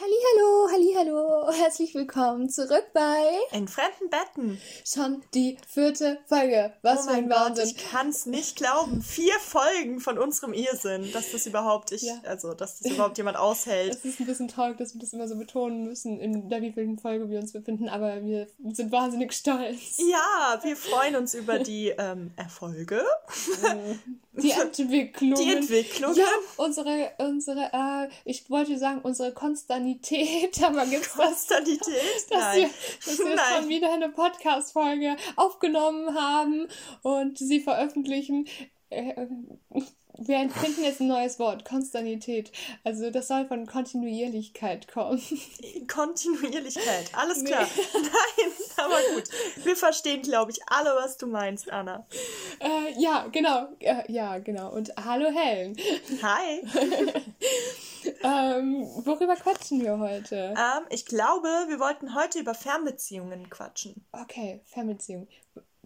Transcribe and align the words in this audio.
Hallo, 0.00 0.68
hallo, 0.96 1.50
herzlich 1.52 1.92
willkommen 1.92 2.48
zurück 2.48 2.84
bei 2.94 3.18
In 3.50 3.66
fremden 3.66 4.08
Betten. 4.10 4.60
Schon 4.84 5.24
die 5.34 5.58
vierte 5.66 6.18
Folge. 6.26 6.72
Was 6.82 7.06
oh 7.06 7.10
für 7.10 7.16
ein 7.16 7.28
Gott, 7.28 7.36
Wahnsinn. 7.38 7.64
ich 7.66 7.76
kann 7.90 8.08
es 8.10 8.24
nicht 8.24 8.54
glauben. 8.56 9.02
Vier 9.02 9.34
Folgen 9.40 9.98
von 9.98 10.16
unserem 10.18 10.52
Irrsinn, 10.54 11.10
dass 11.12 11.32
das 11.32 11.46
überhaupt 11.46 11.90
ich, 11.90 12.02
Ja. 12.02 12.14
also 12.24 12.54
dass 12.54 12.78
das 12.78 12.92
überhaupt 12.92 13.18
jemand 13.18 13.36
aushält. 13.38 13.92
Es 13.96 14.04
ist 14.04 14.20
ein 14.20 14.26
bisschen 14.26 14.46
traurig, 14.46 14.78
dass 14.78 14.94
wir 14.94 15.00
das 15.00 15.12
immer 15.12 15.26
so 15.26 15.36
betonen 15.36 15.82
müssen, 15.84 16.20
in 16.20 16.48
der 16.48 16.62
wievielten 16.62 16.98
Folge 17.00 17.28
wir 17.28 17.40
uns 17.40 17.52
befinden, 17.52 17.88
aber 17.88 18.22
wir 18.22 18.46
sind 18.72 18.92
wahnsinnig 18.92 19.32
stolz. 19.32 19.98
Ja, 19.98 20.60
wir 20.62 20.76
freuen 20.76 21.16
uns 21.16 21.34
über 21.34 21.58
die 21.58 21.88
ähm, 21.88 22.30
Erfolge, 22.36 23.02
Die 24.42 24.52
Entwicklung. 24.52 25.34
die 25.34 25.52
Entwicklung. 25.52 26.14
Ja, 26.14 26.28
unsere, 26.56 27.12
unsere, 27.18 27.70
äh, 27.72 28.08
ich 28.24 28.48
wollte 28.50 28.78
sagen, 28.78 29.00
unsere 29.02 29.32
Konstanität, 29.32 30.62
aber 30.64 30.86
gibt's 30.86 31.14
das? 31.16 31.26
Konstanität? 31.48 32.30
Dass 32.30 32.40
Nein. 32.40 32.60
wir, 32.60 32.70
dass 33.04 33.18
wir 33.18 33.34
Nein. 33.34 33.44
schon 33.56 33.68
wieder 33.68 33.92
eine 33.92 34.08
Podcast-Folge 34.08 35.16
aufgenommen 35.36 36.14
haben 36.14 36.68
und 37.02 37.38
sie 37.38 37.60
veröffentlichen. 37.60 38.46
Äh, 38.90 39.26
Wir 40.20 40.50
finden 40.50 40.82
jetzt 40.82 41.00
ein 41.00 41.06
neues 41.06 41.38
Wort, 41.38 41.64
Konstanität. 41.64 42.50
Also 42.82 43.10
das 43.10 43.28
soll 43.28 43.46
von 43.46 43.66
Kontinuierlichkeit 43.66 44.88
kommen. 44.88 45.22
Kontinuierlichkeit, 45.92 47.12
alles 47.14 47.44
klar. 47.44 47.66
Nein, 47.94 48.52
aber 48.76 48.96
gut. 49.14 49.24
Wir 49.64 49.76
verstehen, 49.76 50.22
glaube 50.22 50.50
ich, 50.50 50.58
alle, 50.66 50.90
was 50.96 51.18
du 51.18 51.28
meinst, 51.28 51.70
Anna. 51.70 52.04
Äh, 52.58 53.00
ja, 53.00 53.28
genau. 53.30 53.68
Äh, 53.78 54.10
ja, 54.10 54.38
genau. 54.38 54.72
Und 54.72 54.92
hallo 54.96 55.30
Helen. 55.30 55.76
Hi. 56.22 56.62
Ähm, 58.22 58.88
worüber 59.04 59.36
quatschen 59.36 59.82
wir 59.82 59.98
heute? 59.98 60.54
Ähm, 60.56 60.86
ich 60.90 61.04
glaube, 61.04 61.48
wir 61.68 61.78
wollten 61.78 62.14
heute 62.14 62.38
über 62.38 62.54
Fernbeziehungen 62.54 63.50
quatschen. 63.50 64.04
Okay, 64.12 64.60
Fernbeziehung. 64.64 65.28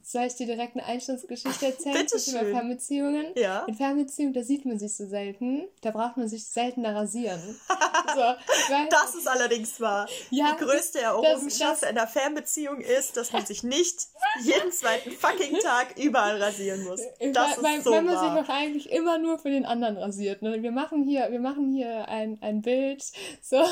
Soll 0.05 0.25
ich 0.25 0.35
dir 0.35 0.47
direkt 0.47 0.77
eine 0.77 0.85
Einstandsgeschichte 0.85 1.67
erzählen? 1.67 1.95
Bitte 2.11 2.17
Über. 2.31 2.51
Fernbeziehungen? 2.51 3.27
Ja. 3.37 3.65
In 3.67 3.75
Fernbeziehungen, 3.75 4.35
da 4.35 4.43
sieht 4.43 4.65
man 4.65 4.79
sich 4.79 4.97
so 4.97 5.07
selten. 5.07 5.69
Da 5.81 5.91
braucht 5.91 6.17
man 6.17 6.29
sich 6.29 6.45
seltener 6.45 6.95
rasieren. 6.95 7.41
so, 8.15 8.21
weil, 8.21 8.89
Das 8.91 9.15
ist 9.15 9.29
allerdings 9.29 9.81
wahr. 9.81 10.09
Ja, 10.31 10.57
die 10.59 10.65
größte 10.65 11.01
Errungenschaft 11.01 11.85
einer 11.85 12.07
Fernbeziehung 12.07 12.81
ist, 12.81 13.17
dass 13.17 13.33
man 13.33 13.47
sich 13.47 13.63
nicht 13.63 14.09
jeden 14.43 14.73
zweiten 14.73 15.13
fucking 15.13 15.59
Tag 15.61 15.99
überall 15.99 16.43
rasieren 16.43 16.85
muss. 16.85 17.01
Das 17.33 17.57
weil, 17.59 17.63
weil, 17.63 17.79
ist 17.79 17.85
so 17.85 17.91
weil 17.93 18.03
man 18.03 18.19
sich 18.19 18.29
wahr. 18.29 18.43
doch 18.43 18.49
eigentlich 18.49 18.91
immer 18.91 19.19
nur 19.19 19.39
für 19.39 19.51
den 19.51 19.65
anderen 19.65 19.97
rasiert. 19.97 20.43
Ne? 20.43 20.63
Wir 20.63 20.73
machen 20.73 21.05
hier, 21.05 21.31
wir 21.31 21.41
machen 21.41 21.73
hier 21.73 22.09
ein, 22.09 22.39
ein 22.41 22.63
Bild. 22.63 23.05
So, 23.41 23.63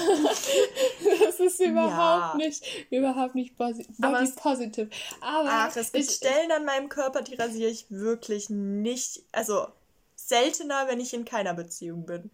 das 1.45 1.55
ist 1.55 1.61
überhaupt 1.61 2.35
Ja. 2.35 2.37
nicht, 2.37 2.65
überhaupt 2.91 3.35
nicht 3.35 3.55
Aber 3.61 3.73
body 3.99 4.25
es- 4.25 4.35
positive. 4.37 4.89
Aber 5.21 5.49
Ach, 5.51 5.77
es 5.77 5.93
gibt 5.93 6.05
ich, 6.09 6.15
Stellen 6.17 6.53
an 6.53 6.65
meinem 6.65 6.89
Körper, 6.89 7.23
die 7.23 7.35
rasiere 7.35 7.71
ich 7.71 7.87
wirklich 7.91 8.51
nicht. 8.51 9.23
Also 9.33 9.67
seltener, 10.17 10.87
wenn 10.89 11.01
ich 11.01 11.13
in 11.15 11.25
keiner 11.25 11.55
Beziehung 11.55 12.07
bin. 12.07 12.31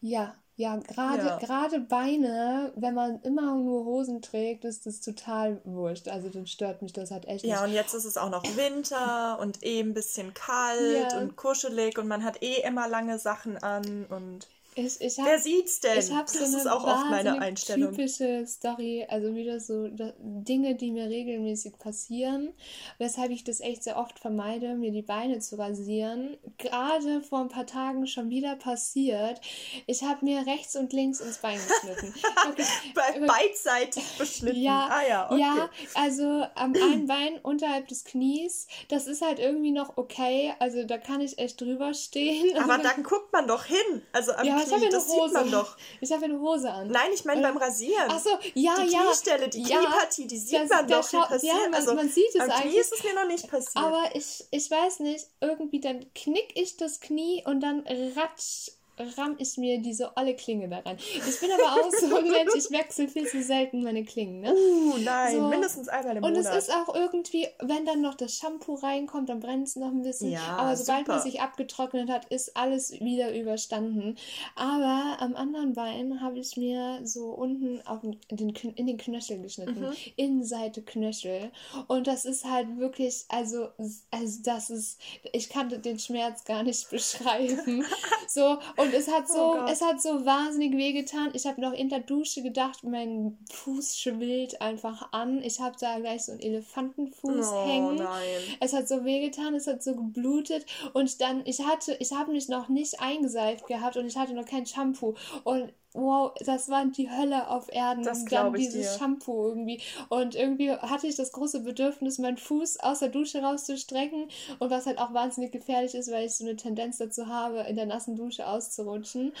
Ja, 0.00 0.34
ja, 0.56 0.76
gerade 0.76 1.24
Ja. 1.26 1.38
gerade 1.38 1.78
Beine, 1.80 2.72
wenn 2.74 2.94
man 2.94 3.20
immer 3.22 3.54
nur 3.54 3.84
Hosen 3.84 4.22
trägt, 4.22 4.64
ist 4.64 4.86
das 4.86 5.00
total 5.00 5.60
wurscht. 5.64 6.08
Also 6.08 6.28
dann 6.30 6.46
stört 6.48 6.82
mich 6.82 6.92
das 6.92 7.12
halt 7.12 7.26
echt 7.26 7.44
Ja, 7.44 7.60
nicht. 7.60 7.68
und 7.68 7.74
jetzt 7.74 7.94
ist 7.94 8.04
es 8.04 8.16
auch 8.16 8.30
noch 8.30 8.42
Winter 8.56 9.38
und 9.40 9.62
eh 9.64 9.78
ein 9.80 9.94
bisschen 9.94 10.34
kalt 10.34 11.12
Ja. 11.12 11.18
und 11.20 11.36
kuschelig 11.36 11.96
und 11.98 12.08
man 12.08 12.24
hat 12.24 12.42
eh 12.42 12.62
immer 12.62 12.88
lange 12.88 13.18
Sachen 13.20 13.56
an 13.58 14.06
und 14.06 14.48
Ich, 14.78 15.00
ich 15.00 15.18
hab, 15.18 15.26
wer 15.26 15.38
sieht's 15.40 15.80
denn? 15.80 15.98
ich 15.98 16.12
habe 16.12 16.30
so 16.30 16.38
das 16.38 16.54
ist 16.54 16.68
auch 16.68 16.84
oft 16.84 17.10
meine 17.10 17.40
Einstellung. 17.40 17.90
typische 17.90 18.46
Story, 18.46 19.04
also 19.08 19.34
wieder 19.34 19.58
so 19.58 19.88
Dinge, 19.88 20.76
die 20.76 20.92
mir 20.92 21.08
regelmäßig 21.08 21.78
passieren, 21.78 22.52
weshalb 22.98 23.32
ich 23.32 23.42
das 23.42 23.58
echt 23.58 23.82
sehr 23.82 23.96
oft 23.96 24.20
vermeide, 24.20 24.76
mir 24.76 24.92
die 24.92 25.02
Beine 25.02 25.40
zu 25.40 25.58
rasieren. 25.58 26.36
Gerade 26.58 27.22
vor 27.22 27.40
ein 27.40 27.48
paar 27.48 27.66
Tagen 27.66 28.06
schon 28.06 28.30
wieder 28.30 28.54
passiert. 28.54 29.40
Ich 29.88 30.04
habe 30.04 30.24
mir 30.24 30.46
rechts 30.46 30.76
und 30.76 30.92
links 30.92 31.18
ins 31.20 31.38
Bein 31.38 31.58
geschnitten. 31.58 32.14
Wirklich, 32.46 32.68
Be 32.94 33.26
beidseitig 33.26 34.04
beschnitten. 34.16 34.62
Ja, 34.62 34.88
ah 34.92 35.08
ja, 35.08 35.26
okay. 35.26 35.40
ja, 35.40 35.70
also 35.94 36.44
am 36.54 36.72
einen 36.74 37.08
Bein 37.08 37.40
unterhalb 37.42 37.88
des 37.88 38.04
Knies, 38.04 38.68
das 38.90 39.08
ist 39.08 39.22
halt 39.22 39.40
irgendwie 39.40 39.72
noch 39.72 39.96
okay. 39.96 40.54
Also 40.60 40.84
da 40.84 40.98
kann 40.98 41.20
ich 41.20 41.36
echt 41.38 41.60
drüber 41.60 41.94
stehen. 41.94 42.56
Aber 42.56 42.74
Also, 42.74 42.82
da 42.96 43.02
guckt 43.02 43.32
man 43.32 43.48
doch 43.48 43.64
hin. 43.64 44.02
Also 44.12 44.32
am 44.34 44.46
ja, 44.46 44.67
ich 44.68 44.72
habe 44.74 44.86
Knie, 44.86 44.92
ja 44.92 44.98
eine 45.40 45.58
Hose. 45.62 45.66
Ich 46.00 46.12
habe 46.12 46.22
ja 46.22 46.28
eine 46.28 46.40
Hose 46.40 46.70
an. 46.70 46.88
Nein, 46.88 47.10
ich 47.12 47.24
meine 47.24 47.42
beim 47.42 47.56
Rasieren. 47.56 48.06
Ach 48.08 48.18
so, 48.20 48.30
ja, 48.54 48.74
die 48.84 48.90
ja. 48.92 49.00
Kniestelle, 49.02 49.48
die 49.48 49.62
ja, 49.62 49.78
Kniepartie, 49.78 50.26
die 50.26 50.38
sieht 50.38 50.60
das- 50.60 50.68
man 50.70 50.86
doch, 50.88 51.08
schaut- 51.08 51.42
ja, 51.42 51.54
man- 51.54 51.74
also, 51.74 51.94
man 51.94 52.08
sieht 52.08 52.34
es 52.34 52.40
am 52.40 52.48
Knie 52.48 52.54
eigentlich. 52.62 52.76
ist 52.78 52.92
es 52.92 53.02
mir 53.04 53.14
noch 53.14 53.26
nicht 53.26 53.48
passiert. 53.48 53.84
Aber 53.84 54.04
ich, 54.14 54.44
ich 54.50 54.70
weiß 54.70 55.00
nicht, 55.00 55.26
irgendwie 55.40 55.80
dann 55.80 56.12
knick 56.14 56.50
ich 56.54 56.76
das 56.76 57.00
Knie 57.00 57.42
und 57.46 57.60
dann 57.60 57.84
ratsch, 58.16 58.70
ramm 59.16 59.36
ich 59.38 59.56
mir 59.56 59.80
diese 59.80 60.16
olle 60.16 60.34
Klinge 60.34 60.68
da 60.68 60.78
rein. 60.78 60.96
Ich 60.98 61.40
bin 61.40 61.50
aber 61.52 61.80
auch 61.80 61.90
so 61.90 62.16
ein 62.16 62.28
Mensch, 62.30 62.54
ich 62.56 62.70
wechsle 62.70 63.08
viel 63.08 63.26
zu 63.26 63.42
selten 63.42 63.82
meine 63.82 64.04
Klingen, 64.04 64.40
ne? 64.40 64.52
uh, 64.54 64.96
nein, 64.98 65.36
So. 65.36 65.48
mindestens 65.48 65.88
einmal 65.88 66.16
im 66.16 66.24
Und 66.24 66.32
Monat. 66.34 66.54
es 66.54 66.68
ist 66.68 66.74
auch 66.74 66.94
irgendwie, 66.94 67.46
wenn 67.60 67.84
dann 67.86 68.00
noch 68.00 68.14
das 68.14 68.36
Shampoo 68.36 68.74
reinkommt, 68.74 69.28
dann 69.28 69.40
brennt 69.40 69.68
es 69.68 69.76
noch 69.76 69.88
ein 69.88 70.02
bisschen. 70.02 70.30
Ja, 70.32 70.56
Aber 70.58 70.76
sobald 70.76 71.06
man 71.08 71.18
super. 71.18 71.30
sich 71.30 71.40
abgetrocknet 71.40 72.10
hat, 72.10 72.26
ist 72.26 72.56
alles 72.56 72.92
wieder 72.92 73.34
überstanden. 73.34 74.16
Aber 74.56 75.16
am 75.20 75.34
anderen 75.36 75.72
Bein 75.74 76.20
habe 76.20 76.38
ich 76.38 76.56
mir 76.56 77.00
so 77.04 77.26
unten 77.30 77.80
auf 77.86 78.00
den, 78.30 78.54
in 78.74 78.86
den 78.86 78.96
Knöchel 78.98 79.40
geschnitten. 79.40 79.80
Mhm. 79.80 79.92
Innenseite 80.16 80.82
Knöchel. 80.82 81.50
Und 81.86 82.06
das 82.06 82.24
ist 82.24 82.44
halt 82.44 82.78
wirklich, 82.78 83.24
also, 83.28 83.68
also 84.10 84.38
das 84.44 84.70
ist, 84.70 84.98
ich 85.32 85.48
kann 85.48 85.68
den 85.82 85.98
Schmerz 85.98 86.44
gar 86.44 86.62
nicht 86.62 86.88
beschreiben. 86.90 87.84
so, 88.28 88.58
und 88.76 88.87
es 88.92 89.08
hat 89.08 89.28
so, 89.28 89.56
Oh 89.56 89.66
es 89.68 89.82
hat 89.82 90.00
so 90.00 90.24
wahnsinnig 90.24 90.76
wehgetan. 90.76 91.30
Ich 91.32 91.46
habe 91.46 91.60
noch 91.60 91.72
in 91.72 91.88
der 91.88 92.00
Dusche 92.00 92.42
gedacht, 92.42 92.84
mein 92.84 93.38
Fuß 93.50 93.98
schwillt 93.98 94.60
einfach 94.60 95.12
an. 95.12 95.42
Ich 95.42 95.60
habe 95.60 95.76
da 95.80 95.98
gleich 95.98 96.24
so 96.24 96.32
einen 96.32 96.40
Elefantenfuß 96.40 97.46
oh 97.52 97.66
hängen. 97.66 97.96
nein. 97.96 98.40
Es 98.60 98.72
hat 98.72 98.88
so 98.88 99.04
wehgetan, 99.04 99.54
es 99.54 99.66
hat 99.66 99.82
so 99.82 99.94
geblutet 99.94 100.66
und 100.92 101.20
dann, 101.20 101.42
ich 101.44 101.60
hatte, 101.60 101.96
ich 102.00 102.12
habe 102.12 102.32
mich 102.32 102.48
noch 102.48 102.68
nicht 102.68 103.00
eingeseift 103.00 103.66
gehabt 103.66 103.96
und 103.96 104.06
ich 104.06 104.16
hatte 104.16 104.34
noch 104.34 104.46
kein 104.46 104.66
Shampoo 104.66 105.14
und 105.44 105.72
wow, 105.94 106.32
das 106.44 106.68
war 106.68 106.84
die 106.86 107.10
Hölle 107.10 107.48
auf 107.48 107.72
Erden. 107.72 108.02
Das 108.04 108.20
und 108.20 108.28
glaub 108.28 108.52
dann 108.52 108.60
ich 108.60 108.68
dieses 108.68 108.92
dir. 108.92 108.98
Shampoo 108.98 109.48
irgendwie 109.48 109.80
und 110.08 110.34
irgendwie 110.34 110.72
hatte 110.72 111.06
ich 111.06 111.16
das 111.16 111.32
große 111.32 111.60
Bedürfnis, 111.60 112.18
meinen 112.18 112.36
Fuß 112.36 112.80
aus 112.80 113.00
der 113.00 113.08
Dusche 113.08 113.42
rauszustrecken 113.42 114.28
und 114.58 114.70
was 114.70 114.86
halt 114.86 114.98
auch 114.98 115.12
wahnsinnig 115.14 115.52
gefährlich 115.52 115.94
ist, 115.94 116.10
weil 116.10 116.26
ich 116.26 116.34
so 116.34 116.44
eine 116.44 116.56
Tendenz 116.56 116.98
dazu 116.98 117.26
habe, 117.26 117.60
in 117.60 117.76
der 117.76 117.86
nassen 117.86 118.16
Dusche 118.16 118.46
auszurutschen 118.46 119.32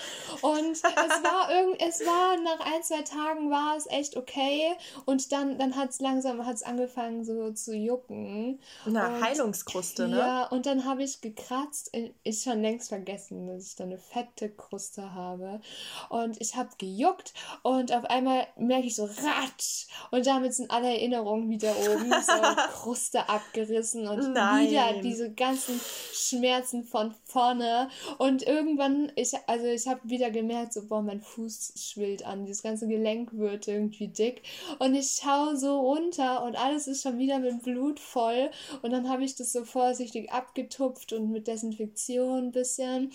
und 0.42 0.70
es 0.72 0.82
war 0.82 1.50
irgend, 1.54 1.80
es 1.82 2.00
war 2.00 2.36
nach 2.42 2.60
ein, 2.60 2.82
zwei 2.82 3.02
Tagen 3.02 3.50
war 3.50 3.76
es 3.76 3.86
echt 3.86 4.16
okay 4.16 4.72
und 5.04 5.32
dann, 5.32 5.58
dann 5.58 5.76
hat 5.76 5.90
es 5.90 6.00
langsam, 6.00 6.44
hat's 6.46 6.62
angefangen 6.62 7.24
so 7.24 7.52
zu 7.52 7.74
jucken. 7.74 8.58
Und- 8.86 8.98
Heilungskruste, 9.22 10.08
ne? 10.08 10.18
Ja, 10.18 10.44
und 10.46 10.66
dann 10.66 10.84
habe 10.84 11.02
ich 11.02 11.20
gekratzt. 11.20 11.90
Ich 12.22 12.42
schon 12.42 12.62
längst 12.62 12.88
vergessen, 12.88 13.46
dass 13.46 13.66
ich 13.66 13.76
da 13.76 13.84
eine 13.84 13.98
fette 13.98 14.50
Kruste 14.50 15.14
habe. 15.14 15.60
Und 16.08 16.37
ich 16.40 16.56
habe 16.56 16.70
gejuckt 16.78 17.34
und 17.62 17.92
auf 17.92 18.04
einmal 18.04 18.46
merke 18.56 18.86
ich 18.86 18.96
so 18.96 19.04
ratsch. 19.04 19.86
Und 20.10 20.26
damit 20.26 20.54
sind 20.54 20.70
alle 20.70 20.88
Erinnerungen 20.88 21.50
wieder 21.50 21.74
oben. 21.76 22.10
So 22.10 22.32
Kruste 22.72 23.28
abgerissen 23.28 24.06
und 24.06 24.32
Nein. 24.32 24.68
wieder 24.68 25.00
diese 25.02 25.32
ganzen 25.32 25.80
Schmerzen 26.12 26.84
von 26.84 27.14
vorne. 27.24 27.88
Und 28.18 28.42
irgendwann, 28.42 29.12
ich, 29.16 29.32
also 29.46 29.66
ich 29.66 29.86
habe 29.88 30.00
wieder 30.04 30.30
gemerkt, 30.30 30.72
so, 30.72 30.86
boah, 30.86 31.02
mein 31.02 31.20
Fuß 31.20 31.74
schwillt 31.76 32.24
an. 32.24 32.46
Dieses 32.46 32.62
ganze 32.62 32.86
Gelenk 32.86 33.36
wird 33.36 33.68
irgendwie 33.68 34.08
dick. 34.08 34.42
Und 34.78 34.94
ich 34.94 35.20
schaue 35.22 35.56
so 35.56 35.80
runter 35.80 36.42
und 36.44 36.56
alles 36.56 36.86
ist 36.86 37.02
schon 37.02 37.18
wieder 37.18 37.38
mit 37.38 37.62
Blut 37.62 38.00
voll. 38.00 38.50
Und 38.82 38.92
dann 38.92 39.08
habe 39.08 39.24
ich 39.24 39.34
das 39.34 39.52
so 39.52 39.64
vorsichtig 39.64 40.30
abgetupft 40.32 41.12
und 41.12 41.30
mit 41.30 41.46
Desinfektion 41.46 42.48
ein 42.48 42.52
bisschen. 42.52 43.12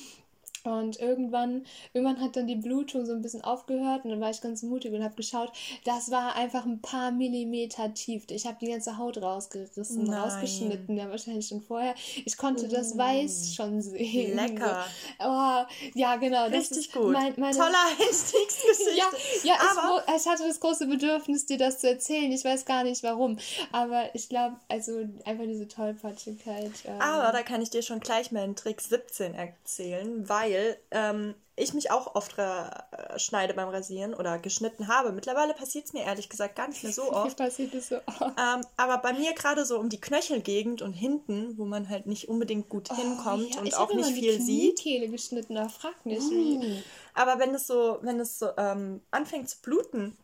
Und 0.64 0.98
irgendwann, 1.00 1.66
irgendwann 1.92 2.22
hat 2.22 2.38
dann 2.38 2.48
die 2.48 2.56
Blutung 2.56 3.06
so 3.06 3.12
ein 3.12 3.22
bisschen 3.22 3.44
aufgehört 3.44 4.06
und 4.06 4.12
dann 4.12 4.22
war 4.22 4.30
ich 4.30 4.40
ganz 4.40 4.64
mutig 4.64 4.94
und 4.94 5.04
habe 5.04 5.16
geschaut, 5.16 5.52
das 5.84 6.10
war 6.10 6.36
einfach 6.38 6.66
ein 6.66 6.80
paar 6.82 7.12
Millimeter 7.12 7.94
tief. 7.94 8.24
Ich 8.30 8.46
habe 8.46 8.56
die 8.62 8.68
ganze 8.72 8.98
Haut 8.98 9.22
rausgerissen, 9.22 10.06
Nein. 10.06 10.22
rausgeschnitten, 10.22 10.96
ja 10.96 11.10
wahrscheinlich 11.10 11.48
schon 11.50 11.62
vorher. 11.62 11.96
Ich 12.24 12.38
konnte 12.38 12.70
das 12.70 12.98
Weiß 12.98 13.54
schon 13.56 13.82
sehen. 13.82 14.38
Lecker. 14.38 14.86
So. 15.20 15.26
Oh, 15.28 15.66
ja, 15.96 16.16
genau. 16.16 16.46
Das 16.50 16.72
Richtig 16.72 16.78
ist 16.78 16.94
gut. 16.94 17.12
Mein, 17.12 17.34
meine, 17.36 17.58
Toller 17.58 17.74
Einstiegsgeschichte. 18.00 18.92
ja, 18.96 19.06
ja 19.44 19.54
ich, 19.56 19.78
Aber 19.78 19.96
wo- 20.08 20.16
ich 20.16 20.26
hatte 20.26 20.48
das 20.48 20.60
große 20.62 20.88
Bedürfnis, 20.88 21.46
dir 21.46 21.58
das 21.58 21.80
zu 21.80 21.90
erzählen. 21.90 22.32
Ich 22.32 22.46
weiß 22.46 22.64
gar 22.66 22.86
nicht 22.86 23.04
warum. 23.04 23.38
Aber 23.74 24.14
ich 24.16 24.30
glaube, 24.30 24.56
also 24.70 25.00
einfach 25.26 25.44
diese 25.46 25.68
Tollpatschigkeit. 25.68 26.72
Ähm, 26.86 27.02
Aber 27.02 27.32
da 27.34 27.44
kann 27.44 27.62
ich 27.62 27.70
dir 27.70 27.82
schon 27.82 28.00
gleich 28.00 28.32
meinen 28.32 28.56
Trick 28.56 28.80
17 28.80 29.34
erzählen, 29.34 30.30
weil 30.30 30.53
weil 30.54 30.78
ähm, 30.92 31.36
ich 31.56 31.74
mich 31.74 31.92
auch 31.92 32.16
oft 32.16 32.38
äh, 32.40 33.20
schneide 33.20 33.54
beim 33.54 33.70
Rasieren 33.70 34.14
oder 34.14 34.40
geschnitten 34.40 34.88
habe. 34.88 35.12
Mittlerweile 35.12 35.54
passiert 35.54 35.86
es 35.86 35.94
mir 35.94 36.04
ehrlich 36.04 36.30
gesagt 36.30 36.56
gar 36.56 36.68
nicht 36.68 36.84
mehr 36.84 36.92
so 36.92 37.04
oft. 37.12 37.38
passiert 37.38 37.74
es 37.74 37.90
so 37.90 37.98
oft? 38.06 38.22
Ähm, 38.22 38.66
aber 38.76 38.98
bei 39.00 39.14
mir 39.14 39.34
gerade 39.34 39.66
so 39.66 39.80
um 39.80 39.90
die 39.90 40.02
Knöchelgegend 40.02 40.82
und 40.82 40.94
hinten, 40.94 41.58
wo 41.58 41.66
man 41.66 41.90
halt 41.90 42.08
nicht 42.08 42.28
unbedingt 42.28 42.70
gut 42.70 42.90
oh, 42.92 42.96
hinkommt 42.96 43.54
ja. 43.54 43.62
und 43.62 43.68
ich 43.68 43.76
auch 43.76 43.94
nicht 43.94 44.12
viel 44.12 44.42
sieht. 44.42 44.80
Kehle 44.80 45.10
geschnitten, 45.10 45.56
da 45.56 45.70
frag 45.70 46.06
nicht 46.06 46.24
uh. 46.24 46.32
wie. 46.32 46.84
Aber 47.14 47.40
wenn 47.40 47.54
es 47.54 47.68
so, 47.68 48.00
wenn 48.02 48.20
es 48.20 48.40
so 48.40 48.50
ähm, 48.58 49.02
anfängt 49.12 49.50
zu 49.50 49.62
bluten, 49.62 50.18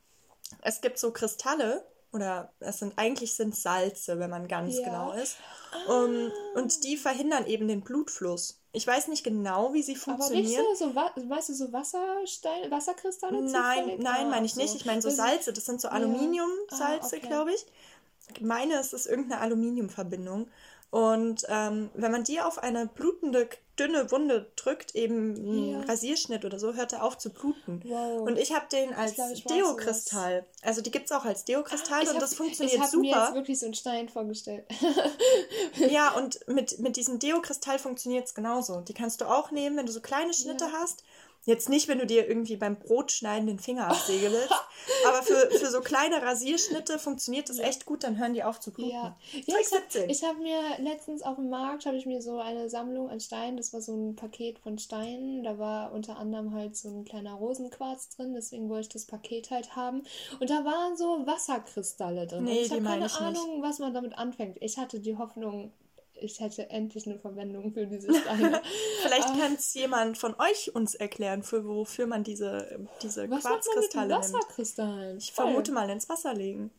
es 0.61 0.81
gibt 0.81 0.97
so 0.97 1.11
Kristalle 1.11 1.85
oder 2.11 2.51
es 2.59 2.79
sind 2.79 2.93
eigentlich 2.97 3.35
sind 3.35 3.55
Salze, 3.55 4.19
wenn 4.19 4.29
man 4.29 4.47
ganz 4.47 4.77
ja. 4.77 4.85
genau 4.85 5.11
ist. 5.11 5.37
Um, 5.87 6.31
ah. 6.31 6.59
und 6.59 6.83
die 6.83 6.97
verhindern 6.97 7.45
eben 7.45 7.67
den 7.67 7.81
Blutfluss. 7.81 8.59
Ich 8.71 8.85
weiß 8.85 9.07
nicht 9.07 9.23
genau, 9.23 9.73
wie 9.73 9.83
sie 9.83 9.95
funktionieren. 9.95 10.63
Aber 10.65 10.75
so, 10.75 10.89
so, 10.89 11.29
weißt 11.29 11.49
du, 11.49 11.53
so 11.53 11.73
Wasserstein, 11.73 12.69
Wasserkristalle? 12.69 13.41
Nein, 13.41 13.97
nein, 13.99 14.29
meine 14.29 14.45
ich 14.45 14.55
nicht. 14.55 14.75
Ich 14.75 14.85
meine 14.85 15.01
so 15.01 15.09
Salze. 15.09 15.53
Das 15.53 15.65
sind 15.65 15.81
so 15.81 15.87
Aluminiumsalze, 15.87 16.79
ja. 16.79 16.99
ah, 17.01 17.05
okay. 17.05 17.19
glaube 17.27 17.53
ich. 17.53 17.65
Ich 18.35 18.41
meine, 18.41 18.75
es 18.75 18.93
ist 18.93 19.07
irgendeine 19.07 19.41
Aluminiumverbindung. 19.41 20.47
Und 20.91 21.45
ähm, 21.49 21.91
wenn 21.93 22.11
man 22.11 22.23
die 22.23 22.41
auf 22.41 22.57
eine 22.57 22.87
blutende, 22.87 23.47
dünne 23.77 24.09
Wunde 24.11 24.51
drückt, 24.55 24.95
eben 24.95 25.33
ein 25.33 25.69
ja. 25.69 25.81
Rasierschnitt 25.81 26.45
oder 26.45 26.57
so, 26.57 26.73
hört 26.73 26.93
er 26.93 27.03
auf 27.03 27.17
zu 27.17 27.29
bluten. 27.29 27.81
Wow. 27.85 28.21
Und 28.27 28.39
ich 28.39 28.53
habe 28.55 28.65
den 28.71 28.93
als 28.95 29.15
Deokristall. 29.43 30.45
Also 30.63 30.81
die 30.81 30.89
gibt 30.89 31.05
es 31.05 31.11
auch 31.11 31.25
als 31.25 31.45
Deokristall 31.45 31.99
ah, 31.99 32.09
und 32.09 32.15
hab, 32.15 32.19
das 32.19 32.33
funktioniert 32.33 32.81
ich 32.81 32.87
super. 32.87 33.05
Ich 33.05 33.13
habe 33.13 33.21
mir 33.21 33.25
jetzt 33.25 33.35
wirklich 33.35 33.59
so 33.59 33.65
einen 33.67 33.75
Stein 33.75 34.09
vorgestellt. 34.09 34.65
ja, 35.89 36.09
und 36.17 36.39
mit, 36.47 36.79
mit 36.79 36.95
diesem 36.95 37.19
Deokristall 37.19 37.77
funktioniert 37.77 38.25
es 38.25 38.33
genauso. 38.33 38.81
Die 38.81 38.95
kannst 38.95 39.21
du 39.21 39.25
auch 39.25 39.51
nehmen, 39.51 39.77
wenn 39.77 39.85
du 39.85 39.91
so 39.91 40.01
kleine 40.01 40.33
Schnitte 40.33 40.65
ja. 40.65 40.71
hast 40.71 41.03
Jetzt 41.49 41.67
nicht, 41.67 41.87
wenn 41.87 41.97
du 41.97 42.05
dir 42.05 42.27
irgendwie 42.27 42.57
beim 42.57 42.77
Brotschneiden 42.77 43.47
den 43.47 43.57
Finger 43.57 43.87
absägen 43.87 44.31
willst, 44.31 44.53
aber 45.07 45.23
für, 45.23 45.49
für 45.49 45.71
so 45.71 45.81
kleine 45.81 46.21
Rasierschnitte 46.21 46.99
funktioniert 46.99 47.49
das 47.49 47.57
echt 47.57 47.87
gut, 47.87 48.03
dann 48.03 48.19
hören 48.19 48.35
die 48.35 48.43
auf 48.43 48.59
zu 48.59 48.71
bluten. 48.71 48.91
Ja, 48.91 49.17
ja 49.47 49.55
ich 50.07 50.21
habe 50.21 50.35
hab 50.35 50.37
mir 50.37 50.61
letztens 50.77 51.23
auf 51.23 51.37
dem 51.37 51.49
Markt, 51.49 51.87
habe 51.87 51.97
ich 51.97 52.05
mir 52.05 52.21
so 52.21 52.37
eine 52.37 52.69
Sammlung 52.69 53.09
an 53.09 53.19
Steinen, 53.19 53.57
das 53.57 53.73
war 53.73 53.81
so 53.81 53.95
ein 53.95 54.15
Paket 54.15 54.59
von 54.59 54.77
Steinen, 54.77 55.41
da 55.43 55.57
war 55.57 55.91
unter 55.91 56.17
anderem 56.19 56.53
halt 56.53 56.77
so 56.77 56.89
ein 56.89 57.03
kleiner 57.03 57.33
Rosenquarz 57.33 58.09
drin, 58.09 58.35
deswegen 58.35 58.69
wollte 58.69 58.81
ich 58.81 58.89
das 58.89 59.05
Paket 59.05 59.49
halt 59.49 59.75
haben. 59.75 60.03
Und 60.39 60.51
da 60.51 60.63
waren 60.63 60.97
so 60.97 61.25
Wasserkristalle 61.25 62.27
drin. 62.27 62.43
Nee, 62.43 62.61
ich 62.61 62.71
habe 62.71 62.83
keine 62.83 63.11
Ahnung, 63.11 63.63
was 63.63 63.79
man 63.79 63.91
damit 63.91 64.15
anfängt. 64.15 64.57
Ich 64.61 64.77
hatte 64.77 64.99
die 64.99 65.17
Hoffnung, 65.17 65.71
ich 66.21 66.39
hätte 66.39 66.69
endlich 66.69 67.07
eine 67.07 67.19
Verwendung 67.19 67.73
für 67.73 67.87
diese 67.87 68.13
Steine. 68.13 68.61
Vielleicht 69.01 69.27
kann 69.27 69.53
es 69.53 69.73
jemand 69.73 70.17
von 70.17 70.35
euch 70.39 70.73
uns 70.75 70.95
erklären, 70.95 71.43
für 71.43 71.65
wofür 71.65 72.07
man 72.07 72.23
diese, 72.23 72.87
diese 73.01 73.29
Was 73.29 73.43
Quarzkristalle 73.43 74.09
macht 74.09 74.21
man 74.23 74.31
mit 74.31 74.41
Wasserkristallen? 74.41 75.17
Ich 75.17 75.31
vermute 75.31 75.71
mal 75.71 75.89
ins 75.89 76.09
Wasser 76.09 76.33
legen. 76.33 76.71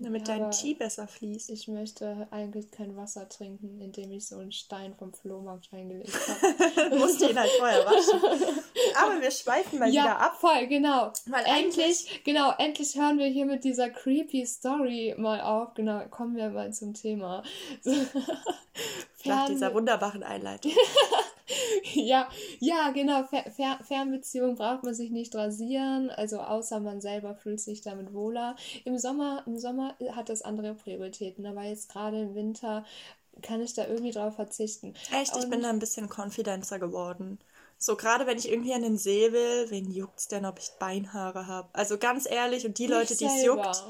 Damit 0.00 0.28
ja, 0.28 0.38
dein 0.38 0.50
Qi 0.50 0.74
besser 0.74 1.08
fließt. 1.08 1.50
Ich 1.50 1.66
möchte 1.66 2.28
eigentlich 2.30 2.70
kein 2.70 2.96
Wasser 2.96 3.28
trinken, 3.28 3.80
indem 3.80 4.12
ich 4.12 4.28
so 4.28 4.38
einen 4.38 4.52
Stein 4.52 4.94
vom 4.94 5.12
Flohmarkt 5.12 5.72
reingelegt 5.72 6.12
habe. 6.28 6.90
du 6.90 6.96
musst 6.98 7.20
ihn 7.20 7.36
halt 7.36 7.50
vorher 7.58 7.84
waschen. 7.84 8.20
Aber 8.94 9.20
wir 9.20 9.30
schweifen 9.32 9.80
mal 9.80 9.88
ja, 9.88 10.04
wieder 10.04 10.20
ab. 10.20 10.36
voll, 10.40 10.68
genau. 10.68 11.12
Weil 11.26 11.44
endlich, 11.46 12.22
genau, 12.24 12.52
endlich 12.58 12.94
hören 12.94 13.18
wir 13.18 13.26
hier 13.26 13.44
mit 13.44 13.64
dieser 13.64 13.90
creepy 13.90 14.46
Story 14.46 15.16
mal 15.18 15.40
auf. 15.40 15.74
Genau, 15.74 16.06
kommen 16.10 16.36
wir 16.36 16.50
mal 16.50 16.72
zum 16.72 16.94
Thema. 16.94 17.42
Nach 19.24 19.46
dieser 19.46 19.74
wunderbaren 19.74 20.22
Einleitung. 20.22 20.72
ja, 21.94 22.28
ja, 22.60 22.90
genau. 22.90 23.24
Fer 23.24 23.50
Fer 23.50 23.78
Fernbeziehung 23.82 24.56
braucht 24.56 24.84
man 24.84 24.94
sich 24.94 25.10
nicht 25.10 25.34
rasieren, 25.34 26.10
also 26.10 26.40
außer 26.40 26.80
man 26.80 27.00
selber 27.00 27.34
fühlt 27.34 27.60
sich 27.60 27.80
damit 27.80 28.12
wohler. 28.12 28.56
Im 28.84 28.98
Sommer, 28.98 29.42
im 29.46 29.58
Sommer 29.58 29.96
hat 30.12 30.28
das 30.28 30.42
andere 30.42 30.74
Prioritäten, 30.74 31.46
aber 31.46 31.62
jetzt 31.64 31.90
gerade 31.90 32.20
im 32.20 32.34
Winter 32.34 32.84
kann 33.42 33.60
ich 33.60 33.74
da 33.74 33.86
irgendwie 33.86 34.10
drauf 34.10 34.34
verzichten. 34.34 34.94
Echt, 35.12 35.36
ich 35.36 35.48
bin 35.48 35.62
da 35.62 35.70
ein 35.70 35.78
bisschen 35.78 36.08
confidenter 36.08 36.78
geworden. 36.78 37.38
So, 37.78 37.94
gerade 37.94 38.26
wenn 38.26 38.38
ich 38.38 38.50
irgendwie 38.50 38.74
an 38.74 38.82
den 38.82 38.98
See 38.98 39.32
will, 39.32 39.70
wen 39.70 39.90
juckt's 39.92 40.26
denn, 40.26 40.44
ob 40.44 40.58
ich 40.58 40.70
Beinhaare 40.80 41.46
habe? 41.46 41.68
Also 41.72 41.96
ganz 41.96 42.28
ehrlich, 42.28 42.66
und 42.66 42.78
die 42.78 42.88
Leute, 42.88 43.16
die 43.16 43.24
es 43.24 43.44
juckt, 43.44 43.84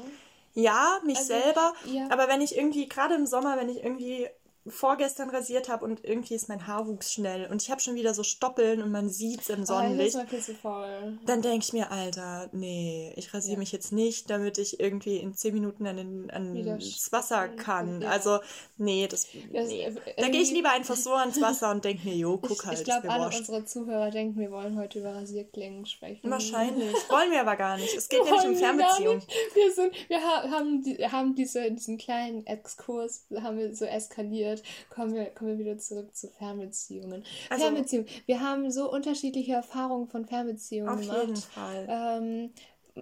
ja, 0.53 0.99
mich 1.05 1.17
also, 1.17 1.33
selber. 1.33 1.73
Ja. 1.85 2.07
Aber 2.11 2.27
wenn 2.27 2.41
ich 2.41 2.55
irgendwie, 2.55 2.87
gerade 2.87 3.15
im 3.15 3.25
Sommer, 3.25 3.57
wenn 3.57 3.69
ich 3.69 3.83
irgendwie 3.83 4.27
vorgestern 4.67 5.29
rasiert 5.29 5.69
habe 5.69 5.85
und 5.85 6.03
irgendwie 6.03 6.35
ist 6.35 6.49
mein 6.49 6.67
Haarwuchs 6.67 7.13
schnell 7.13 7.49
und 7.49 7.61
ich 7.61 7.71
habe 7.71 7.81
schon 7.81 7.95
wieder 7.95 8.13
so 8.13 8.23
Stoppeln 8.23 8.81
und 8.81 8.91
man 8.91 9.09
sieht 9.09 9.41
es 9.41 9.49
im 9.49 9.65
Sonnenlicht. 9.65 10.17
Oh, 10.17 10.35
ich 10.35 10.57
faul. 10.57 11.17
Dann 11.25 11.41
denke 11.41 11.65
ich 11.65 11.73
mir, 11.73 11.91
Alter, 11.91 12.49
nee, 12.51 13.13
ich 13.15 13.33
rasiere 13.33 13.53
ja. 13.53 13.59
mich 13.59 13.71
jetzt 13.71 13.91
nicht, 13.91 14.29
damit 14.29 14.57
ich 14.57 14.79
irgendwie 14.79 15.17
in 15.17 15.33
zehn 15.33 15.53
Minuten 15.53 15.87
an, 15.87 15.97
den, 15.97 16.31
an 16.31 16.63
das 16.63 17.11
Wasser 17.11 17.47
kann. 17.47 18.01
Ja. 18.01 18.09
Also, 18.09 18.39
nee, 18.77 19.07
das, 19.07 19.27
nee. 19.49 19.95
da 20.17 20.27
gehe 20.27 20.41
ich 20.41 20.51
lieber 20.51 20.71
einfach 20.71 20.95
so 20.95 21.13
ans 21.13 21.41
Wasser 21.41 21.71
und 21.71 21.85
denke 21.85 22.07
mir, 22.07 22.15
jo, 22.15 22.37
guck 22.41 22.65
halt. 22.65 22.79
Ich 22.79 22.83
glaube, 22.83 23.09
alle 23.09 23.27
unsere 23.27 23.63
Zuhörer 23.65 24.11
denken, 24.11 24.39
wir 24.39 24.51
wollen 24.51 24.77
heute 24.77 24.99
über 24.99 25.15
Rasierklingen 25.15 25.85
sprechen. 25.85 26.29
Wahrscheinlich. 26.29 26.93
wollen 27.09 27.31
wir 27.31 27.41
aber 27.41 27.55
gar 27.55 27.77
nicht. 27.77 27.95
Es 27.95 28.09
geht 28.09 28.23
nämlich 28.23 28.45
um 28.45 28.55
Fernbeziehungen. 28.55 29.23
Wir, 29.53 29.71
sind, 29.71 29.93
wir 30.09 30.21
haben, 30.21 30.83
die, 30.83 30.97
haben 31.07 31.35
diese, 31.35 31.71
diesen 31.71 31.97
kleinen 31.97 32.45
Exkurs, 32.45 33.25
haben 33.41 33.57
wir 33.57 33.73
so 33.73 33.85
eskaliert 33.85 34.48
wird, 34.49 34.63
kommen 34.89 35.13
wir, 35.13 35.25
kommen 35.25 35.57
wir 35.57 35.65
wieder 35.65 35.77
zurück 35.77 36.15
zu 36.15 36.27
Fernbeziehungen. 36.27 37.23
Also, 37.49 37.63
Fernbeziehungen. 37.63 38.09
Wir 38.25 38.41
haben 38.41 38.71
so 38.71 38.91
unterschiedliche 38.91 39.53
Erfahrungen 39.53 40.07
von 40.07 40.25
Fernbeziehungen 40.25 40.93
auf 40.93 41.01
gemacht. 41.01 41.17
Auf 41.17 41.27
jeden 41.27 41.35
Fall. 41.35 41.87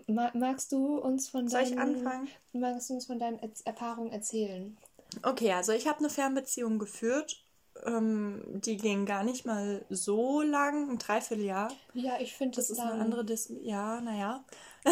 Ähm, 0.08 0.32
magst 0.34 0.72
du 0.72 0.98
uns 0.98 1.30
von 1.30 1.48
Soll 1.48 1.64
deinen, 1.64 1.74
ich 1.74 1.80
anfangen? 1.80 2.28
Magst 2.54 2.90
du 2.90 2.96
uns 2.96 3.06
von 3.06 3.20
deinen 3.20 3.40
Erfahrungen 3.66 4.12
erzählen? 4.12 4.78
Okay, 5.24 5.54
also 5.54 5.72
ich 5.72 5.88
habe 5.88 6.00
eine 6.00 6.10
Fernbeziehung 6.10 6.80
geführt. 6.80 7.44
Ähm, 7.86 8.42
die 8.48 8.78
ging 8.78 9.06
gar 9.06 9.24
nicht 9.24 9.46
mal 9.46 9.86
so 9.90 10.42
lang, 10.42 10.90
ein 10.90 10.98
Dreivierteljahr. 10.98 11.72
Ja, 11.94 12.20
ich 12.20 12.36
finde 12.36 12.56
das, 12.56 12.68
das 12.68 12.78
ist 12.78 12.84
lang. 12.84 12.94
eine 12.94 13.04
andere 13.04 13.24
Dis 13.24 13.52
Ja, 13.62 14.02
naja. 14.02 14.44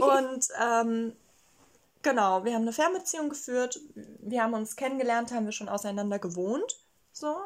und 0.00 0.48
ähm, 0.62 1.12
Genau, 2.02 2.44
wir 2.44 2.54
haben 2.54 2.62
eine 2.62 2.72
Fernbeziehung 2.72 3.28
geführt. 3.28 3.78
Wir 3.94 4.42
haben 4.42 4.54
uns 4.54 4.76
kennengelernt, 4.76 5.32
haben 5.32 5.44
wir 5.44 5.52
schon 5.52 5.68
auseinander 5.68 6.18
gewohnt. 6.18 6.76
So. 7.12 7.36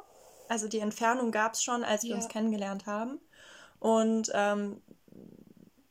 Also 0.49 0.69
die 0.69 0.79
Entfernung 0.79 1.33
gab 1.33 1.55
es 1.55 1.63
schon, 1.63 1.85
als 1.85 2.03
wir 2.03 2.11
ja. 2.11 2.17
uns 2.17 2.29
kennengelernt 2.29 2.87
haben. 2.87 3.21
Und 3.81 4.31
ähm, 4.35 4.81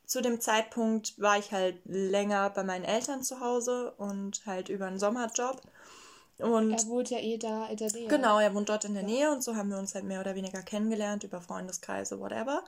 zu 0.06 0.22
dem 0.22 0.40
Zeitpunkt 0.40 1.20
war 1.20 1.38
ich 1.40 1.52
halt 1.52 1.82
länger 1.86 2.50
bei 2.52 2.64
meinen 2.64 2.86
Eltern 2.86 3.24
zu 3.24 3.40
Hause 3.40 3.94
und 3.98 4.46
halt 4.46 4.70
über 4.70 4.86
einen 4.86 5.00
Sommerjob. 5.00 5.62
Und 6.44 6.74
er 6.74 6.88
wohnt 6.88 7.10
ja 7.10 7.20
eh 7.20 7.38
da 7.38 7.68
in 7.68 7.78
der 7.78 7.92
Nähe. 7.92 8.08
Genau, 8.08 8.38
er 8.38 8.54
wohnt 8.54 8.68
dort 8.68 8.84
in 8.84 8.94
der 8.94 9.04
Nähe 9.04 9.32
und 9.32 9.42
so 9.44 9.56
haben 9.56 9.70
wir 9.70 9.78
uns 9.78 9.96
halt 9.96 10.04
mehr 10.04 10.20
oder 10.20 10.36
weniger 10.36 10.62
kennengelernt 10.62 11.24
über 11.24 11.40
Freundeskreise, 11.40 12.20
whatever. 12.20 12.64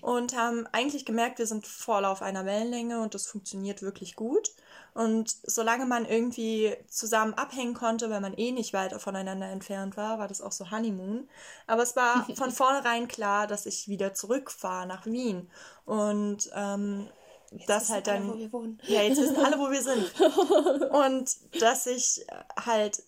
Und 0.00 0.36
haben 0.36 0.66
eigentlich 0.72 1.06
gemerkt, 1.06 1.38
wir 1.38 1.46
sind 1.46 1.66
voll 1.66 2.04
auf 2.04 2.20
einer 2.20 2.44
Wellenlänge 2.44 3.00
und 3.00 3.14
das 3.14 3.26
funktioniert 3.26 3.80
wirklich 3.80 4.16
gut. 4.16 4.50
Und 4.92 5.34
solange 5.44 5.86
man 5.86 6.04
irgendwie 6.04 6.76
zusammen 6.88 7.34
abhängen 7.34 7.74
konnte, 7.74 8.10
weil 8.10 8.20
man 8.20 8.34
eh 8.34 8.52
nicht 8.52 8.72
weiter 8.74 8.98
voneinander 8.98 9.48
entfernt 9.48 9.96
war, 9.96 10.18
war 10.18 10.28
das 10.28 10.40
auch 10.40 10.52
so 10.52 10.70
Honeymoon. 10.70 11.28
Aber 11.66 11.82
es 11.82 11.96
war 11.96 12.26
von 12.34 12.50
vornherein 12.50 13.08
klar, 13.08 13.46
dass 13.46 13.66
ich 13.66 13.88
wieder 13.88 14.14
zurückfahre 14.14 14.86
nach 14.86 15.06
Wien. 15.06 15.48
Und 15.86 16.50
ähm, 16.54 17.08
jetzt 17.52 17.68
das 17.68 17.90
halt 17.90 18.06
dann. 18.06 18.24
Alle, 18.24 18.34
wo 18.34 18.38
wir 18.38 18.52
wohnen. 18.52 18.78
Ja, 18.86 19.02
jetzt 19.02 19.20
wissen 19.20 19.36
alle, 19.36 19.58
wo 19.58 19.70
wir 19.70 19.82
sind. 19.82 20.12
Und 20.90 21.62
dass 21.62 21.86
ich 21.86 22.26
halt 22.56 23.02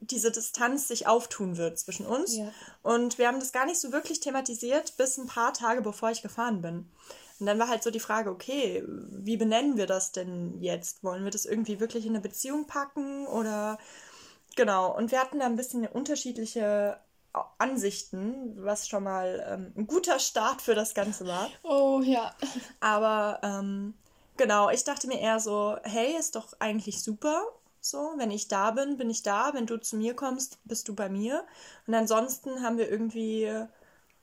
diese 0.00 0.30
Distanz 0.30 0.88
sich 0.88 1.06
auftun 1.06 1.56
wird 1.56 1.78
zwischen 1.78 2.06
uns. 2.06 2.36
Ja. 2.36 2.52
Und 2.82 3.18
wir 3.18 3.28
haben 3.28 3.40
das 3.40 3.52
gar 3.52 3.66
nicht 3.66 3.80
so 3.80 3.92
wirklich 3.92 4.20
thematisiert, 4.20 4.96
bis 4.96 5.18
ein 5.18 5.26
paar 5.26 5.52
Tage 5.52 5.82
bevor 5.82 6.10
ich 6.10 6.22
gefahren 6.22 6.62
bin. 6.62 6.90
Und 7.38 7.46
dann 7.46 7.58
war 7.58 7.68
halt 7.68 7.82
so 7.82 7.90
die 7.90 8.00
Frage, 8.00 8.30
okay, 8.30 8.84
wie 8.86 9.36
benennen 9.36 9.76
wir 9.76 9.86
das 9.86 10.12
denn 10.12 10.60
jetzt? 10.60 11.02
Wollen 11.02 11.24
wir 11.24 11.30
das 11.30 11.46
irgendwie 11.46 11.80
wirklich 11.80 12.04
in 12.04 12.12
eine 12.12 12.20
Beziehung 12.20 12.66
packen 12.66 13.26
oder 13.26 13.78
genau? 14.56 14.94
Und 14.94 15.10
wir 15.10 15.20
hatten 15.20 15.38
da 15.38 15.46
ein 15.46 15.56
bisschen 15.56 15.86
unterschiedliche 15.86 16.98
Ansichten, 17.58 18.54
was 18.56 18.88
schon 18.88 19.04
mal 19.04 19.44
ähm, 19.48 19.72
ein 19.76 19.86
guter 19.86 20.18
Start 20.18 20.60
für 20.60 20.74
das 20.74 20.94
Ganze 20.94 21.26
war. 21.26 21.48
Oh 21.62 22.00
ja. 22.02 22.34
Aber 22.80 23.38
ähm, 23.42 23.94
genau, 24.36 24.68
ich 24.68 24.84
dachte 24.84 25.06
mir 25.06 25.20
eher 25.20 25.38
so, 25.40 25.76
hey, 25.84 26.16
ist 26.18 26.34
doch 26.34 26.52
eigentlich 26.58 27.02
super. 27.02 27.42
So, 27.80 28.12
wenn 28.16 28.30
ich 28.30 28.48
da 28.48 28.70
bin, 28.72 28.96
bin 28.96 29.10
ich 29.10 29.22
da. 29.22 29.52
Wenn 29.54 29.66
du 29.66 29.78
zu 29.78 29.96
mir 29.96 30.14
kommst, 30.14 30.58
bist 30.64 30.88
du 30.88 30.94
bei 30.94 31.08
mir. 31.08 31.44
Und 31.86 31.94
ansonsten 31.94 32.62
haben 32.62 32.78
wir 32.78 32.90
irgendwie 32.90 33.50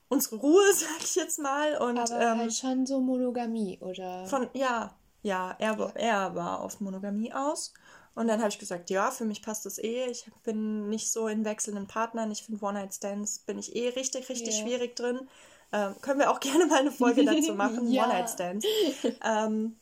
unsere 0.08 0.36
Ruhe, 0.36 0.62
sag 0.74 1.02
ich 1.02 1.14
jetzt 1.14 1.38
mal. 1.38 1.76
Und, 1.78 1.98
Aber 1.98 2.20
ähm, 2.20 2.38
halt 2.38 2.54
schon 2.54 2.86
so 2.86 3.00
Monogamie, 3.00 3.78
oder? 3.80 4.26
Von, 4.26 4.48
ja, 4.52 4.94
ja, 5.22 5.54
er, 5.58 5.76
ja. 5.78 5.92
er 5.94 6.34
war 6.34 6.60
auf 6.60 6.80
Monogamie 6.80 7.32
aus. 7.32 7.72
Und 8.14 8.26
dann 8.26 8.40
habe 8.40 8.48
ich 8.48 8.58
gesagt, 8.58 8.90
ja, 8.90 9.12
für 9.12 9.24
mich 9.24 9.42
passt 9.42 9.64
das 9.64 9.78
eh. 9.78 10.06
Ich 10.06 10.28
bin 10.42 10.88
nicht 10.88 11.12
so 11.12 11.28
in 11.28 11.44
wechselnden 11.44 11.86
Partnern. 11.86 12.32
Ich 12.32 12.42
finde 12.42 12.64
One-Night-Stands 12.64 13.40
bin 13.40 13.58
ich 13.58 13.76
eh 13.76 13.90
richtig, 13.90 14.28
richtig 14.28 14.58
ja. 14.58 14.64
schwierig 14.64 14.96
drin. 14.96 15.28
Ähm, 15.72 15.94
können 16.00 16.18
wir 16.18 16.30
auch 16.30 16.40
gerne 16.40 16.66
mal 16.66 16.80
eine 16.80 16.90
Folge 16.90 17.24
dazu 17.24 17.54
machen, 17.54 17.88
ja. 17.92 18.04
One-Night-Stands. 18.04 18.66
Ähm, 19.24 19.76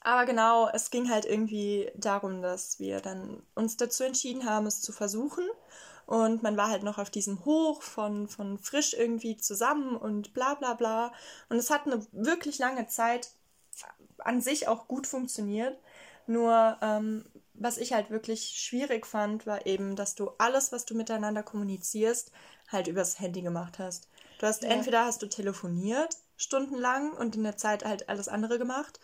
aber 0.00 0.24
genau, 0.24 0.68
es 0.72 0.90
ging 0.90 1.10
halt 1.10 1.26
irgendwie 1.26 1.90
darum, 1.94 2.40
dass 2.40 2.78
wir 2.80 3.00
dann 3.00 3.42
uns 3.54 3.76
dazu 3.76 4.02
entschieden 4.02 4.46
haben, 4.46 4.66
es 4.66 4.80
zu 4.80 4.92
versuchen. 4.92 5.46
Und 6.06 6.42
man 6.42 6.56
war 6.56 6.70
halt 6.70 6.82
noch 6.82 6.98
auf 6.98 7.10
diesem 7.10 7.44
Hoch 7.44 7.82
von, 7.82 8.26
von 8.26 8.58
frisch 8.58 8.94
irgendwie 8.94 9.36
zusammen 9.36 9.96
und 9.96 10.32
bla 10.34 10.54
bla 10.54 10.74
bla. 10.74 11.12
Und 11.48 11.58
es 11.58 11.70
hat 11.70 11.86
eine 11.86 12.04
wirklich 12.12 12.58
lange 12.58 12.86
Zeit 12.88 13.30
an 14.18 14.40
sich 14.40 14.68
auch 14.68 14.88
gut 14.88 15.06
funktioniert. 15.06 15.78
Nur 16.26 16.78
ähm, 16.80 17.24
was 17.54 17.76
ich 17.76 17.92
halt 17.92 18.10
wirklich 18.10 18.54
schwierig 18.56 19.06
fand, 19.06 19.46
war 19.46 19.66
eben, 19.66 19.96
dass 19.96 20.14
du 20.14 20.30
alles, 20.38 20.72
was 20.72 20.86
du 20.86 20.94
miteinander 20.94 21.42
kommunizierst, 21.42 22.32
halt 22.68 22.88
übers 22.88 23.20
Handy 23.20 23.42
gemacht 23.42 23.78
hast. 23.78 24.08
Du 24.38 24.46
hast 24.46 24.62
ja. 24.62 24.70
entweder 24.70 25.04
hast 25.04 25.20
du 25.22 25.26
telefoniert 25.26 26.16
stundenlang 26.38 27.12
und 27.12 27.36
in 27.36 27.44
der 27.44 27.58
Zeit 27.58 27.84
halt 27.84 28.08
alles 28.08 28.28
andere 28.28 28.58
gemacht 28.58 28.98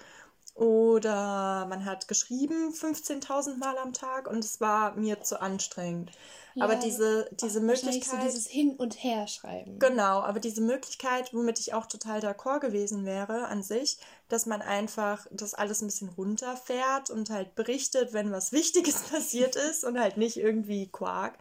oder 0.57 1.67
man 1.69 1.85
hat 1.85 2.09
geschrieben 2.09 2.73
15.000 2.73 3.59
Mal 3.59 3.77
am 3.77 3.93
Tag 3.93 4.27
und 4.27 4.43
es 4.43 4.61
war 4.61 4.95
mir 4.97 5.23
zu 5.23 5.41
anstrengend. 5.41 6.11
Ja, 6.55 6.65
aber 6.65 6.77
diese, 6.77 7.29
diese 7.33 7.61
Möglichkeit. 7.61 8.23
So 8.23 8.27
dieses 8.27 8.47
Hin- 8.47 8.77
und 8.77 8.95
Herschreiben. 9.05 9.79
Genau, 9.79 10.21
aber 10.21 10.41
diese 10.41 10.63
Möglichkeit, 10.63 11.35
womit 11.35 11.61
ich 11.61 11.75
auch 11.75 11.85
total 11.85 12.21
d'accord 12.21 12.61
gewesen 12.61 13.05
wäre 13.05 13.49
an 13.49 13.63
sich, 13.63 13.99
dass 14.31 14.47
man 14.47 14.63
einfach 14.63 15.27
das 15.31 15.53
alles 15.53 15.83
ein 15.83 15.89
bisschen 15.89 16.09
runterfährt 16.09 17.11
und 17.11 17.29
halt 17.29 17.55
berichtet, 17.55 18.15
wenn 18.15 18.33
was 18.33 18.53
Wichtiges 18.53 19.03
passiert 19.11 19.57
ist 19.57 19.85
und 19.85 20.01
halt 20.01 20.17
nicht 20.17 20.39
irgendwie 20.39 20.87
Quark 20.87 21.35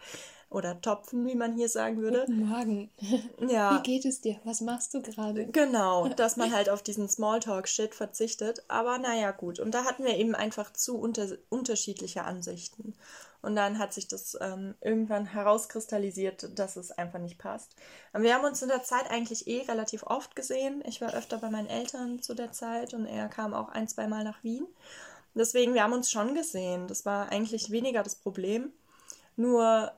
oder 0.50 0.80
Topfen, 0.82 1.26
wie 1.26 1.36
man 1.36 1.56
hier 1.56 1.70
sagen 1.70 2.02
würde. 2.02 2.26
Guten 2.26 2.48
Morgen. 2.48 2.90
Ja. 3.50 3.78
Wie 3.78 3.84
geht 3.84 4.06
es 4.06 4.22
dir? 4.22 4.40
Was 4.44 4.62
machst 4.62 4.94
du 4.94 5.02
gerade? 5.02 5.48
Genau, 5.48 6.08
dass 6.10 6.38
man 6.38 6.54
halt 6.54 6.70
auf 6.70 6.82
diesen 6.82 7.10
Smalltalk-Shit 7.10 7.94
verzichtet. 7.94 8.64
Aber 8.68 8.98
naja, 8.98 9.32
gut. 9.32 9.60
Und 9.60 9.72
da 9.74 9.84
hatten 9.86 10.04
wir 10.04 10.16
eben 10.16 10.36
einfach 10.36 10.72
zu 10.74 10.98
unter 10.98 11.28
unterschiedliche 11.50 12.24
Ansichten. 12.24 12.96
Und 13.42 13.56
dann 13.56 13.78
hat 13.78 13.94
sich 13.94 14.08
das 14.08 14.36
ähm, 14.42 14.74
irgendwann 14.82 15.28
herauskristallisiert, 15.28 16.58
dass 16.58 16.78
es 16.78 16.92
einfach 16.92 17.20
nicht 17.20 17.38
passt. 17.38 17.76
Aber 18.12 18.24
wir 18.24 18.34
haben 18.34 18.46
uns 18.46 18.62
in 18.64 18.70
der 18.70 18.82
Zeit 18.82 19.12
eigentlich 19.12 19.46
eh 19.48 19.62
relativ 19.68 20.02
oft 20.04 20.36
gesehen. 20.36 20.84
Ich 20.88 21.00
war 21.00 21.14
öfter 21.14 21.38
bei 21.38 21.52
meinen 21.52 21.68
Eltern 21.68 22.22
zu 22.24 22.34
der 22.34 22.52
Zeit 22.54 22.96
und 22.96 23.06
er 23.06 23.28
kam 23.28 23.54
auch 23.54 23.70
ein, 23.70 23.88
zwei 23.88 24.08
Mal 24.08 24.24
nach 24.24 24.44
Wien. 24.44 24.66
Deswegen, 25.36 25.76
wir 25.76 25.84
haben 25.84 25.94
uns 25.94 26.10
schon 26.10 26.34
gesehen. 26.34 26.88
Das 26.88 27.06
war 27.06 27.30
eigentlich 27.30 27.70
weniger 27.70 28.02
das 28.02 28.16
Problem. 28.16 28.72
Nur 29.36 29.92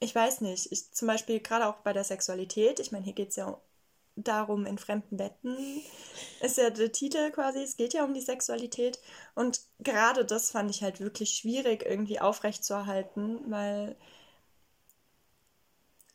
ich 0.00 0.14
weiß 0.14 0.40
nicht, 0.42 0.70
ich 0.72 0.92
zum 0.92 1.08
Beispiel 1.08 1.40
gerade 1.40 1.66
auch 1.66 1.76
bei 1.76 1.92
der 1.92 2.04
Sexualität, 2.04 2.80
ich 2.80 2.92
meine, 2.92 3.04
hier 3.04 3.14
geht 3.14 3.30
es 3.30 3.36
ja 3.36 3.58
darum, 4.16 4.66
in 4.66 4.78
fremden 4.78 5.16
Betten 5.16 5.56
ist 6.40 6.58
ja 6.58 6.70
der 6.70 6.92
Titel 6.92 7.30
quasi, 7.30 7.60
es 7.60 7.76
geht 7.76 7.94
ja 7.94 8.04
um 8.04 8.14
die 8.14 8.20
Sexualität 8.20 8.98
und 9.34 9.60
gerade 9.80 10.24
das 10.24 10.50
fand 10.50 10.70
ich 10.70 10.82
halt 10.82 11.00
wirklich 11.00 11.30
schwierig 11.30 11.84
irgendwie 11.84 12.20
aufrechtzuerhalten, 12.20 13.40
weil 13.50 13.96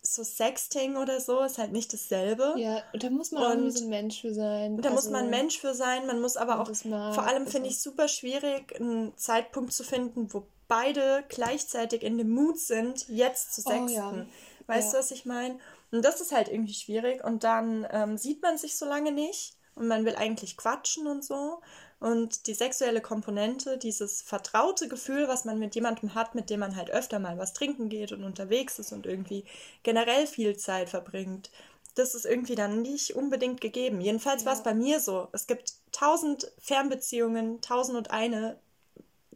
so 0.02 0.24
Sexting 0.24 0.96
oder 0.96 1.20
so 1.20 1.42
ist 1.42 1.58
halt 1.58 1.72
nicht 1.72 1.92
dasselbe. 1.92 2.56
Ja, 2.58 2.82
und 2.94 3.04
da 3.04 3.10
muss 3.10 3.32
man 3.32 3.64
und 3.64 3.72
so 3.72 3.84
ein 3.84 3.90
Mensch 3.90 4.22
für 4.22 4.34
sein. 4.34 4.78
Da 4.78 4.90
also, 4.90 4.96
muss 4.96 5.10
man 5.12 5.26
ein 5.26 5.30
Mensch 5.30 5.60
für 5.60 5.74
sein, 5.74 6.08
man 6.08 6.22
muss 6.22 6.38
aber 6.38 6.62
auch, 6.62 6.74
vor 6.74 7.28
allem 7.28 7.48
finde 7.48 7.70
ich 7.70 7.80
super 7.80 8.08
schwierig, 8.08 8.80
einen 8.80 9.16
Zeitpunkt 9.18 9.74
zu 9.74 9.84
finden, 9.84 10.34
wo 10.34 10.48
beide 10.70 11.26
gleichzeitig 11.28 12.04
in 12.04 12.18
dem 12.18 12.30
Mut 12.30 12.58
sind, 12.58 13.10
jetzt 13.10 13.54
zu 13.54 13.62
sexten. 13.62 13.90
Oh, 13.90 13.92
ja. 13.92 14.26
Weißt 14.68 14.88
ja. 14.88 14.92
du, 14.94 14.98
was 15.00 15.12
ich 15.12 15.26
meine? 15.26 15.60
Und 15.92 16.06
das 16.06 16.22
ist 16.22 16.32
halt 16.32 16.48
irgendwie 16.48 16.74
schwierig. 16.74 17.24
Und 17.24 17.44
dann 17.44 17.86
ähm, 17.92 18.18
sieht 18.18 18.42
man 18.42 18.58
sich 18.58 18.78
so 18.78 18.86
lange 18.86 19.12
nicht 19.12 19.58
und 19.76 19.88
man 19.88 20.06
will 20.06 20.16
eigentlich 20.16 20.56
quatschen 20.56 21.08
und 21.08 21.26
so. 21.26 21.60
Und 22.00 22.48
die 22.48 22.54
sexuelle 22.54 23.02
Komponente, 23.02 23.78
dieses 23.78 24.22
vertraute 24.22 24.88
Gefühl, 24.88 25.28
was 25.28 25.44
man 25.44 25.60
mit 25.60 25.76
jemandem 25.76 26.14
hat, 26.14 26.34
mit 26.34 26.50
dem 26.50 26.62
man 26.62 26.76
halt 26.76 26.92
öfter 26.92 27.20
mal 27.20 27.38
was 27.38 27.54
trinken 27.54 27.90
geht 27.90 28.14
und 28.14 28.24
unterwegs 28.24 28.80
ist 28.80 28.94
und 28.94 29.06
irgendwie 29.06 29.44
generell 29.84 30.26
viel 30.26 30.56
Zeit 30.56 30.90
verbringt, 30.90 31.50
das 31.96 32.16
ist 32.16 32.26
irgendwie 32.26 32.56
dann 32.56 32.82
nicht 32.82 33.16
unbedingt 33.16 33.60
gegeben. 33.60 34.00
Jedenfalls 34.00 34.44
ja. 34.44 34.48
war 34.48 34.54
es 34.54 34.64
bei 34.64 34.74
mir 34.74 35.00
so. 35.00 35.28
Es 35.34 35.48
gibt 35.48 35.74
tausend 35.92 36.52
Fernbeziehungen, 36.60 37.60
tausend 37.62 37.98
und 37.98 38.12
eine, 38.12 38.60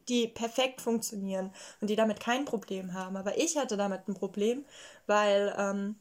die 0.09 0.27
perfekt 0.27 0.81
funktionieren 0.81 1.51
und 1.81 1.89
die 1.89 1.95
damit 1.95 2.19
kein 2.19 2.45
Problem 2.45 2.93
haben. 2.93 3.17
Aber 3.17 3.37
ich 3.37 3.57
hatte 3.57 3.77
damit 3.77 4.07
ein 4.07 4.13
Problem, 4.13 4.65
weil 5.07 5.53
ähm, 5.57 5.95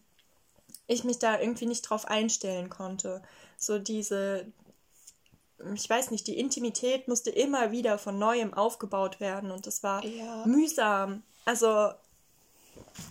ich 0.87 1.05
mich 1.05 1.19
da 1.19 1.41
irgendwie 1.41 1.67
nicht 1.67 1.83
drauf 1.83 2.07
einstellen 2.07 2.71
konnte. 2.71 3.23
So 3.57 3.79
diese, 3.79 4.47
ich 5.75 5.89
weiß 5.89 6.11
nicht, 6.11 6.27
die 6.27 6.39
Intimität 6.39 7.09
musste 7.09 7.31
immer 7.31 7.71
wieder 7.71 7.99
von 7.99 8.19
neuem 8.19 8.55
aufgebaut 8.55 9.21
werden 9.21 9.51
und 9.51 9.67
das 9.67 9.83
war 9.83 10.05
ja. 10.05 10.45
mühsam. 10.47 11.23
Also 11.45 11.93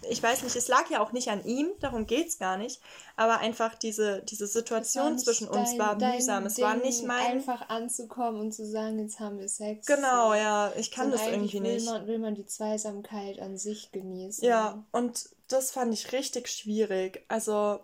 ich 0.10 0.22
weiß 0.22 0.44
nicht, 0.44 0.56
es 0.56 0.68
lag 0.68 0.90
ja 0.90 1.02
auch 1.02 1.12
nicht 1.12 1.30
an 1.30 1.44
ihm, 1.46 1.70
darum 1.80 2.06
geht 2.06 2.28
es 2.28 2.40
gar 2.40 2.58
nicht, 2.58 2.82
aber 3.16 3.40
einfach 3.40 3.76
diese, 3.76 4.22
diese 4.24 4.48
Situation 4.48 5.18
zwischen 5.18 5.48
dein, 5.48 5.60
uns 5.60 5.78
war 5.78 5.96
mühsam. 5.96 6.46
Es 6.46 6.56
Ding, 6.56 6.66
war 6.66 6.76
nicht 6.76 7.04
mein. 7.04 7.26
Einfach 7.26 7.70
anzukommen 7.70 8.40
und 8.42 8.52
zu 8.52 8.66
sagen, 8.66 9.00
jetzt 9.00 9.20
haben 9.20 9.40
wir 9.40 9.48
Sex. 9.48 9.86
Genau, 9.86 10.34
ja, 10.34 10.72
ich 10.78 10.92
kann 10.92 11.08
und 11.08 11.14
das 11.14 11.28
irgendwie 11.28 11.62
will 11.62 11.74
nicht. 11.74 11.86
Man, 11.86 12.08
will 12.08 12.20
man 12.20 12.36
die 12.36 12.46
Zweisamkeit 12.46 13.40
an 13.40 13.58
sich 13.58 13.92
genießen. 13.92 14.44
Ja, 14.44 14.84
und 14.92 15.30
das 15.48 15.72
fand 15.72 15.94
ich 15.94 16.12
richtig 16.12 16.48
schwierig. 16.48 17.24
Also, 17.28 17.80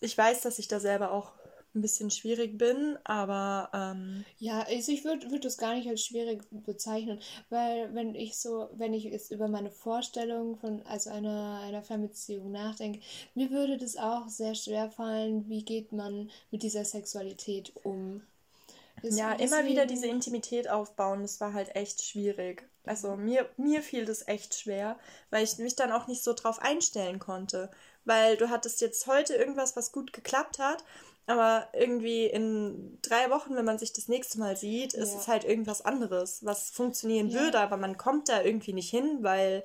ich 0.00 0.16
weiß, 0.16 0.42
dass 0.42 0.58
ich 0.58 0.68
da 0.68 0.80
selber 0.80 1.12
auch 1.12 1.32
ein 1.74 1.80
bisschen 1.80 2.10
schwierig 2.10 2.58
bin, 2.58 2.98
aber 3.04 3.70
ähm, 3.72 4.24
ja, 4.38 4.62
also 4.62 4.92
ich 4.92 5.04
würde 5.04 5.30
würd 5.30 5.44
das 5.44 5.56
gar 5.56 5.74
nicht 5.74 5.88
als 5.88 6.04
schwierig 6.04 6.42
bezeichnen, 6.50 7.18
weil 7.48 7.94
wenn 7.94 8.14
ich 8.14 8.36
so, 8.36 8.68
wenn 8.74 8.92
ich 8.92 9.04
jetzt 9.04 9.30
über 9.30 9.48
meine 9.48 9.70
Vorstellung 9.70 10.56
von 10.56 10.82
also 10.86 11.10
einer 11.10 11.60
einer 11.62 11.82
Fernbeziehung 11.82 12.52
nachdenke, 12.52 13.00
mir 13.34 13.50
würde 13.50 13.78
das 13.78 13.96
auch 13.96 14.28
sehr 14.28 14.54
schwer 14.54 14.90
fallen, 14.90 15.48
wie 15.48 15.64
geht 15.64 15.92
man 15.92 16.30
mit 16.50 16.62
dieser 16.62 16.84
Sexualität 16.84 17.72
um? 17.84 18.22
Das, 19.02 19.16
ja, 19.16 19.34
deswegen... 19.34 19.52
immer 19.52 19.68
wieder 19.68 19.86
diese 19.86 20.06
Intimität 20.06 20.68
aufbauen, 20.68 21.22
das 21.22 21.40
war 21.40 21.54
halt 21.54 21.74
echt 21.74 22.02
schwierig. 22.02 22.68
Also 22.84 23.16
mir, 23.16 23.48
mir 23.56 23.82
fiel 23.82 24.04
das 24.04 24.26
echt 24.26 24.54
schwer, 24.54 24.98
weil 25.30 25.44
ich 25.44 25.58
mich 25.58 25.76
dann 25.76 25.92
auch 25.92 26.06
nicht 26.06 26.22
so 26.22 26.32
drauf 26.32 26.60
einstellen 26.60 27.18
konnte. 27.18 27.70
Weil 28.04 28.36
du 28.36 28.50
hattest 28.50 28.80
jetzt 28.80 29.06
heute 29.06 29.34
irgendwas, 29.34 29.76
was 29.76 29.92
gut 29.92 30.12
geklappt 30.12 30.58
hat 30.58 30.84
aber 31.26 31.68
irgendwie 31.72 32.26
in 32.26 32.98
drei 33.02 33.30
Wochen, 33.30 33.54
wenn 33.54 33.64
man 33.64 33.78
sich 33.78 33.92
das 33.92 34.08
nächste 34.08 34.38
Mal 34.38 34.56
sieht, 34.56 34.92
ist 34.94 35.12
ja. 35.12 35.18
es 35.20 35.28
halt 35.28 35.44
irgendwas 35.44 35.82
anderes, 35.82 36.44
was 36.44 36.70
funktionieren 36.70 37.28
ja. 37.28 37.40
würde, 37.40 37.60
aber 37.60 37.76
man 37.76 37.96
kommt 37.96 38.28
da 38.28 38.42
irgendwie 38.42 38.72
nicht 38.72 38.90
hin, 38.90 39.18
weil, 39.20 39.62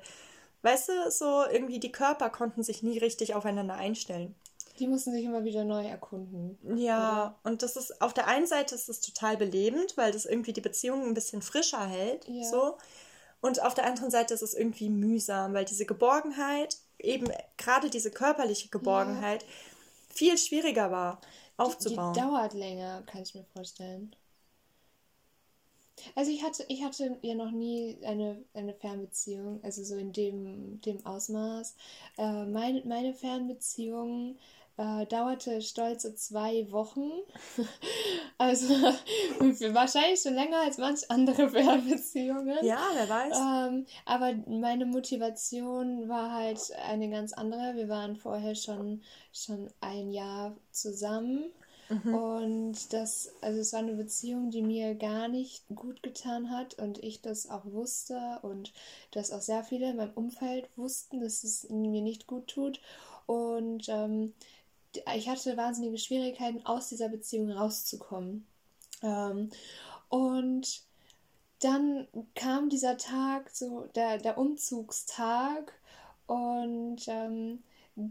weißt 0.62 0.88
du, 0.88 1.10
so 1.10 1.44
irgendwie 1.50 1.80
die 1.80 1.92
Körper 1.92 2.30
konnten 2.30 2.62
sich 2.62 2.82
nie 2.82 2.98
richtig 2.98 3.34
aufeinander 3.34 3.74
einstellen. 3.74 4.36
Die 4.78 4.86
mussten 4.86 5.10
sich 5.10 5.24
immer 5.24 5.42
wieder 5.42 5.64
neu 5.64 5.84
erkunden. 5.84 6.56
Ja, 6.76 7.36
oder? 7.42 7.50
und 7.50 7.62
das 7.64 7.74
ist 7.74 8.00
auf 8.00 8.14
der 8.14 8.28
einen 8.28 8.46
Seite 8.46 8.76
ist 8.76 8.88
es 8.88 9.00
total 9.00 9.36
belebend, 9.36 9.96
weil 9.96 10.12
das 10.12 10.24
irgendwie 10.24 10.52
die 10.52 10.60
Beziehung 10.60 11.02
ein 11.04 11.14
bisschen 11.14 11.42
frischer 11.42 11.84
hält, 11.84 12.28
ja. 12.28 12.44
so. 12.44 12.78
Und 13.40 13.62
auf 13.62 13.74
der 13.74 13.86
anderen 13.86 14.10
Seite 14.10 14.34
ist 14.34 14.42
es 14.42 14.54
irgendwie 14.54 14.88
mühsam, 14.90 15.54
weil 15.54 15.64
diese 15.64 15.86
Geborgenheit, 15.86 16.76
eben 16.98 17.28
gerade 17.56 17.90
diese 17.90 18.10
körperliche 18.10 18.68
Geborgenheit, 18.68 19.44
viel 20.08 20.36
schwieriger 20.38 20.90
war 20.90 21.20
aufzubauen. 21.58 22.12
Die, 22.14 22.20
die 22.20 22.20
dauert 22.20 22.54
länger, 22.54 23.02
kann 23.02 23.22
ich 23.22 23.34
mir 23.34 23.44
vorstellen. 23.44 24.14
Also 26.14 26.30
ich 26.30 26.42
hatte, 26.42 26.64
ich 26.68 26.84
hatte 26.84 27.18
ja 27.22 27.34
noch 27.34 27.50
nie 27.50 27.98
eine, 28.04 28.44
eine 28.54 28.74
Fernbeziehung, 28.74 29.60
also 29.64 29.82
so 29.82 29.96
in 29.96 30.12
dem, 30.12 30.80
dem 30.82 31.04
Ausmaß. 31.04 31.76
Äh, 32.18 32.44
meine, 32.46 32.82
meine 32.84 33.14
Fernbeziehung 33.14 34.38
äh, 34.78 35.06
dauerte 35.06 35.60
stolze 35.60 36.14
zwei 36.14 36.70
Wochen. 36.70 37.10
also 38.38 38.68
wahrscheinlich 39.74 40.22
schon 40.22 40.34
länger 40.34 40.60
als 40.60 40.78
manch 40.78 41.10
andere 41.10 41.50
Fernbeziehungen. 41.50 42.64
Ja, 42.64 42.80
wer 42.94 43.08
weiß. 43.08 43.36
Ähm, 43.36 43.86
aber 44.06 44.34
meine 44.46 44.86
Motivation 44.86 46.08
war 46.08 46.32
halt 46.32 46.60
eine 46.88 47.10
ganz 47.10 47.32
andere. 47.32 47.74
Wir 47.74 47.88
waren 47.88 48.16
vorher 48.16 48.54
schon, 48.54 49.02
schon 49.32 49.68
ein 49.80 50.10
Jahr 50.10 50.56
zusammen. 50.70 51.50
Mhm. 51.88 52.14
Und 52.14 52.92
das, 52.92 53.32
also 53.40 53.60
es 53.60 53.72
war 53.72 53.80
eine 53.80 53.94
Beziehung, 53.94 54.50
die 54.50 54.62
mir 54.62 54.94
gar 54.94 55.26
nicht 55.26 55.64
gut 55.74 56.02
getan 56.02 56.50
hat 56.50 56.74
und 56.74 57.02
ich 57.02 57.22
das 57.22 57.48
auch 57.48 57.64
wusste 57.64 58.38
und 58.42 58.72
dass 59.10 59.32
auch 59.32 59.40
sehr 59.40 59.64
viele 59.64 59.90
in 59.90 59.96
meinem 59.96 60.12
Umfeld 60.14 60.68
wussten, 60.76 61.20
dass 61.20 61.44
es 61.44 61.68
mir 61.70 62.02
nicht 62.02 62.26
gut 62.26 62.46
tut. 62.48 62.80
Und 63.26 63.88
ähm, 63.88 64.34
ich 65.14 65.28
hatte 65.28 65.56
wahnsinnige 65.56 65.98
Schwierigkeiten, 65.98 66.64
aus 66.66 66.88
dieser 66.88 67.08
Beziehung 67.08 67.50
rauszukommen. 67.50 68.46
Ähm, 69.02 69.50
und 70.08 70.82
dann 71.60 72.06
kam 72.34 72.68
dieser 72.68 72.96
Tag, 72.96 73.50
so 73.50 73.88
der, 73.94 74.18
der 74.18 74.38
Umzugstag, 74.38 75.72
und 76.26 77.08
ähm, 77.08 77.62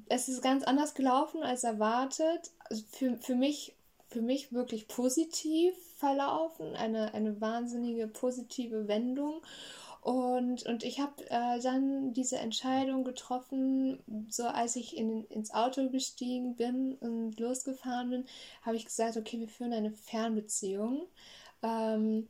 es 0.10 0.28
ist 0.28 0.42
ganz 0.42 0.64
anders 0.64 0.96
gelaufen 0.96 1.44
als 1.44 1.64
erwartet. 1.64 2.52
Also 2.68 2.84
für, 2.92 3.16
für 3.18 3.36
mich 3.36 3.76
für 4.10 4.22
mich 4.22 4.54
wirklich 4.54 4.88
positiv 4.88 5.76
verlaufen, 5.98 6.76
eine, 6.76 7.14
eine 7.14 7.40
wahnsinnige 7.42 8.08
positive 8.08 8.88
Wendung. 8.88 9.42
Und, 10.08 10.66
und 10.66 10.86
ich 10.86 11.02
habe 11.02 11.30
äh, 11.30 11.60
dann 11.60 12.14
diese 12.14 12.38
Entscheidung 12.38 13.04
getroffen, 13.04 14.00
so 14.30 14.46
als 14.46 14.78
ich 14.78 14.96
in, 14.96 15.26
ins 15.26 15.54
Auto 15.54 15.90
gestiegen 15.90 16.56
bin 16.56 16.94
und 17.02 17.38
losgefahren 17.38 18.10
bin, 18.12 18.26
habe 18.62 18.78
ich 18.78 18.86
gesagt, 18.86 19.18
okay, 19.18 19.38
wir 19.38 19.50
führen 19.50 19.74
eine 19.74 19.92
Fernbeziehung. 19.92 21.08
Ähm, 21.62 22.30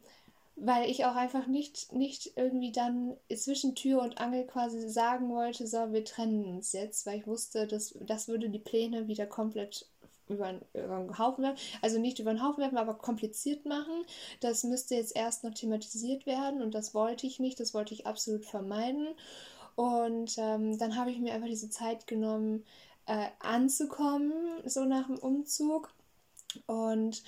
weil 0.56 0.90
ich 0.90 1.06
auch 1.06 1.16
einfach 1.16 1.46
nicht, 1.46 1.94
nicht 1.94 2.32
irgendwie 2.36 2.72
dann 2.72 3.16
zwischen 3.36 3.76
Tür 3.76 4.02
und 4.02 4.18
Angel 4.18 4.48
quasi 4.48 4.90
sagen 4.90 5.30
wollte, 5.30 5.68
so, 5.68 5.94
wir 5.94 6.04
trennen 6.04 6.46
uns 6.46 6.74
jetzt, 6.74 7.06
weil 7.06 7.20
ich 7.20 7.28
wusste, 7.28 7.68
dass 7.68 7.94
das 8.02 8.28
würde 8.28 8.50
die 8.50 8.58
Pläne 8.58 9.08
wieder 9.08 9.28
komplett 9.28 9.86
über, 10.30 10.60
über 10.74 10.98
den 11.00 11.18
Haufen 11.18 11.44
werfen. 11.44 11.60
Also 11.82 12.00
nicht 12.00 12.20
über 12.20 12.34
den 12.34 12.44
Haufen 12.44 12.62
werfen, 12.62 12.78
aber 12.78 12.96
kompliziert 12.96 13.66
machen. 13.66 14.06
Das 14.40 14.64
müsste 14.64 14.96
jetzt 14.96 15.16
erst 15.16 15.44
noch 15.44 15.54
thematisiert 15.54 16.26
werden 16.26 16.62
und 16.62 16.74
das 16.74 16.94
wollte 16.94 17.28
ich 17.28 17.40
nicht. 17.40 17.60
Das 17.60 17.74
wollte 17.74 17.94
ich 17.94 18.06
absolut 18.08 18.46
vermeiden. 18.46 19.08
Und 19.76 20.38
ähm, 20.38 20.78
dann 20.80 20.96
habe 20.96 21.12
ich 21.12 21.20
mir 21.20 21.34
einfach 21.34 21.48
diese 21.48 21.70
Zeit 21.70 22.08
genommen, 22.08 22.66
äh, 23.06 23.28
anzukommen, 23.40 24.34
so 24.66 24.86
nach 24.86 25.08
dem 25.08 25.18
Umzug. 25.18 25.94
Und 26.66 27.24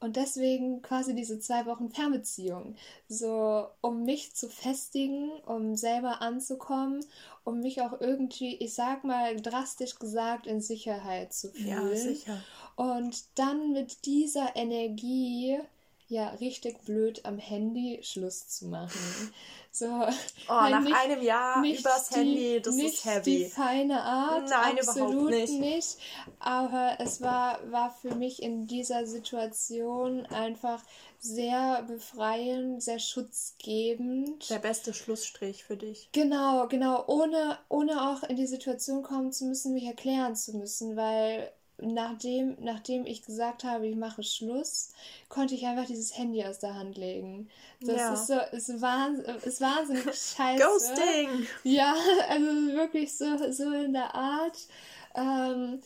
und 0.00 0.16
deswegen 0.16 0.80
quasi 0.82 1.14
diese 1.14 1.40
zwei 1.40 1.66
Wochen 1.66 1.90
Fernbeziehung. 1.90 2.76
So, 3.08 3.66
um 3.80 4.04
mich 4.04 4.34
zu 4.34 4.48
festigen, 4.48 5.30
um 5.46 5.76
selber 5.76 6.22
anzukommen, 6.22 7.04
um 7.44 7.60
mich 7.60 7.82
auch 7.82 8.00
irgendwie, 8.00 8.56
ich 8.56 8.74
sag 8.74 9.04
mal 9.04 9.36
drastisch 9.40 9.98
gesagt, 9.98 10.46
in 10.46 10.60
Sicherheit 10.60 11.32
zu 11.32 11.50
fühlen. 11.50 11.68
Ja, 11.68 11.96
sicher. 11.96 12.42
Und 12.76 13.24
dann 13.34 13.72
mit 13.72 14.06
dieser 14.06 14.54
Energie 14.54 15.58
ja 16.08 16.30
richtig 16.40 16.82
blöd 16.84 17.24
am 17.24 17.38
Handy 17.38 18.00
Schluss 18.02 18.48
zu 18.48 18.66
machen. 18.66 19.32
So, 19.70 19.86
oh, 19.86 20.08
nach 20.48 20.80
nicht, 20.80 20.96
einem 20.96 21.22
Jahr 21.22 21.62
übers 21.62 22.08
die, 22.08 22.14
Handy, 22.14 22.62
das 22.62 22.74
ist 22.76 23.04
heavy. 23.04 23.38
Die 23.38 23.44
feine 23.44 24.02
Art, 24.02 24.48
Nein, 24.48 24.78
absolut 24.78 25.30
nicht. 25.30 25.52
nicht. 25.52 25.98
Aber 26.40 26.96
es 26.98 27.20
war, 27.20 27.60
war 27.70 27.90
für 27.90 28.14
mich 28.14 28.42
in 28.42 28.66
dieser 28.66 29.06
Situation 29.06 30.26
einfach 30.26 30.82
sehr 31.20 31.82
befreiend, 31.82 32.82
sehr 32.82 32.98
schutzgebend. 32.98 34.48
Der 34.48 34.60
beste 34.60 34.94
Schlussstrich 34.94 35.64
für 35.64 35.76
dich. 35.76 36.08
Genau, 36.12 36.66
genau, 36.68 37.04
ohne, 37.06 37.58
ohne 37.68 38.10
auch 38.10 38.22
in 38.22 38.36
die 38.36 38.46
Situation 38.46 39.02
kommen 39.02 39.32
zu 39.32 39.44
müssen, 39.44 39.74
mich 39.74 39.84
erklären 39.84 40.36
zu 40.36 40.56
müssen, 40.56 40.96
weil 40.96 41.52
nachdem, 41.80 42.56
nachdem 42.60 43.06
ich 43.06 43.24
gesagt 43.24 43.64
habe, 43.64 43.86
ich 43.86 43.96
mache 43.96 44.22
Schluss, 44.22 44.90
konnte 45.28 45.54
ich 45.54 45.66
einfach 45.66 45.86
dieses 45.86 46.16
Handy 46.16 46.44
aus 46.44 46.58
der 46.58 46.74
Hand 46.74 46.96
legen. 46.96 47.48
Das 47.80 47.96
ja. 47.96 48.14
ist 48.14 48.26
so, 48.26 48.38
ist, 48.56 48.80
wahns 48.80 49.20
ist 49.44 49.60
wahnsinnig 49.60 50.04
scheiße. 50.36 50.62
Ghosting! 50.62 51.46
Ja, 51.62 51.94
also 52.28 52.46
wirklich 52.46 53.16
so, 53.16 53.52
so 53.52 53.72
in 53.72 53.92
der 53.92 54.14
Art. 54.14 54.58
Ähm, 55.14 55.80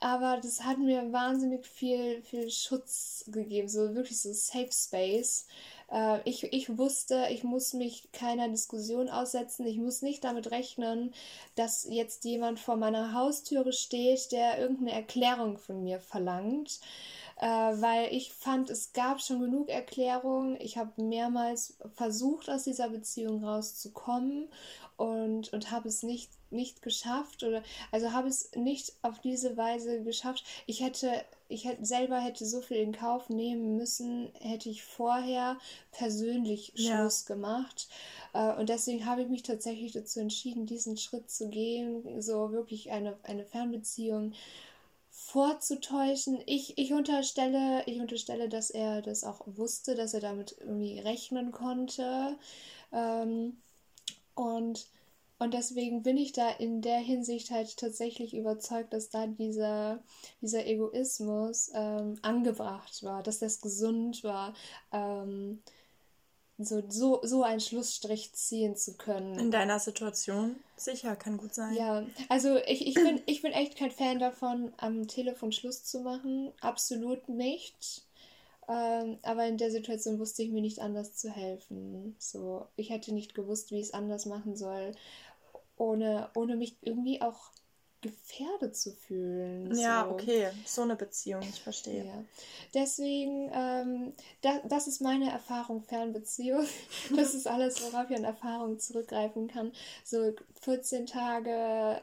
aber 0.00 0.38
das 0.42 0.62
hat 0.62 0.78
mir 0.78 1.10
wahnsinnig 1.12 1.66
viel, 1.66 2.22
viel 2.22 2.50
Schutz 2.50 3.24
gegeben, 3.28 3.68
so 3.68 3.94
wirklich 3.94 4.20
so 4.20 4.32
Safe 4.32 4.70
Space. 4.70 5.46
Äh, 5.90 6.20
ich, 6.24 6.44
ich 6.52 6.78
wusste, 6.78 7.26
ich 7.30 7.44
muss 7.44 7.72
mich 7.72 8.10
keiner 8.12 8.48
Diskussion 8.48 9.08
aussetzen. 9.08 9.66
Ich 9.66 9.78
muss 9.78 10.02
nicht 10.02 10.24
damit 10.24 10.50
rechnen, 10.50 11.14
dass 11.54 11.86
jetzt 11.88 12.24
jemand 12.24 12.60
vor 12.60 12.76
meiner 12.76 13.12
Haustüre 13.12 13.72
steht, 13.72 14.32
der 14.32 14.58
irgendeine 14.58 14.92
Erklärung 14.92 15.58
von 15.58 15.82
mir 15.82 16.00
verlangt. 16.00 16.80
Äh, 17.38 17.46
weil 17.46 18.14
ich 18.14 18.32
fand, 18.32 18.70
es 18.70 18.92
gab 18.94 19.20
schon 19.20 19.40
genug 19.40 19.68
Erklärungen. 19.68 20.58
Ich 20.60 20.78
habe 20.78 21.02
mehrmals 21.02 21.76
versucht, 21.94 22.48
aus 22.48 22.64
dieser 22.64 22.88
Beziehung 22.88 23.44
rauszukommen 23.44 24.48
und, 24.96 25.52
und 25.52 25.70
habe 25.70 25.88
es 25.88 26.02
nicht, 26.02 26.30
nicht 26.50 26.80
geschafft 26.80 27.42
oder 27.42 27.62
also 27.92 28.12
habe 28.12 28.28
es 28.28 28.50
nicht 28.54 28.94
auf 29.02 29.18
diese 29.20 29.56
Weise 29.56 30.02
geschafft. 30.02 30.44
Ich 30.66 30.80
hätte, 30.80 31.10
ich 31.48 31.64
hätte 31.64 31.84
selber 31.84 32.18
hätte 32.18 32.44
so 32.44 32.60
viel 32.60 32.78
in 32.78 32.92
Kauf 32.92 33.28
nehmen 33.28 33.76
müssen, 33.76 34.30
hätte 34.40 34.68
ich 34.68 34.84
vorher 34.84 35.58
persönlich 35.92 36.72
Schluss 36.74 37.24
ja. 37.28 37.34
gemacht. 37.34 37.88
Äh, 38.32 38.54
und 38.54 38.68
deswegen 38.68 39.06
habe 39.06 39.22
ich 39.22 39.28
mich 39.28 39.42
tatsächlich 39.42 39.92
dazu 39.92 40.20
entschieden, 40.20 40.66
diesen 40.66 40.96
Schritt 40.96 41.30
zu 41.30 41.48
gehen, 41.48 42.20
so 42.20 42.52
wirklich 42.52 42.90
eine, 42.90 43.16
eine 43.22 43.44
Fernbeziehung 43.44 44.32
vorzutäuschen. 45.10 46.38
Ich, 46.46 46.76
ich 46.78 46.92
unterstelle, 46.92 47.82
ich 47.86 48.00
unterstelle, 48.00 48.48
dass 48.48 48.70
er 48.70 49.02
das 49.02 49.24
auch 49.24 49.40
wusste, 49.46 49.94
dass 49.94 50.14
er 50.14 50.20
damit 50.20 50.56
irgendwie 50.60 50.98
rechnen 51.00 51.52
konnte. 51.52 52.36
Ähm, 52.92 53.56
und, 54.34 54.86
und 55.38 55.52
deswegen 55.52 56.02
bin 56.02 56.16
ich 56.16 56.32
da 56.32 56.50
in 56.50 56.80
der 56.80 56.98
Hinsicht 56.98 57.50
halt 57.50 57.76
tatsächlich 57.76 58.34
überzeugt, 58.34 58.92
dass 58.92 59.10
da 59.10 59.26
dieser, 59.26 60.02
dieser 60.40 60.66
Egoismus 60.66 61.70
ähm, 61.74 62.18
angebracht 62.22 63.02
war, 63.02 63.22
dass 63.22 63.38
das 63.38 63.60
gesund 63.60 64.24
war. 64.24 64.54
Ähm, 64.92 65.62
so, 66.58 66.82
so, 66.88 67.20
so 67.22 67.42
einen 67.42 67.60
Schlussstrich 67.60 68.32
ziehen 68.32 68.76
zu 68.76 68.96
können. 68.96 69.38
In 69.38 69.50
deiner 69.50 69.78
Situation? 69.78 70.56
Sicher, 70.76 71.14
kann 71.14 71.36
gut 71.36 71.54
sein. 71.54 71.74
Ja, 71.74 72.06
also 72.30 72.56
ich, 72.66 72.86
ich, 72.86 72.94
bin, 72.94 73.20
ich 73.26 73.42
bin 73.42 73.52
echt 73.52 73.76
kein 73.76 73.90
Fan 73.90 74.18
davon, 74.18 74.72
am 74.78 75.06
Telefon 75.06 75.52
Schluss 75.52 75.84
zu 75.84 76.00
machen. 76.00 76.52
Absolut 76.62 77.28
nicht. 77.28 78.06
Ähm, 78.68 79.18
aber 79.22 79.46
in 79.46 79.58
der 79.58 79.70
Situation 79.70 80.18
wusste 80.18 80.42
ich 80.42 80.50
mir 80.50 80.60
nicht 80.60 80.80
anders 80.80 81.14
zu 81.14 81.30
helfen. 81.30 82.16
So, 82.18 82.66
ich 82.76 82.90
hätte 82.90 83.14
nicht 83.14 83.34
gewusst, 83.34 83.70
wie 83.70 83.78
ich 83.78 83.86
es 83.86 83.94
anders 83.94 84.26
machen 84.26 84.56
soll, 84.56 84.92
ohne, 85.76 86.30
ohne 86.34 86.56
mich 86.56 86.76
irgendwie 86.80 87.20
auch 87.20 87.50
gefährdet 88.00 88.76
zu 88.76 88.92
fühlen. 88.92 89.74
Ja, 89.76 90.04
so. 90.04 90.12
okay, 90.12 90.50
so 90.64 90.82
eine 90.82 90.96
Beziehung, 90.96 91.42
ich 91.42 91.60
verstehe. 91.60 92.04
Ja. 92.04 92.24
Deswegen, 92.74 93.50
ähm, 93.52 94.12
da, 94.42 94.60
das 94.64 94.86
ist 94.86 95.00
meine 95.00 95.30
Erfahrung 95.30 95.82
Fernbeziehung. 95.82 96.66
Das 97.16 97.34
ist 97.34 97.46
alles, 97.46 97.82
worauf 97.82 98.10
ich 98.10 98.16
an 98.16 98.24
Erfahrung 98.24 98.78
zurückgreifen 98.78 99.48
kann. 99.48 99.72
So 100.04 100.34
14 100.60 101.06
Tage 101.06 102.02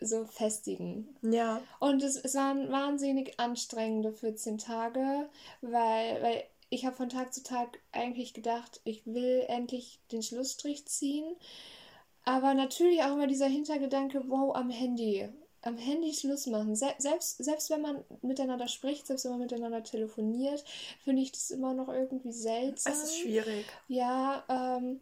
so 0.00 0.24
festigen. 0.24 1.16
Ja. 1.22 1.60
Und 1.80 2.02
es, 2.02 2.16
es 2.16 2.34
waren 2.34 2.70
wahnsinnig 2.70 3.38
anstrengende 3.38 4.12
14 4.12 4.58
Tage, 4.58 5.28
weil, 5.60 6.22
weil 6.22 6.44
ich 6.70 6.84
habe 6.84 6.96
von 6.96 7.08
Tag 7.08 7.32
zu 7.32 7.42
Tag 7.42 7.78
eigentlich 7.92 8.34
gedacht, 8.34 8.80
ich 8.84 9.06
will 9.06 9.44
endlich 9.48 10.00
den 10.10 10.22
Schlussstrich 10.22 10.86
ziehen. 10.86 11.36
Aber 12.24 12.54
natürlich 12.54 13.02
auch 13.02 13.12
immer 13.12 13.26
dieser 13.26 13.46
Hintergedanke, 13.46 14.22
wow, 14.28 14.54
am 14.54 14.70
Handy. 14.70 15.28
Am 15.62 15.76
Handy 15.78 16.12
Schluss 16.12 16.46
machen. 16.46 16.76
Se 16.76 16.94
selbst, 16.98 17.42
selbst 17.42 17.70
wenn 17.70 17.80
man 17.80 18.04
miteinander 18.22 18.68
spricht, 18.68 19.06
selbst 19.06 19.24
wenn 19.24 19.32
man 19.32 19.40
miteinander 19.40 19.82
telefoniert, 19.82 20.62
finde 21.02 21.22
ich 21.22 21.32
das 21.32 21.50
immer 21.50 21.72
noch 21.72 21.88
irgendwie 21.88 22.32
seltsam. 22.32 22.92
Es 22.92 23.02
ist 23.04 23.18
schwierig. 23.18 23.64
Ja, 23.88 24.44
ähm, 24.48 25.00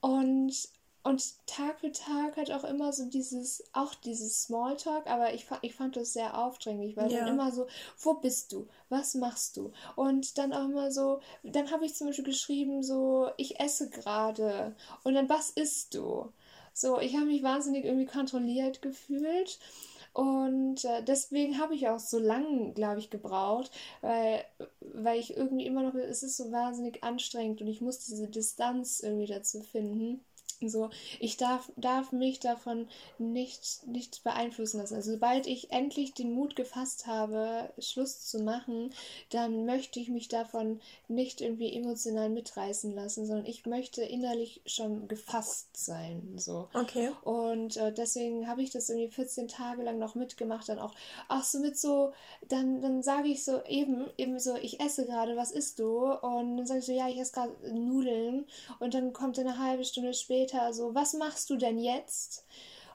und 0.00 0.68
und 1.06 1.46
Tag 1.46 1.78
für 1.78 1.92
Tag 1.92 2.36
hat 2.36 2.50
auch 2.50 2.64
immer 2.64 2.92
so 2.92 3.04
dieses, 3.04 3.62
auch 3.72 3.94
dieses 3.94 4.42
Smalltalk, 4.42 5.06
aber 5.06 5.34
ich, 5.34 5.46
ich 5.62 5.72
fand 5.72 5.94
das 5.94 6.12
sehr 6.12 6.36
aufdringlich, 6.36 6.96
weil 6.96 7.12
ja. 7.12 7.20
dann 7.20 7.28
immer 7.28 7.52
so, 7.52 7.68
wo 8.00 8.14
bist 8.14 8.50
du? 8.50 8.66
Was 8.88 9.14
machst 9.14 9.56
du? 9.56 9.72
Und 9.94 10.36
dann 10.36 10.52
auch 10.52 10.64
immer 10.64 10.90
so, 10.90 11.20
dann 11.44 11.70
habe 11.70 11.86
ich 11.86 11.94
zum 11.94 12.08
Beispiel 12.08 12.24
geschrieben, 12.24 12.82
so, 12.82 13.30
ich 13.36 13.60
esse 13.60 13.88
gerade. 13.88 14.74
Und 15.04 15.14
dann, 15.14 15.28
was 15.28 15.50
isst 15.50 15.94
du? 15.94 16.32
So, 16.72 16.98
ich 16.98 17.14
habe 17.14 17.26
mich 17.26 17.44
wahnsinnig 17.44 17.84
irgendwie 17.84 18.06
kontrolliert 18.06 18.82
gefühlt. 18.82 19.60
Und 20.12 20.84
äh, 20.84 21.04
deswegen 21.04 21.60
habe 21.60 21.76
ich 21.76 21.88
auch 21.88 22.00
so 22.00 22.18
lange, 22.18 22.72
glaube 22.72 22.98
ich, 22.98 23.10
gebraucht, 23.10 23.70
weil, 24.00 24.44
weil 24.80 25.20
ich 25.20 25.36
irgendwie 25.36 25.66
immer 25.66 25.84
noch, 25.84 25.94
es 25.94 26.24
ist 26.24 26.36
so 26.36 26.50
wahnsinnig 26.50 27.04
anstrengend 27.04 27.60
und 27.60 27.68
ich 27.68 27.80
muss 27.80 28.00
diese 28.00 28.26
Distanz 28.26 28.98
irgendwie 28.98 29.26
dazu 29.26 29.60
finden. 29.60 30.24
So, 30.62 30.90
ich 31.20 31.36
darf, 31.36 31.70
darf 31.76 32.12
mich 32.12 32.40
davon 32.40 32.88
nicht, 33.18 33.86
nicht 33.86 34.24
beeinflussen 34.24 34.78
lassen. 34.78 34.94
Also 34.94 35.12
sobald 35.12 35.46
ich 35.46 35.70
endlich 35.70 36.14
den 36.14 36.32
Mut 36.32 36.56
gefasst 36.56 37.06
habe, 37.06 37.70
Schluss 37.78 38.26
zu 38.26 38.40
machen, 38.40 38.92
dann 39.30 39.66
möchte 39.66 40.00
ich 40.00 40.08
mich 40.08 40.28
davon 40.28 40.80
nicht 41.08 41.40
irgendwie 41.40 41.72
emotional 41.72 42.30
mitreißen 42.30 42.94
lassen, 42.94 43.26
sondern 43.26 43.46
ich 43.46 43.66
möchte 43.66 44.02
innerlich 44.02 44.62
schon 44.66 45.08
gefasst 45.08 45.68
sein. 45.76 46.34
So. 46.36 46.68
Okay. 46.72 47.10
Und 47.22 47.76
äh, 47.76 47.92
deswegen 47.92 48.48
habe 48.48 48.62
ich 48.62 48.70
das 48.70 48.88
irgendwie 48.88 49.10
14 49.10 49.48
Tage 49.48 49.82
lang 49.82 49.98
noch 49.98 50.14
mitgemacht, 50.14 50.68
dann 50.68 50.78
auch, 50.78 50.94
auch 51.28 51.42
so 51.42 51.58
mit 51.58 51.78
so, 51.78 52.12
dann, 52.48 52.80
dann 52.80 53.02
sage 53.02 53.28
ich 53.28 53.44
so 53.44 53.62
eben, 53.64 54.06
eben 54.16 54.38
so, 54.38 54.56
ich 54.56 54.80
esse 54.80 55.06
gerade, 55.06 55.36
was 55.36 55.50
isst 55.50 55.78
du? 55.78 56.12
Und 56.12 56.56
dann 56.56 56.66
sage 56.66 56.80
ich 56.80 56.86
so, 56.86 56.92
ja, 56.92 57.08
ich 57.08 57.18
esse 57.18 57.32
gerade 57.32 57.52
Nudeln. 57.74 58.46
Und 58.78 58.94
dann 58.94 59.12
kommt 59.12 59.38
eine 59.38 59.58
halbe 59.58 59.84
Stunde 59.84 60.14
später 60.14 60.45
später 60.46 60.72
so, 60.72 60.94
was 60.94 61.14
machst 61.14 61.50
du 61.50 61.56
denn 61.56 61.78
jetzt? 61.78 62.44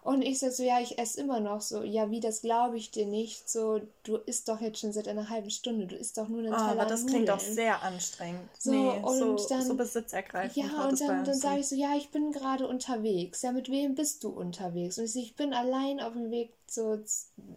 Und 0.04 0.24
ich 0.24 0.40
sag 0.40 0.52
so, 0.52 0.64
ja, 0.64 0.80
ich 0.80 0.98
esse 0.98 1.22
immer 1.22 1.40
noch 1.40 1.62
so. 1.62 1.84
Ja, 1.84 2.10
wie, 2.10 2.20
das 2.20 2.42
glaube 2.42 2.76
ich 2.76 2.90
dir 2.90 3.06
nicht. 3.06 3.48
So, 3.48 3.82
du 4.02 4.16
isst 4.16 4.50
doch 4.50 4.60
jetzt 4.60 4.80
schon 4.80 4.92
seit 4.92 5.08
einer 5.08 5.30
halben 5.30 5.52
Stunde. 5.52 5.86
Du 5.86 5.96
isst 5.96 6.18
doch 6.18 6.28
nur 6.28 6.40
einen 6.40 6.54
oh, 6.54 6.58
Teller 6.58 6.72
Aber 6.72 6.86
das 6.86 7.06
klingt 7.06 7.30
auch 7.30 7.40
sehr 7.40 7.84
anstrengend. 7.84 8.50
So, 8.58 8.72
nee, 8.72 9.00
und 9.00 9.38
so, 9.38 9.48
dann, 9.48 9.64
so 9.64 9.76
besitzergreifend. 9.76 10.56
Ja, 10.56 10.88
und 10.88 11.00
dann, 11.00 11.24
dann 11.24 11.36
sage 11.36 11.60
ich 11.60 11.68
so, 11.68 11.76
ja, 11.76 11.96
ich 11.96 12.10
bin 12.10 12.32
gerade 12.32 12.68
unterwegs. 12.68 13.44
Ja, 13.44 13.52
mit 13.52 13.70
wem 13.70 13.94
bist 13.94 14.24
du 14.24 14.30
unterwegs? 14.30 14.98
Und 14.98 15.04
ich 15.04 15.14
so, 15.14 15.20
ich 15.20 15.36
bin 15.36 15.54
allein 15.54 16.00
auf 16.00 16.14
dem 16.14 16.32
Weg 16.32 16.52
so 16.74 17.00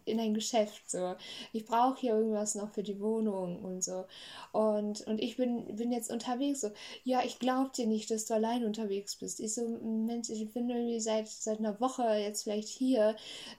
in 0.04 0.20
ein 0.20 0.34
Geschäft. 0.34 0.90
So. 0.90 1.14
Ich 1.52 1.64
brauche 1.64 2.00
hier 2.00 2.14
irgendwas 2.14 2.54
noch 2.54 2.70
für 2.72 2.82
die 2.82 3.00
Wohnung 3.00 3.62
und 3.64 3.82
so. 3.82 4.04
Und, 4.52 5.06
und 5.06 5.20
ich 5.20 5.36
bin, 5.36 5.76
bin 5.76 5.92
jetzt 5.92 6.10
unterwegs. 6.10 6.60
So, 6.60 6.70
ja, 7.04 7.22
ich 7.24 7.38
glaube 7.38 7.70
dir 7.76 7.86
nicht, 7.86 8.10
dass 8.10 8.26
du 8.26 8.34
allein 8.34 8.64
unterwegs 8.64 9.16
bist. 9.16 9.40
Ich 9.40 9.54
so, 9.54 9.66
Mensch, 9.68 10.30
ich 10.30 10.52
bin 10.52 10.68
irgendwie 10.68 11.00
seit, 11.00 11.28
seit 11.28 11.58
einer 11.58 11.80
Woche 11.80 12.02
jetzt 12.02 12.44
vielleicht 12.44 12.68
hier. 12.68 13.16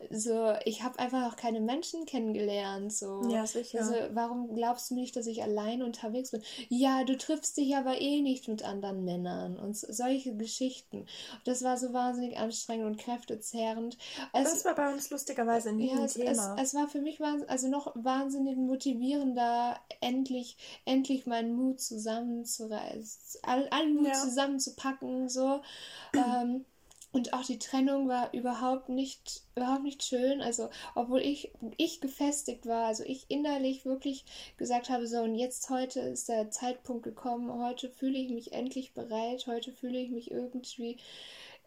So, 0.09 0.53
ich 0.65 0.83
habe 0.83 0.99
einfach 0.99 1.21
noch 1.21 1.35
keine 1.35 1.61
Menschen 1.61 2.05
kennengelernt. 2.05 2.93
So. 2.93 3.21
Ja, 3.29 3.45
sicher. 3.45 3.79
Also, 3.79 3.93
warum 4.11 4.55
glaubst 4.55 4.91
du 4.91 4.95
nicht, 4.95 5.15
dass 5.15 5.27
ich 5.27 5.43
allein 5.43 5.81
unterwegs 5.81 6.31
bin? 6.31 6.43
Ja, 6.69 7.03
du 7.03 7.17
triffst 7.17 7.57
dich 7.57 7.75
aber 7.75 7.99
eh 8.01 8.21
nicht 8.21 8.47
mit 8.47 8.63
anderen 8.63 9.03
Männern 9.03 9.57
und 9.57 9.75
solche 9.75 10.35
Geschichten. 10.35 11.05
Das 11.43 11.63
war 11.63 11.77
so 11.77 11.93
wahnsinnig 11.93 12.37
anstrengend 12.37 12.85
und 12.85 12.97
kräftezehrend. 12.97 13.97
Es, 14.33 14.51
das 14.51 14.65
war 14.65 14.75
bei 14.75 14.91
uns 14.91 15.09
lustiger 15.09 15.44
lustigerweise 15.45 15.73
nie 15.73 15.89
ja, 15.89 16.01
ein 16.01 16.07
Thema. 16.07 16.55
Es, 16.57 16.69
es, 16.69 16.73
war 16.73 16.87
für 16.87 17.01
mich 17.01 17.19
also 17.21 17.67
noch 17.67 17.91
wahnsinnig 17.95 18.57
motivierender, 18.57 19.79
endlich, 20.01 20.57
endlich 20.85 21.25
meinen 21.25 21.53
Mut 21.53 21.79
zusammenzureißen, 21.79 23.41
all, 23.43 23.67
allen 23.69 23.95
Mut 23.95 24.07
ja. 24.07 24.13
zusammenzupacken, 24.13 25.29
so. 25.29 25.61
ähm, 26.13 26.65
und 27.11 27.31
auch 27.31 27.45
die 27.45 27.59
Trennung 27.59 28.09
war 28.09 28.33
überhaupt 28.33 28.89
nicht, 28.89 29.43
überhaupt 29.55 29.83
nicht 29.83 30.03
schön. 30.03 30.41
Also, 30.41 30.69
obwohl 30.95 31.21
ich, 31.21 31.53
ich 31.77 32.01
gefestigt 32.01 32.65
war, 32.65 32.87
also 32.87 33.05
ich 33.05 33.27
innerlich 33.29 33.85
wirklich 33.85 34.25
gesagt 34.57 34.89
habe, 34.89 35.07
so, 35.07 35.21
und 35.21 35.35
jetzt 35.35 35.69
heute 35.69 36.01
ist 36.01 36.27
der 36.27 36.51
Zeitpunkt 36.51 37.03
gekommen, 37.03 37.53
heute 37.63 37.89
fühle 37.89 38.17
ich 38.17 38.31
mich 38.31 38.51
endlich 38.51 38.93
bereit, 38.93 39.47
heute 39.47 39.71
fühle 39.71 39.97
ich 39.97 40.09
mich 40.09 40.29
irgendwie 40.29 40.97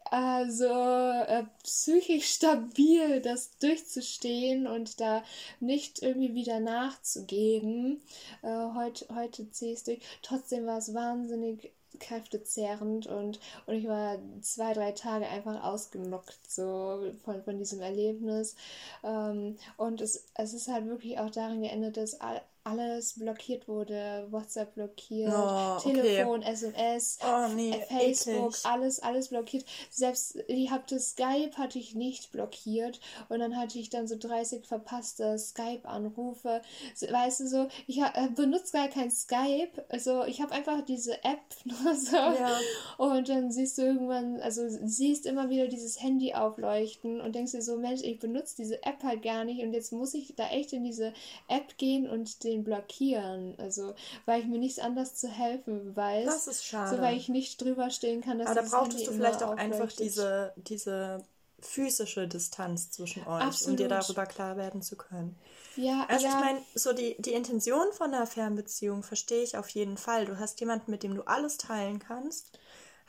also 0.05 0.67
äh, 0.67 1.45
psychisch 1.63 2.27
stabil, 2.35 3.21
das 3.21 3.59
durchzustehen 3.59 4.67
und 4.67 5.01
da 5.01 5.23
nicht 5.61 6.03
irgendwie 6.03 6.35
wieder 6.35 6.61
nachzugeben. 6.61 8.01
Äh, 8.43 8.75
heute, 8.75 9.07
heute 9.15 9.51
ziehe 9.51 9.73
ich 9.73 9.79
es 9.79 9.85
durch. 9.85 10.01
Trotzdem 10.23 10.67
war 10.67 10.79
es 10.79 10.95
wahnsinnig 10.95 11.73
kräftezehrend 11.99 13.07
und, 13.07 13.41
und 13.67 13.75
ich 13.75 13.89
war 13.89 14.19
zwei, 14.41 14.73
drei 14.73 14.93
Tage 14.93 15.27
einfach 15.27 15.63
ausgenockt 15.65 16.39
so 16.49 17.13
von, 17.25 17.43
von 17.43 17.59
diesem 17.59 17.81
Erlebnis. 17.81 18.57
Ähm, 19.03 19.57
und 19.77 20.01
es, 20.01 20.25
es 20.35 20.55
ist 20.55 20.69
halt 20.69 20.87
wirklich 20.87 21.19
auch 21.19 21.31
darin 21.31 21.63
geendet, 21.63 21.97
dass 21.97 22.21
all, 22.21 22.41
alles 22.69 23.15
blockiert 23.15 23.69
wurde, 23.69 24.27
WhatsApp 24.31 24.75
blockiert, 24.75 25.33
oh, 25.35 25.79
Telefon, 25.81 26.41
okay. 26.41 26.53
SMS, 26.53 27.19
oh, 27.25 27.49
nee, 27.55 27.73
Facebook, 27.89 28.51
eklig. 28.51 28.67
alles, 28.67 29.01
alles 29.01 29.29
blockiert. 29.29 29.65
Selbst 29.91 30.39
ich 30.49 30.71
habe 30.71 30.99
Skype 30.99 31.57
hatte 31.57 31.79
ich 31.79 31.95
nicht 31.95 32.33
blockiert 32.33 33.01
und 33.29 33.41
dann 33.41 33.57
hatte 33.57 33.79
ich 33.79 33.91
dann 33.91 34.07
so 34.07 34.17
30 34.19 34.67
verpasste 34.67 35.39
Skype-Anrufe. 35.39 36.63
Weißt 37.01 37.41
du 37.41 37.49
so, 37.49 37.69
ich 37.87 37.99
äh, 37.99 38.29
benutze 38.35 38.73
gar 38.73 38.89
kein 38.89 39.11
Skype, 39.11 39.85
also 39.89 40.25
ich 40.25 40.41
habe 40.41 40.53
einfach 40.53 40.85
diese 40.85 41.15
App 41.25 41.41
nur 41.65 41.95
so 41.95 42.17
ja. 42.17 42.59
und 42.99 43.29
dann 43.29 43.51
siehst 43.51 43.79
du 43.79 43.83
irgendwann, 43.83 44.41
also 44.41 44.63
siehst 44.69 45.27
immer 45.27 45.51
wieder 45.51 45.69
dieses 45.69 46.03
Handy 46.03 46.35
aufleuchten 46.35 47.21
und 47.21 47.35
denkst 47.35 47.53
dir 47.53 47.63
so, 47.63 47.77
Mensch, 47.77 48.03
ich 48.03 48.19
benutze 48.19 48.57
diese 48.57 48.83
App 48.83 49.03
halt 49.03 49.23
gar 49.23 49.45
nicht 49.45 49.63
und 49.63 49.73
jetzt 49.73 49.93
muss 49.93 50.15
ich 50.15 50.35
da 50.37 50.49
echt 50.51 50.73
in 50.73 50.85
diese 50.85 51.13
App 51.49 51.77
gehen 51.79 52.09
und 52.09 52.45
den 52.45 52.58
den 52.59 52.65
blockieren. 52.65 53.55
Also, 53.59 53.95
weil 54.27 54.41
ich 54.41 54.47
mir 54.47 54.59
nichts 54.59 54.79
anderes 54.79 55.15
zu 55.15 55.29
helfen 55.29 55.97
weiß. 55.97 56.27
Das 56.27 56.47
ist 56.47 56.65
schade. 56.65 56.97
So, 56.97 57.03
weil 57.03 57.17
ich 57.17 57.29
nicht 57.29 57.61
drüber 57.61 57.91
stehen 57.91 58.21
kann, 58.21 58.39
dass 58.39 58.49
Aber 58.49 58.63
da 58.63 58.69
brauchtest 58.69 59.07
du 59.07 59.13
vielleicht 59.13 59.43
auch 59.43 59.57
einfach 59.57 59.93
diese, 59.93 60.53
diese 60.57 61.23
physische 61.61 62.29
Distanz 62.29 62.91
zwischen 62.91 63.27
euch, 63.27 63.43
Absolut. 63.43 63.71
um 63.71 63.77
dir 63.77 63.89
darüber 63.89 64.27
klar 64.27 64.57
werden 64.57 64.83
zu 64.83 64.97
können. 64.97 65.37
Ja, 65.77 66.07
also 66.09 66.27
ja. 66.27 66.33
ich 66.33 66.45
meine, 66.45 66.61
so 66.75 66.93
die, 66.93 67.17
die 67.19 67.33
Intention 67.33 67.93
von 67.93 68.13
einer 68.13 68.27
Fernbeziehung 68.27 69.03
verstehe 69.03 69.43
ich 69.43 69.57
auf 69.57 69.69
jeden 69.71 69.97
Fall. 69.97 70.25
Du 70.27 70.39
hast 70.39 70.61
jemanden, 70.61 70.91
mit 70.91 71.03
dem 71.03 71.15
du 71.15 71.23
alles 71.23 71.57
teilen 71.57 71.99
kannst, 71.99 72.59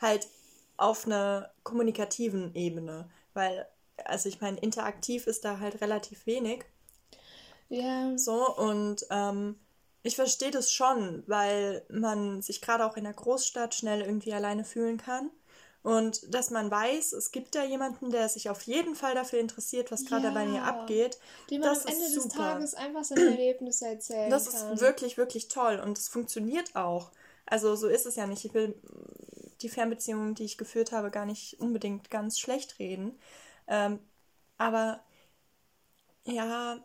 halt 0.00 0.28
auf 0.76 1.06
einer 1.06 1.50
kommunikativen 1.62 2.54
Ebene, 2.54 3.08
weil, 3.34 3.66
also 4.04 4.28
ich 4.28 4.40
meine, 4.40 4.58
interaktiv 4.58 5.26
ist 5.26 5.44
da 5.44 5.58
halt 5.58 5.80
relativ 5.80 6.26
wenig. 6.26 6.64
Ja. 7.70 8.16
So, 8.18 8.54
und 8.56 9.06
ähm, 9.10 9.56
ich 10.02 10.16
verstehe 10.16 10.50
das 10.50 10.70
schon, 10.72 11.22
weil 11.26 11.84
man 11.88 12.42
sich 12.42 12.60
gerade 12.60 12.84
auch 12.84 12.96
in 12.96 13.04
der 13.04 13.12
Großstadt 13.12 13.74
schnell 13.74 14.02
irgendwie 14.02 14.34
alleine 14.34 14.64
fühlen 14.64 14.98
kann. 14.98 15.30
Und 15.82 16.34
dass 16.34 16.50
man 16.50 16.70
weiß, 16.70 17.14
es 17.14 17.32
gibt 17.32 17.54
da 17.54 17.64
jemanden, 17.64 18.10
der 18.10 18.28
sich 18.28 18.50
auf 18.50 18.60
jeden 18.62 18.94
Fall 18.94 19.14
dafür 19.14 19.38
interessiert, 19.38 19.90
was 19.90 20.04
gerade 20.04 20.24
ja, 20.24 20.30
bei 20.30 20.44
mir 20.44 20.62
abgeht. 20.64 21.18
Dem 21.50 21.62
man 21.62 21.70
das 21.70 21.86
am 21.86 21.92
Ende 21.92 22.04
ist 22.04 22.16
des 22.16 22.28
Tages 22.28 22.74
einfach 22.74 23.04
seine 23.04 23.22
Erlebnisse 23.30 23.86
erzählen 23.86 24.30
Das 24.30 24.50
kann. 24.50 24.74
ist 24.74 24.80
wirklich, 24.82 25.16
wirklich 25.16 25.48
toll 25.48 25.80
und 25.82 25.96
es 25.96 26.08
funktioniert 26.08 26.76
auch. 26.76 27.10
Also 27.46 27.76
so 27.76 27.88
ist 27.88 28.04
es 28.04 28.16
ja 28.16 28.26
nicht. 28.26 28.44
Ich 28.44 28.52
will 28.52 28.74
die 29.62 29.70
Fernbeziehungen, 29.70 30.34
die 30.34 30.44
ich 30.44 30.58
geführt 30.58 30.92
habe, 30.92 31.10
gar 31.10 31.24
nicht 31.24 31.58
unbedingt 31.60 32.10
ganz 32.10 32.38
schlecht 32.38 32.78
reden. 32.78 33.18
Ähm, 33.66 34.00
aber 34.58 35.00
ja, 36.24 36.78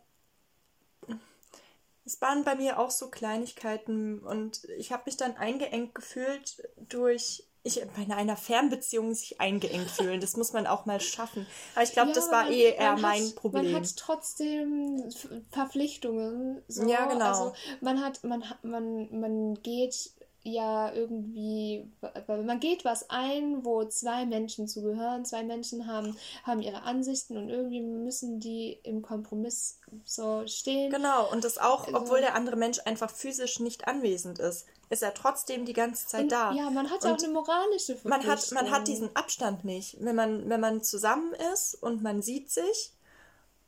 es 2.05 2.21
waren 2.21 2.43
bei 2.43 2.55
mir 2.55 2.79
auch 2.79 2.91
so 2.91 3.09
Kleinigkeiten 3.09 4.19
und 4.19 4.63
ich 4.77 4.91
habe 4.91 5.03
mich 5.07 5.17
dann 5.17 5.37
eingeengt 5.37 5.95
gefühlt 5.95 6.61
durch 6.77 7.47
ich 7.65 7.81
bei 7.95 8.15
einer 8.15 8.37
Fernbeziehung 8.37 9.15
sich 9.15 9.41
eingeengt 9.41 9.89
fühlen. 9.89 10.21
Das 10.21 10.37
muss 10.37 10.53
man 10.53 10.67
auch 10.67 10.85
mal 10.85 11.01
schaffen. 11.01 11.47
Aber 11.73 11.83
ich 11.83 11.93
glaube, 11.93 12.09
ja, 12.09 12.13
das 12.13 12.29
war 12.29 12.47
eh 12.47 12.75
eher 12.75 12.95
mein 12.97 13.25
hat, 13.25 13.35
Problem. 13.35 13.71
Man 13.71 13.81
hat 13.81 13.97
trotzdem 13.97 15.09
Verpflichtungen. 15.49 16.61
So. 16.67 16.87
Ja, 16.87 17.07
genau. 17.07 17.25
Also 17.25 17.53
man 17.81 18.03
hat, 18.03 18.23
man, 18.23 18.43
man, 18.61 19.19
man 19.19 19.55
geht 19.63 20.11
ja 20.45 20.93
irgendwie, 20.93 21.91
man 22.27 22.59
geht 22.59 22.85
was 22.85 23.09
ein, 23.09 23.65
wo 23.65 23.83
zwei 23.85 24.25
Menschen 24.25 24.67
zugehören, 24.67 25.25
zwei 25.25 25.43
Menschen 25.43 25.87
haben, 25.87 26.15
haben 26.43 26.61
ihre 26.61 26.83
Ansichten 26.83 27.35
und 27.35 27.49
irgendwie 27.49 27.81
müssen 27.81 28.39
die 28.39 28.79
im 28.83 29.01
Kompromiss 29.01 29.79
so 30.05 30.45
stehen. 30.45 30.91
Genau, 30.91 31.31
und 31.31 31.43
das 31.43 31.57
auch, 31.57 31.87
also, 31.87 31.97
obwohl 31.97 32.21
der 32.21 32.35
andere 32.35 32.55
Mensch 32.55 32.79
einfach 32.85 33.09
physisch 33.09 33.59
nicht 33.59 33.87
anwesend 33.87 34.37
ist, 34.37 34.67
ist 34.89 35.01
er 35.01 35.15
trotzdem 35.15 35.65
die 35.65 35.73
ganze 35.73 36.07
Zeit 36.07 36.23
und, 36.23 36.31
da. 36.31 36.53
Ja, 36.53 36.69
man 36.69 36.91
hat 36.91 37.03
ja 37.03 37.13
auch 37.13 37.17
eine 37.17 37.33
moralische 37.33 37.95
Verpflichtung. 37.95 38.09
Man 38.09 38.27
hat, 38.27 38.51
man 38.51 38.71
hat 38.71 38.87
diesen 38.87 39.15
Abstand 39.15 39.65
nicht. 39.65 39.97
Wenn 39.99 40.15
man, 40.15 40.47
wenn 40.47 40.59
man 40.59 40.83
zusammen 40.83 41.33
ist 41.53 41.73
und 41.73 42.03
man 42.03 42.21
sieht 42.21 42.51
sich, 42.51 42.93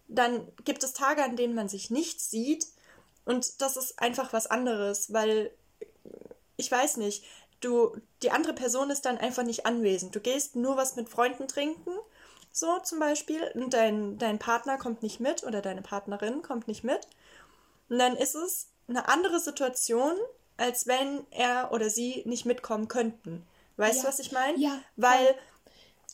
dann 0.08 0.48
gibt 0.63 0.84
es 0.84 0.94
Tage, 0.94 1.24
an 1.24 1.36
denen 1.36 1.56
man 1.56 1.70
sich 1.70 1.90
nicht 1.90 2.22
sieht 2.22 2.68
und 3.26 3.62
das 3.62 3.76
ist 3.76 4.00
einfach 4.00 4.32
was 4.32 4.48
anderes, 4.48 5.12
weil 5.12 5.52
ich 6.58 6.72
weiß 6.72 6.98
nicht, 6.98 7.24
du, 7.62 7.96
die 8.22 8.32
andere 8.32 8.54
Person 8.54 8.89
ist 8.89 9.06
dann 9.06 9.17
einfach 9.17 9.43
nicht 9.43 9.65
anwesend. 9.65 10.15
Du 10.15 10.20
gehst 10.20 10.56
nur 10.56 10.78
was 10.78 10.96
mit 10.96 11.10
Freunden 11.10 11.48
trinken, 11.48 11.91
so 12.52 12.80
zum 12.80 13.00
Beispiel, 13.00 13.52
und 13.54 13.74
dein, 13.74 14.17
dein 14.17 14.39
Partner 14.39 14.78
kommt 14.78 15.04
nicht 15.04 15.20
mit 15.20 15.43
oder 15.43 15.62
deine 15.62 15.82
Partnerin 15.82 16.41
kommt 16.41 16.67
nicht 16.67 16.84
mit. 16.84 17.08
Und 17.89 18.00
dann 18.00 18.15
ist 18.15 18.36
es 18.36 18.70
eine 18.88 19.08
andere 19.08 19.39
Situation, 19.39 20.15
als 20.58 20.88
wenn 20.88 21.26
er 21.32 21.72
oder 21.72 21.89
sie 21.89 22.24
nicht 22.26 22.46
mitkommen 22.46 22.88
könnten. 22.88 23.46
Weißt 23.78 23.98
ja. 23.98 24.02
du, 24.04 24.08
was 24.08 24.20
ich 24.20 24.32
meine? 24.32 24.58
Ja. 24.58 24.80
Weil 24.96 25.36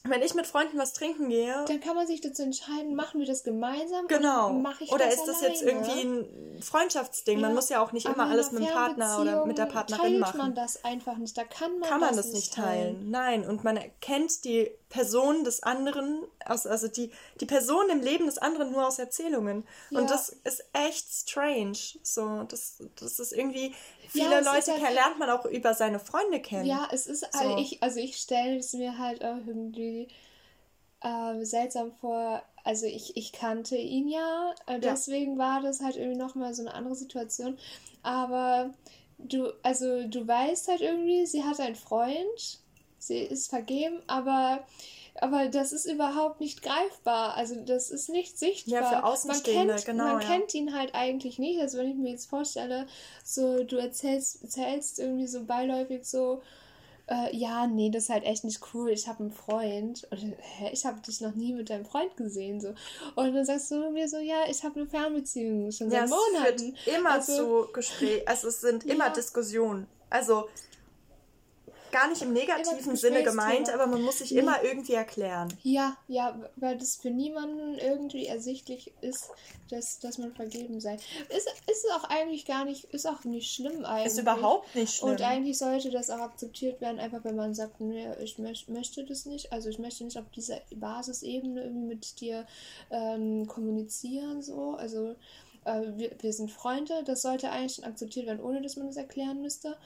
wenn 0.05 0.21
ich 0.21 0.33
mit 0.33 0.45
Freunden 0.45 0.77
was 0.77 0.91
trinken 0.91 1.29
gehe. 1.29 1.63
Dann 1.65 1.79
kann 1.79 1.95
man 1.95 2.05
sich 2.05 2.19
dazu 2.19 2.41
entscheiden, 2.43 2.93
machen 2.93 3.21
wir 3.21 3.27
das 3.27 3.43
gemeinsam 3.43 4.07
genau. 4.07 4.51
oder 4.51 4.75
ich 4.81 4.91
oder 4.91 5.05
das 5.05 5.15
ist 5.15 5.27
das 5.27 5.37
alleine? 5.37 5.53
jetzt 5.53 5.61
irgendwie 5.63 6.01
ein 6.01 6.61
Freundschaftsding? 6.61 7.39
Ja. 7.39 7.47
Man 7.47 7.55
muss 7.55 7.69
ja 7.69 7.81
auch 7.81 7.93
nicht 7.93 8.05
immer 8.05 8.25
alles 8.25 8.51
mit 8.51 8.63
dem 8.63 8.69
Partner 8.69 9.21
oder 9.21 9.45
mit 9.45 9.57
der 9.57 9.65
Partnerin 9.65 10.19
machen. 10.19 10.31
Kann 10.31 10.47
man 10.47 10.55
das 10.55 10.83
einfach 10.83 11.15
nicht. 11.15 11.37
Da 11.37 11.45
kann 11.45 11.79
man, 11.79 11.89
kann 11.89 12.01
man 12.01 12.15
das, 12.15 12.25
das 12.27 12.35
nicht 12.35 12.53
teilen. 12.53 12.95
teilen. 12.95 13.11
Nein, 13.11 13.47
und 13.47 13.63
man 13.63 13.77
erkennt 13.77 14.43
die 14.43 14.71
Person 14.93 15.43
des 15.43 15.63
anderen, 15.63 16.23
also 16.45 16.87
die, 16.87 17.09
die 17.41 17.47
Person 17.47 17.89
im 17.89 18.01
Leben 18.01 18.27
des 18.27 18.37
anderen 18.37 18.71
nur 18.71 18.85
aus 18.85 18.99
Erzählungen. 18.99 19.65
Ja. 19.89 19.99
Und 19.99 20.11
das 20.11 20.29
ist 20.29 20.63
echt 20.71 21.11
strange. 21.11 21.79
So, 22.03 22.43
das, 22.43 22.77
das 22.99 23.17
ist 23.17 23.33
irgendwie, 23.33 23.73
viele 24.07 24.29
ja, 24.29 24.39
Leute 24.41 24.79
halt, 24.79 24.93
lernt 24.93 25.17
man 25.17 25.31
auch 25.31 25.45
über 25.45 25.73
seine 25.73 25.99
Freunde 25.99 26.39
kennen. 26.39 26.65
Ja, 26.65 26.87
es 26.91 27.07
ist, 27.07 27.21
so. 27.21 27.39
also 27.39 27.57
ich, 27.57 27.81
also 27.81 27.99
ich 27.99 28.17
stelle 28.17 28.57
es 28.57 28.73
mir 28.73 28.99
halt 28.99 29.25
auch 29.25 29.37
irgendwie 29.47 30.09
äh, 31.01 31.43
seltsam 31.43 31.91
vor. 31.93 32.43
Also 32.63 32.85
ich, 32.85 33.17
ich 33.17 33.31
kannte 33.31 33.75
ihn 33.75 34.07
ja, 34.07 34.53
äh, 34.67 34.79
deswegen 34.79 35.33
ja. 35.33 35.39
war 35.39 35.61
das 35.63 35.81
halt 35.81 35.95
irgendwie 35.95 36.19
nochmal 36.19 36.53
so 36.53 36.61
eine 36.61 36.75
andere 36.75 36.93
Situation. 36.93 37.57
Aber 38.03 38.71
du, 39.17 39.53
also 39.63 40.07
du 40.07 40.27
weißt 40.27 40.67
halt 40.67 40.81
irgendwie, 40.81 41.25
sie 41.25 41.43
hat 41.43 41.59
einen 41.59 41.75
Freund 41.75 42.62
sie 43.07 43.19
ist 43.19 43.49
vergeben, 43.49 44.01
aber 44.07 44.65
aber 45.21 45.47
das 45.47 45.73
ist 45.73 45.85
überhaupt 45.85 46.39
nicht 46.39 46.63
greifbar. 46.63 47.35
Also 47.35 47.55
das 47.63 47.91
ist 47.91 48.09
nicht 48.09 48.39
sichtbar. 48.39 48.81
Ja, 48.81 48.89
für 48.89 49.03
Außenstehende, 49.03 49.73
man 49.73 49.75
kennt, 49.75 49.85
genau. 49.85 50.03
Man 50.05 50.21
ja. 50.21 50.27
kennt 50.27 50.53
ihn 50.55 50.75
halt 50.75 50.95
eigentlich 50.95 51.37
nicht. 51.37 51.61
Also 51.61 51.77
wenn 51.77 51.89
ich 51.89 51.95
mir 51.95 52.09
jetzt 52.09 52.29
vorstelle, 52.29 52.87
so 53.23 53.63
du 53.63 53.77
erzählst, 53.77 54.41
erzählst 54.41 54.99
irgendwie 54.99 55.27
so 55.27 55.45
beiläufig 55.45 56.05
so, 56.05 56.41
äh, 57.07 57.35
ja, 57.35 57.67
nee, 57.67 57.89
das 57.89 58.03
ist 58.03 58.09
halt 58.09 58.23
echt 58.23 58.43
nicht 58.43 58.61
cool. 58.73 58.89
Ich 58.89 59.07
habe 59.07 59.19
einen 59.19 59.31
Freund. 59.31 60.07
Und, 60.09 60.35
hä, 60.39 60.69
ich 60.71 60.85
habe 60.85 60.99
dich 61.01 61.21
noch 61.21 61.35
nie 61.35 61.53
mit 61.53 61.69
deinem 61.69 61.85
Freund 61.85 62.15
gesehen. 62.17 62.59
So. 62.59 62.69
Und 63.15 63.33
dann 63.33 63.45
sagst 63.45 63.69
du 63.71 63.91
mir 63.91 64.07
so, 64.07 64.17
ja, 64.17 64.43
ich 64.49 64.63
habe 64.63 64.79
eine 64.79 64.89
Fernbeziehung 64.89 65.71
schon 65.71 65.91
seit 65.91 66.09
ja, 66.09 66.15
Monaten. 66.15 66.73
Es 66.75 66.83
führt 66.83 66.97
immer 66.97 67.11
also, 67.11 67.65
zu 67.65 67.71
Gesprächen. 67.73 68.27
Also 68.27 68.47
es 68.47 68.61
sind 68.61 68.85
immer 68.85 69.07
ja. 69.07 69.13
Diskussionen. 69.13 69.87
Also 70.09 70.47
gar 71.93 72.09
nicht 72.09 72.21
im 72.23 72.33
negativen 72.33 72.97
Sinne 72.97 73.23
gemeint, 73.23 73.69
aber 73.69 73.87
man 73.87 74.01
muss 74.01 74.17
sich 74.17 74.31
nee. 74.31 74.39
immer 74.39 74.63
irgendwie 74.63 74.93
erklären. 74.93 75.53
Ja, 75.61 75.95
ja, 76.07 76.37
weil 76.57 76.77
das 76.77 76.97
für 76.97 77.11
niemanden 77.11 77.77
irgendwie 77.77 78.25
ersichtlich 78.25 78.91
ist, 79.01 79.29
dass, 79.69 79.99
dass 79.99 80.17
man 80.17 80.33
vergeben 80.33 80.81
sei. 80.81 80.95
Ist, 80.95 81.47
ist 81.71 81.85
auch 81.95 82.03
eigentlich 82.09 82.45
gar 82.45 82.65
nicht, 82.65 82.85
ist 82.85 83.07
auch 83.07 83.23
nicht 83.23 83.53
schlimm 83.53 83.85
eigentlich. 83.85 84.07
Ist 84.07 84.19
überhaupt 84.19 84.75
nicht 84.75 84.95
schlimm. 84.95 85.11
Und 85.11 85.21
eigentlich 85.21 85.57
sollte 85.57 85.91
das 85.91 86.09
auch 86.09 86.19
akzeptiert 86.19 86.81
werden, 86.81 86.99
einfach 86.99 87.23
wenn 87.23 87.35
man 87.35 87.53
sagt, 87.53 87.79
nee, 87.79 88.07
ich 88.21 88.39
möcht, 88.39 88.67
möchte 88.69 89.05
das 89.05 89.25
nicht. 89.25 89.53
Also 89.53 89.69
ich 89.69 89.79
möchte 89.79 90.03
nicht 90.03 90.17
auf 90.17 90.29
dieser 90.35 90.61
Basisebene 90.75 91.63
irgendwie 91.63 91.87
mit 91.87 92.19
dir 92.19 92.45
ähm, 92.89 93.47
kommunizieren, 93.47 94.41
so. 94.41 94.71
Also 94.71 95.15
äh, 95.65 95.81
wir, 95.95 96.11
wir 96.19 96.33
sind 96.33 96.51
Freunde, 96.51 97.03
das 97.05 97.21
sollte 97.21 97.51
eigentlich 97.51 97.75
schon 97.75 97.85
akzeptiert 97.85 98.25
werden, 98.25 98.41
ohne 98.41 98.61
dass 98.61 98.77
man 98.77 98.87
das 98.87 98.97
erklären 98.97 99.41
müsste 99.41 99.77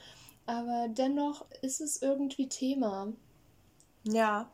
aber 0.48 0.88
dennoch 0.88 1.44
ist 1.60 1.82
es 1.82 2.00
irgendwie 2.00 2.48
Thema. 2.48 3.12
Ja. 4.04 4.50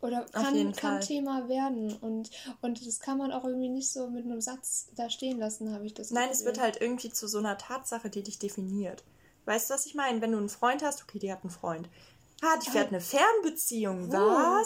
Oder 0.00 0.24
kann, 0.26 0.72
kann 0.72 1.00
Thema 1.00 1.48
werden. 1.48 1.96
Und, 1.96 2.30
und 2.60 2.86
das 2.86 3.00
kann 3.00 3.18
man 3.18 3.32
auch 3.32 3.44
irgendwie 3.44 3.68
nicht 3.68 3.90
so 3.90 4.08
mit 4.08 4.24
einem 4.24 4.40
Satz 4.40 4.88
da 4.94 5.10
stehen 5.10 5.38
lassen, 5.38 5.74
habe 5.74 5.84
ich 5.84 5.94
das 5.94 6.12
Nein, 6.12 6.28
Gefühl. 6.28 6.38
es 6.38 6.44
wird 6.44 6.60
halt 6.60 6.80
irgendwie 6.80 7.10
zu 7.10 7.26
so 7.26 7.38
einer 7.38 7.58
Tatsache, 7.58 8.08
die 8.08 8.22
dich 8.22 8.38
definiert. 8.38 9.02
Weißt 9.44 9.68
du, 9.68 9.74
was 9.74 9.86
ich 9.86 9.96
meine? 9.96 10.20
Wenn 10.20 10.30
du 10.30 10.38
einen 10.38 10.48
Freund 10.48 10.84
hast, 10.84 11.02
okay, 11.02 11.18
die 11.18 11.32
hat 11.32 11.42
einen 11.42 11.50
Freund. 11.50 11.88
Ah, 12.40 12.56
die 12.64 12.70
fährt 12.70 12.88
eine 12.88 13.00
Fernbeziehung. 13.00 14.08
Oh. 14.12 14.64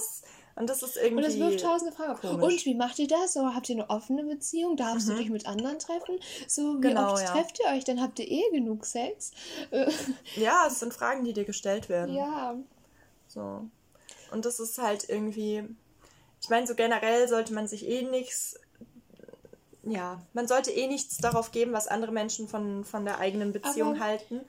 Und 0.57 0.71
das 0.71 0.83
ist 0.83 0.97
irgendwie. 0.97 1.17
Und 1.17 1.25
das 1.25 1.39
wirft 1.39 1.61
tausende 1.61 1.95
Fragen. 1.95 2.19
Komisch. 2.19 2.55
Und 2.55 2.65
wie 2.65 2.75
macht 2.75 2.99
ihr 2.99 3.07
das? 3.07 3.35
So, 3.35 3.55
habt 3.55 3.69
ihr 3.69 3.77
eine 3.77 3.91
offene 3.91 4.25
Beziehung? 4.25 4.77
Darfst 4.77 5.07
mhm. 5.07 5.13
du 5.13 5.19
dich 5.19 5.31
mit 5.31 5.47
anderen 5.47 5.79
treffen? 5.79 6.19
So, 6.49 6.79
wie 6.79 6.81
genau, 6.81 7.13
oft 7.13 7.23
ja. 7.23 7.33
trefft 7.33 7.61
ihr 7.61 7.77
euch? 7.77 7.85
Dann 7.85 8.01
habt 8.01 8.19
ihr 8.19 8.27
eh 8.27 8.51
genug 8.51 8.87
Sex. 8.87 9.33
ja, 10.35 10.67
es 10.67 10.81
sind 10.81 10.95
Fragen, 10.95 11.25
die 11.25 11.35
dir 11.35 11.45
gestellt 11.45 11.91
werden. 11.91 12.15
Ja. 12.15 12.57
So. 13.29 13.67
Und 14.33 14.47
das 14.47 14.59
ist 14.59 14.79
halt 14.79 15.09
irgendwie. 15.09 15.63
Ich 16.41 16.49
meine, 16.49 16.67
so 16.67 16.75
generell 16.75 17.29
sollte 17.29 17.53
man 17.53 17.69
sich 17.69 17.87
eh 17.87 18.03
nichts. 18.03 18.59
Ja, 19.83 20.23
man 20.33 20.49
sollte 20.49 20.71
eh 20.71 20.87
nichts 20.87 21.19
darauf 21.19 21.53
geben, 21.53 21.75
was 21.75 21.87
andere 21.87 22.13
Menschen 22.13 22.49
von, 22.49 22.85
von 22.85 23.05
der 23.05 23.19
eigenen 23.19 23.53
Beziehung 23.53 23.97
Aber, 23.97 24.05
halten. 24.05 24.41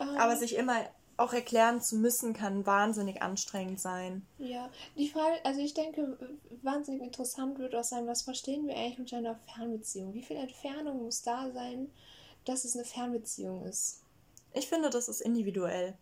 Ähm, 0.00 0.16
Aber 0.18 0.36
sich 0.36 0.54
immer 0.56 0.88
auch 1.18 1.32
erklären 1.32 1.82
zu 1.82 1.96
müssen, 1.96 2.32
kann 2.32 2.64
wahnsinnig 2.64 3.22
anstrengend 3.22 3.80
sein. 3.80 4.26
Ja, 4.38 4.70
die 4.96 5.08
Frage, 5.08 5.44
also 5.44 5.60
ich 5.60 5.74
denke, 5.74 6.16
wahnsinnig 6.62 7.02
interessant 7.02 7.58
wird 7.58 7.74
auch 7.74 7.84
sein, 7.84 8.06
was 8.06 8.22
verstehen 8.22 8.66
wir 8.66 8.76
eigentlich 8.76 8.98
mit 8.98 9.12
einer 9.14 9.38
Fernbeziehung? 9.54 10.14
Wie 10.14 10.22
viel 10.22 10.36
Entfernung 10.36 11.02
muss 11.02 11.22
da 11.22 11.50
sein, 11.52 11.90
dass 12.44 12.64
es 12.64 12.76
eine 12.76 12.84
Fernbeziehung 12.84 13.66
ist? 13.66 14.02
Ich 14.54 14.68
finde, 14.68 14.90
das 14.90 15.08
ist 15.08 15.20
individuell. 15.20 15.98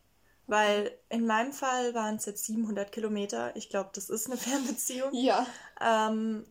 Weil 0.47 0.93
in 1.09 1.27
meinem 1.27 1.53
Fall 1.53 1.95
waren 1.95 2.17
es 2.17 2.27
jetzt 2.27 2.45
700 2.45 2.93
Kilometer. 2.93 3.57
Ich 3.57 3.69
glaube, 3.69 3.91
das 3.95 4.11
ist 4.11 4.27
eine 4.27 4.37
Fernbeziehung. 4.37 5.13
Ja. 5.13 5.47
Ähm, 5.81 6.45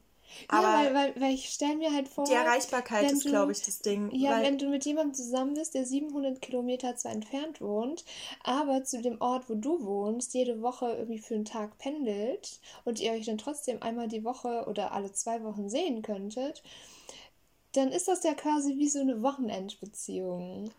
aber 0.48 0.68
ja, 0.68 0.78
weil, 0.78 0.94
weil, 0.94 1.22
weil 1.22 1.34
ich 1.34 1.50
stelle 1.50 1.76
mir 1.76 1.94
halt 1.94 2.08
vor. 2.08 2.26
Die 2.26 2.34
Erreichbarkeit 2.34 3.12
ist, 3.12 3.26
glaube 3.26 3.52
ich, 3.52 3.62
das 3.62 3.80
Ding. 3.80 4.10
Ja, 4.14 4.42
wenn 4.42 4.58
du 4.58 4.70
mit 4.70 4.86
jemandem 4.86 5.14
zusammen 5.14 5.54
bist, 5.54 5.74
der 5.74 5.86
700 5.86 6.42
Kilometer 6.42 6.96
zwar 6.96 7.12
entfernt 7.12 7.62
wohnt, 7.62 8.06
aber 8.44 8.84
zu 8.84 9.02
dem 9.02 9.22
Ort, 9.22 9.50
wo 9.50 9.56
du 9.56 9.86
wohnst, 9.86 10.34
jede 10.34 10.62
Woche 10.62 10.88
irgendwie 10.88 11.20
für 11.20 11.36
einen 11.36 11.46
Tag 11.46 11.78
pendelt 11.78 12.60
und 12.84 13.00
ihr 13.00 13.12
euch 13.12 13.26
dann 13.26 13.38
trotzdem 13.38 13.82
einmal 13.82 14.08
die 14.08 14.24
Woche 14.24 14.66
oder 14.68 14.92
alle 14.92 15.12
zwei 15.12 15.44
Wochen 15.44 15.70
sehen 15.70 16.02
könntet, 16.02 16.64
dann 17.74 17.92
ist 17.92 18.08
das 18.08 18.24
ja 18.24 18.34
quasi 18.34 18.78
wie 18.78 18.90
so 18.90 19.00
eine 19.00 19.22
Wochenendbeziehung. 19.22 20.72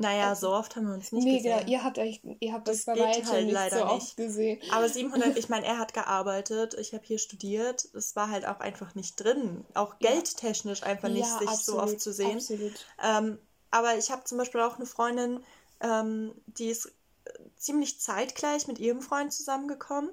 Naja, 0.00 0.34
so 0.34 0.50
oft 0.50 0.76
haben 0.76 0.86
wir 0.86 0.94
uns 0.94 1.12
nicht 1.12 1.24
nee, 1.24 1.36
gesehen. 1.36 1.56
Nee, 1.56 1.58
genau. 1.60 1.72
Ihr 1.72 1.84
habt 1.84 1.98
euch, 1.98 2.22
ihr 2.40 2.52
habt 2.54 2.68
das 2.68 2.86
bei 2.86 2.98
weitem 2.98 3.26
halt 3.26 3.44
nicht 3.44 3.52
leider 3.52 3.78
so 3.78 3.84
nicht. 3.84 3.94
oft 3.94 4.16
gesehen. 4.16 4.58
Aber 4.72 4.88
700, 4.88 5.36
ich 5.36 5.50
meine, 5.50 5.66
er 5.66 5.78
hat 5.78 5.92
gearbeitet, 5.92 6.74
ich 6.74 6.94
habe 6.94 7.04
hier 7.04 7.18
studiert. 7.18 7.84
Es 7.94 8.16
war 8.16 8.30
halt 8.30 8.46
auch 8.46 8.60
einfach 8.60 8.94
nicht 8.94 9.16
drin. 9.16 9.66
Auch 9.74 9.98
geldtechnisch 9.98 10.84
einfach 10.84 11.10
nicht, 11.10 11.28
ja, 11.28 11.38
sich 11.38 11.48
absolut, 11.48 11.80
so 11.80 11.84
oft 11.84 12.00
zu 12.00 12.12
sehen. 12.14 12.38
Absolut. 12.38 12.86
Ähm, 13.02 13.38
aber 13.70 13.98
ich 13.98 14.10
habe 14.10 14.24
zum 14.24 14.38
Beispiel 14.38 14.62
auch 14.62 14.76
eine 14.76 14.86
Freundin, 14.86 15.44
ähm, 15.80 16.32
die 16.46 16.68
ist 16.68 16.86
äh, 16.86 17.32
ziemlich 17.56 18.00
zeitgleich 18.00 18.68
mit 18.68 18.78
ihrem 18.78 19.02
Freund 19.02 19.34
zusammengekommen. 19.34 20.10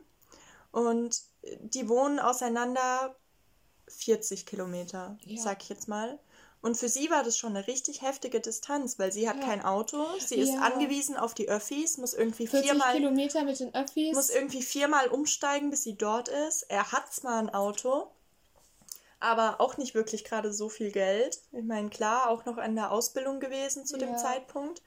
Und 0.71 1.21
die 1.62 1.88
wohnen 1.88 2.19
auseinander 2.19 3.15
40 3.88 4.45
Kilometer, 4.45 5.17
ja. 5.23 5.41
sag 5.41 5.63
ich 5.63 5.69
jetzt 5.69 5.88
mal. 5.88 6.19
Und 6.61 6.75
für 6.75 6.89
sie 6.89 7.09
war 7.09 7.23
das 7.23 7.37
schon 7.37 7.55
eine 7.55 7.67
richtig 7.67 8.01
heftige 8.01 8.41
Distanz, 8.41 8.97
weil 8.97 9.11
sie 9.11 9.29
hat 9.29 9.37
ja. 9.37 9.43
kein 9.43 9.63
Auto, 9.63 10.05
sie 10.19 10.35
ist 10.35 10.53
ja. 10.53 10.61
angewiesen 10.61 11.15
auf 11.15 11.33
die 11.33 11.49
Öffis, 11.49 11.97
muss 11.97 12.13
irgendwie 12.13 12.47
viermal 12.47 12.95
Kilometer 12.95 13.43
mit 13.43 13.59
den 13.59 13.73
Öffis, 13.75 14.15
muss 14.15 14.29
irgendwie 14.29 14.63
viermal 14.63 15.07
umsteigen, 15.07 15.69
bis 15.69 15.83
sie 15.83 15.95
dort 15.95 16.29
ist. 16.29 16.63
Er 16.63 16.91
hat 16.91 17.13
zwar 17.13 17.39
ein 17.39 17.53
Auto, 17.53 18.07
aber 19.19 19.61
auch 19.61 19.77
nicht 19.77 19.95
wirklich 19.95 20.23
gerade 20.23 20.51
so 20.51 20.67
viel 20.67 20.91
Geld. 20.91 21.39
Ich 21.51 21.63
meine, 21.63 21.89
klar, 21.89 22.29
auch 22.29 22.45
noch 22.45 22.57
an 22.57 22.75
der 22.75 22.91
Ausbildung 22.91 23.39
gewesen 23.39 23.85
zu 23.85 23.97
ja. 23.97 24.05
dem 24.05 24.17
Zeitpunkt. 24.17 24.81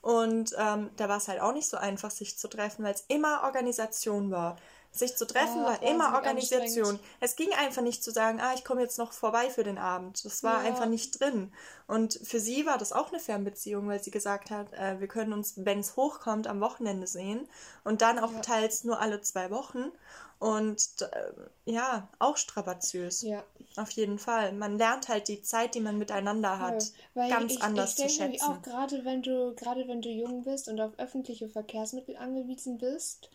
Und 0.00 0.54
ähm, 0.58 0.90
da 0.96 1.08
war 1.08 1.16
es 1.16 1.28
halt 1.28 1.40
auch 1.40 1.52
nicht 1.52 1.68
so 1.68 1.76
einfach, 1.76 2.10
sich 2.10 2.38
zu 2.38 2.48
treffen, 2.48 2.84
weil 2.84 2.94
es 2.94 3.04
immer 3.08 3.42
Organisation 3.44 4.30
war. 4.30 4.56
Sich 4.92 5.14
zu 5.14 5.26
treffen 5.26 5.60
oh, 5.62 5.66
war 5.66 5.82
immer 5.82 6.14
Organisation. 6.14 6.98
Es 7.20 7.36
ging 7.36 7.52
einfach 7.52 7.82
nicht 7.82 8.02
zu 8.02 8.10
sagen, 8.10 8.40
ah, 8.40 8.54
ich 8.54 8.64
komme 8.64 8.80
jetzt 8.80 8.98
noch 8.98 9.12
vorbei 9.12 9.50
für 9.50 9.62
den 9.62 9.76
Abend. 9.76 10.24
Das 10.24 10.42
war 10.42 10.62
ja. 10.62 10.68
einfach 10.70 10.86
nicht 10.86 11.20
drin. 11.20 11.52
Und 11.86 12.18
für 12.22 12.40
sie 12.40 12.64
war 12.64 12.78
das 12.78 12.92
auch 12.94 13.10
eine 13.10 13.20
Fernbeziehung, 13.20 13.88
weil 13.88 14.02
sie 14.02 14.10
gesagt 14.10 14.50
hat, 14.50 14.72
äh, 14.72 14.98
wir 14.98 15.08
können 15.08 15.34
uns, 15.34 15.52
wenn 15.56 15.80
es 15.80 15.96
hochkommt, 15.96 16.46
am 16.46 16.60
Wochenende 16.60 17.06
sehen. 17.06 17.46
Und 17.84 18.00
dann 18.00 18.18
auch 18.18 18.32
ja. 18.32 18.40
teils 18.40 18.84
nur 18.84 18.98
alle 18.98 19.20
zwei 19.20 19.50
Wochen. 19.50 19.92
Und 20.38 20.80
äh, 21.00 21.70
ja, 21.70 22.08
auch 22.18 22.36
strapaziös. 22.36 23.22
Ja. 23.22 23.42
Auf 23.76 23.90
jeden 23.90 24.18
Fall. 24.18 24.52
Man 24.52 24.78
lernt 24.78 25.08
halt 25.08 25.28
die 25.28 25.42
Zeit, 25.42 25.74
die 25.74 25.80
man 25.80 25.98
miteinander 25.98 26.58
hat, 26.58 26.92
Weil 27.14 27.30
ganz 27.30 27.54
ich, 27.54 27.62
anders 27.62 27.90
ich 27.90 27.96
denke 27.96 28.12
zu 28.12 28.18
schätzen. 28.18 28.44
Auch 28.44 28.62
gerade 28.62 29.04
wenn 29.04 29.22
du 29.22 29.54
gerade 29.54 29.88
wenn 29.88 30.02
du 30.02 30.10
jung 30.10 30.44
bist 30.44 30.68
und 30.68 30.80
auf 30.80 30.92
öffentliche 30.98 31.48
Verkehrsmittel 31.48 32.16
angewiesen 32.16 32.78
bist, 32.78 33.30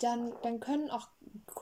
dann, 0.00 0.34
dann 0.42 0.60
können 0.60 0.90
auch 0.90 1.08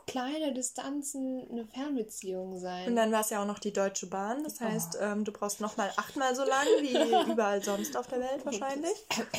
kleine 0.07 0.53
Distanzen 0.53 1.49
eine 1.51 1.67
Fernbeziehung 1.67 2.59
sein. 2.59 2.89
Und 2.89 2.97
dann 2.97 3.13
war 3.13 3.21
es 3.21 3.31
ja 3.31 3.43
auch 3.43 3.47
noch 3.47 3.59
die 3.59 3.73
Deutsche 3.73 4.07
Bahn. 4.07 4.43
Das 4.43 4.61
oh. 4.61 4.65
heißt, 4.65 4.99
oh. 5.01 5.05
ähm, 5.05 5.25
du 5.25 5.33
brauchst 5.33 5.61
noch 5.61 5.77
mal 5.77 5.91
achtmal 5.97 6.35
so 6.35 6.45
lang 6.45 6.67
wie 6.81 7.31
überall 7.31 7.63
sonst 7.63 7.97
auf 7.97 8.07
der 8.09 8.21
Welt 8.21 8.45
wahrscheinlich. 8.45 8.95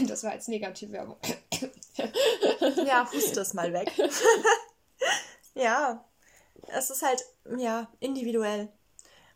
Das 0.07 0.23
war 0.23 0.33
jetzt 0.33 0.47
Negativwerbung. 0.47 1.17
ja, 2.85 3.11
huste 3.11 3.41
es 3.41 3.53
mal 3.53 3.73
weg. 3.73 3.91
ja, 5.55 6.05
es 6.67 6.89
ist 6.89 7.01
halt, 7.01 7.23
ja, 7.57 7.89
individuell. 7.99 8.69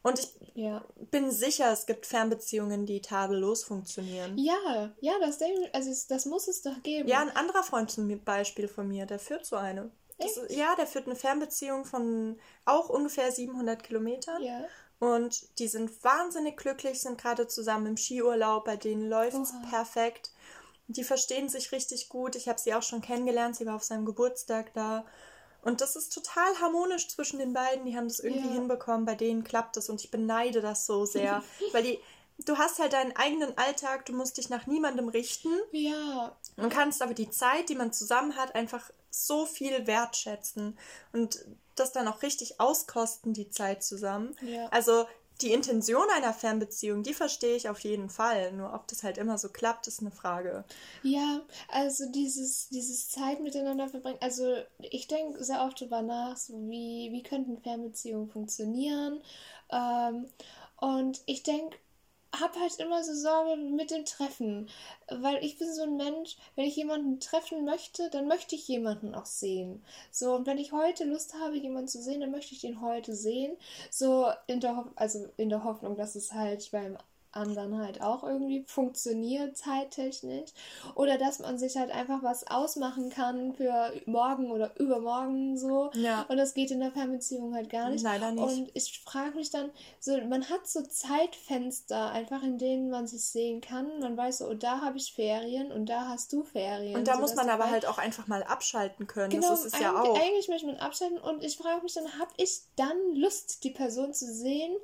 Und 0.01 0.19
ich 0.19 0.29
ja. 0.53 0.83
bin 1.11 1.29
sicher, 1.31 1.71
es 1.71 1.85
gibt 1.85 2.05
Fernbeziehungen, 2.05 2.85
die 2.85 3.01
tadellos 3.01 3.63
funktionieren. 3.63 4.37
Ja, 4.37 4.93
ja, 5.01 5.13
das, 5.19 5.39
also 5.73 5.91
das 6.07 6.25
muss 6.25 6.47
es 6.47 6.61
doch 6.61 6.81
geben. 6.83 7.09
Ja, 7.09 7.19
ein 7.19 7.35
anderer 7.35 7.63
Freund 7.63 7.91
zum 7.91 8.23
Beispiel 8.23 8.67
von 8.67 8.87
mir, 8.87 9.05
der 9.05 9.19
führt 9.19 9.45
so 9.45 9.57
eine. 9.57 9.91
Ist, 10.17 10.39
ja, 10.49 10.75
der 10.75 10.87
führt 10.87 11.05
eine 11.05 11.15
Fernbeziehung 11.15 11.85
von 11.85 12.39
auch 12.65 12.89
ungefähr 12.89 13.31
700 13.31 13.83
Kilometern. 13.83 14.41
Ja. 14.41 14.65
Und 14.99 15.59
die 15.59 15.69
sind 15.69 16.03
wahnsinnig 16.03 16.57
glücklich, 16.57 16.99
sind 16.99 17.19
gerade 17.19 17.47
zusammen 17.47 17.85
im 17.85 17.97
Skiurlaub, 17.97 18.65
bei 18.65 18.75
denen 18.75 19.09
läuft 19.09 19.37
es 19.37 19.53
perfekt. 19.69 20.31
Die 20.87 21.05
verstehen 21.05 21.47
sich 21.47 21.71
richtig 21.71 22.09
gut. 22.09 22.35
Ich 22.35 22.49
habe 22.49 22.59
sie 22.59 22.73
auch 22.73 22.83
schon 22.83 23.01
kennengelernt. 23.01 23.55
Sie 23.55 23.65
war 23.65 23.75
auf 23.75 23.83
seinem 23.83 24.05
Geburtstag 24.05 24.73
da. 24.73 25.05
Und 25.61 25.81
das 25.81 25.95
ist 25.95 26.13
total 26.13 26.59
harmonisch 26.61 27.07
zwischen 27.09 27.39
den 27.39 27.53
beiden. 27.53 27.85
Die 27.85 27.95
haben 27.95 28.07
das 28.07 28.19
irgendwie 28.19 28.47
ja. 28.47 28.53
hinbekommen. 28.53 29.05
Bei 29.05 29.15
denen 29.15 29.43
klappt 29.43 29.77
es 29.77 29.89
und 29.89 30.03
ich 30.03 30.11
beneide 30.11 30.61
das 30.61 30.85
so 30.85 31.05
sehr. 31.05 31.43
weil 31.73 31.83
die, 31.83 31.99
du 32.45 32.57
hast 32.57 32.79
halt 32.79 32.93
deinen 32.93 33.15
eigenen 33.15 33.57
Alltag, 33.57 34.05
du 34.05 34.13
musst 34.13 34.37
dich 34.37 34.49
nach 34.49 34.67
niemandem 34.67 35.09
richten. 35.09 35.51
Ja. 35.71 36.35
Und 36.55 36.69
kannst 36.69 37.01
aber 37.01 37.13
die 37.13 37.29
Zeit, 37.29 37.69
die 37.69 37.75
man 37.75 37.91
zusammen 37.91 38.35
hat, 38.35 38.55
einfach 38.55 38.89
so 39.11 39.45
viel 39.45 39.87
wertschätzen 39.87 40.77
und 41.13 41.43
das 41.75 41.91
dann 41.91 42.07
auch 42.07 42.21
richtig 42.21 42.59
auskosten, 42.59 43.33
die 43.33 43.49
Zeit 43.49 43.83
zusammen. 43.83 44.35
Ja. 44.41 44.67
Also 44.67 45.07
die 45.41 45.53
Intention 45.53 46.05
einer 46.15 46.33
Fernbeziehung, 46.33 47.03
die 47.03 47.13
verstehe 47.13 47.55
ich 47.55 47.69
auf 47.69 47.79
jeden 47.81 48.09
Fall. 48.09 48.51
Nur 48.51 48.73
ob 48.73 48.87
das 48.87 49.03
halt 49.03 49.17
immer 49.17 49.37
so 49.37 49.49
klappt, 49.49 49.87
ist 49.87 50.01
eine 50.01 50.11
Frage. 50.11 50.65
Ja, 51.01 51.41
also 51.69 52.11
dieses, 52.11 52.69
dieses 52.69 53.09
Zeit 53.09 53.41
miteinander 53.41 53.87
verbringen. 53.87 54.19
Also 54.21 54.55
ich 54.79 55.07
denke 55.07 55.43
sehr 55.43 55.63
oft 55.63 55.79
darüber 55.79 56.01
nach, 56.01 56.35
so 56.35 56.53
wie, 56.69 57.09
wie 57.11 57.23
könnten 57.23 57.57
Fernbeziehungen 57.61 58.29
funktionieren. 58.29 59.21
Ähm, 59.71 60.27
und 60.77 61.21
ich 61.25 61.43
denke, 61.43 61.77
habe 62.37 62.59
halt 62.59 62.79
immer 62.79 63.03
so 63.03 63.13
Sorge 63.13 63.57
mit 63.57 63.91
dem 63.91 64.05
Treffen, 64.05 64.69
weil 65.09 65.43
ich 65.43 65.57
bin 65.57 65.73
so 65.73 65.83
ein 65.83 65.97
Mensch, 65.97 66.37
wenn 66.55 66.65
ich 66.65 66.75
jemanden 66.75 67.19
treffen 67.19 67.65
möchte, 67.65 68.09
dann 68.09 68.27
möchte 68.27 68.55
ich 68.55 68.67
jemanden 68.67 69.15
auch 69.15 69.25
sehen. 69.25 69.83
So, 70.11 70.35
und 70.35 70.45
wenn 70.45 70.57
ich 70.57 70.71
heute 70.71 71.05
Lust 71.05 71.33
habe, 71.35 71.57
jemanden 71.57 71.87
zu 71.87 72.01
sehen, 72.01 72.21
dann 72.21 72.31
möchte 72.31 72.53
ich 72.53 72.61
den 72.61 72.81
heute 72.81 73.15
sehen. 73.15 73.57
So, 73.89 74.31
in 74.47 74.59
der, 74.59 74.77
Ho 74.77 74.85
also 74.95 75.27
in 75.37 75.49
der 75.49 75.63
Hoffnung, 75.63 75.95
dass 75.95 76.15
es 76.15 76.33
halt 76.33 76.69
beim 76.71 76.97
anderen 77.31 77.77
halt 77.77 78.01
auch 78.01 78.23
irgendwie 78.23 78.63
funktioniert 78.67 79.57
zeittechnisch 79.57 80.51
oder 80.95 81.17
dass 81.17 81.39
man 81.39 81.59
sich 81.59 81.77
halt 81.77 81.91
einfach 81.91 82.23
was 82.23 82.47
ausmachen 82.47 83.09
kann 83.09 83.53
für 83.53 83.93
morgen 84.05 84.51
oder 84.51 84.79
übermorgen 84.79 85.57
so 85.57 85.91
ja. 85.93 86.25
und 86.27 86.37
das 86.37 86.53
geht 86.53 86.71
in 86.71 86.79
der 86.79 86.91
Fernbeziehung 86.91 87.53
halt 87.53 87.69
gar 87.69 87.89
nicht. 87.89 88.03
Leider 88.03 88.31
nicht. 88.31 88.43
Und 88.43 88.71
ich 88.73 88.99
frage 89.03 89.35
mich 89.35 89.51
dann, 89.51 89.69
so 89.99 90.19
man 90.21 90.49
hat 90.49 90.67
so 90.67 90.81
Zeitfenster 90.81 92.11
einfach, 92.11 92.43
in 92.43 92.57
denen 92.57 92.89
man 92.89 93.07
sich 93.07 93.23
sehen 93.25 93.61
kann. 93.61 93.99
Man 93.99 94.17
weiß 94.17 94.39
so, 94.39 94.47
oh, 94.47 94.53
da 94.53 94.81
habe 94.81 94.97
ich 94.97 95.13
Ferien 95.13 95.71
und 95.71 95.87
da 95.87 96.07
hast 96.07 96.33
du 96.33 96.43
Ferien. 96.43 96.95
Und 96.95 97.07
da 97.07 97.17
muss 97.17 97.35
man 97.35 97.49
aber 97.49 97.69
halt 97.69 97.85
auch 97.85 97.97
einfach 97.97 98.27
mal 98.27 98.43
abschalten 98.43 99.07
können. 99.07 99.29
Genau, 99.29 99.49
das 99.49 99.65
ist 99.65 99.75
es 99.75 99.79
ja 99.79 100.01
auch. 100.01 100.19
Eigentlich 100.19 100.47
möchte 100.47 100.67
man 100.67 100.77
abschalten 100.77 101.19
und 101.19 101.43
ich 101.43 101.57
frage 101.57 101.83
mich 101.83 101.93
dann, 101.93 102.19
habe 102.19 102.31
ich 102.37 102.61
dann 102.75 102.97
Lust, 103.13 103.63
die 103.63 103.71
Person 103.71 104.13
zu 104.13 104.25
sehen 104.25 104.75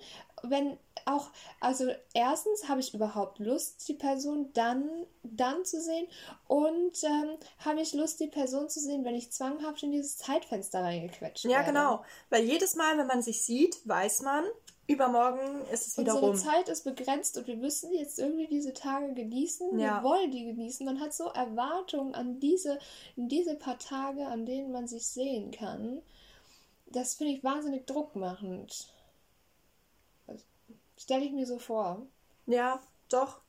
wenn 0.49 0.77
auch, 1.05 1.29
also 1.59 1.91
erstens 2.35 2.67
habe 2.67 2.81
ich 2.81 2.93
überhaupt 2.93 3.39
Lust, 3.39 3.87
die 3.87 3.93
Person 3.93 4.51
dann, 4.51 5.05
dann 5.23 5.63
zu 5.63 5.81
sehen 5.81 6.05
und 6.47 7.01
ähm, 7.03 7.37
habe 7.59 7.79
ich 7.79 7.93
Lust, 7.93 8.19
die 8.19 8.27
Person 8.27 8.67
zu 8.67 8.81
sehen, 8.81 9.05
wenn 9.05 9.15
ich 9.15 9.31
zwanghaft 9.31 9.81
in 9.83 9.93
dieses 9.93 10.17
Zeitfenster 10.17 10.81
reingequetscht 10.81 11.45
Ja, 11.45 11.51
werde. 11.59 11.67
genau. 11.67 12.03
Weil 12.29 12.43
jedes 12.43 12.75
Mal, 12.75 12.97
wenn 12.97 13.07
man 13.07 13.21
sich 13.21 13.41
sieht, 13.41 13.87
weiß 13.87 14.23
man, 14.23 14.43
übermorgen 14.85 15.61
ist 15.71 15.87
es 15.87 15.97
wieder 15.97 16.13
Unsere 16.15 16.31
rum. 16.31 16.35
Zeit 16.37 16.67
ist 16.67 16.83
begrenzt 16.83 17.37
und 17.37 17.47
wir 17.47 17.55
müssen 17.55 17.93
jetzt 17.93 18.19
irgendwie 18.19 18.47
diese 18.47 18.73
Tage 18.73 19.13
genießen. 19.13 19.79
Ja. 19.79 20.03
Wir 20.03 20.09
wollen 20.09 20.29
die 20.31 20.43
genießen. 20.43 20.85
Man 20.85 20.99
hat 20.99 21.13
so 21.13 21.29
Erwartungen 21.29 22.13
an 22.15 22.41
diese, 22.41 22.79
diese 23.15 23.55
paar 23.55 23.79
Tage, 23.79 24.25
an 24.27 24.45
denen 24.45 24.73
man 24.73 24.89
sich 24.89 25.07
sehen 25.07 25.51
kann. 25.51 26.01
Das 26.87 27.13
finde 27.15 27.31
ich 27.31 27.45
wahnsinnig 27.45 27.87
druckmachend. 27.87 28.89
Stelle 30.97 31.23
ich 31.23 31.31
mir 31.31 31.45
so 31.47 31.59
vor. 31.59 32.05
Ja, 32.47 32.79
doch, 33.09 33.39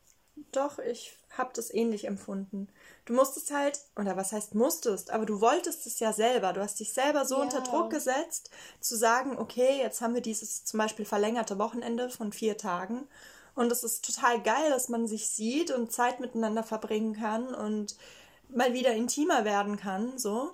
doch, 0.53 0.79
ich 0.79 1.17
habe 1.37 1.51
das 1.55 1.73
ähnlich 1.73 2.07
empfunden. 2.07 2.69
Du 3.05 3.13
musstest 3.13 3.53
halt, 3.53 3.81
oder 3.97 4.17
was 4.17 4.33
heißt 4.33 4.55
musstest, 4.55 5.11
aber 5.11 5.27
du 5.27 5.41
wolltest 5.41 5.87
es 5.87 5.99
ja 5.99 6.13
selber. 6.13 6.53
Du 6.53 6.61
hast 6.61 6.81
dich 6.81 6.93
selber 6.93 7.25
so 7.25 7.37
ja. 7.37 7.43
unter 7.43 7.61
Druck 7.61 7.91
gesetzt, 7.91 8.51
zu 8.81 8.97
sagen, 8.97 9.39
okay, 9.39 9.79
jetzt 9.79 10.01
haben 10.01 10.15
wir 10.15 10.23
dieses 10.23 10.65
zum 10.65 10.79
Beispiel 10.79 11.05
verlängerte 11.05 11.59
Wochenende 11.59 12.11
von 12.11 12.33
vier 12.33 12.57
Tagen. 12.57 13.07
Und 13.55 13.73
es 13.73 13.83
ist 13.83 14.05
total 14.05 14.43
geil, 14.43 14.71
dass 14.71 14.89
man 14.89 15.07
sich 15.07 15.29
sieht 15.31 15.71
und 15.71 15.93
Zeit 15.93 16.21
miteinander 16.21 16.63
verbringen 16.63 17.15
kann 17.15 17.55
und 17.55 17.97
mal 18.49 18.75
wieder 18.75 18.93
intimer 18.93 19.45
werden 19.45 19.77
kann, 19.77 20.19
so. 20.19 20.53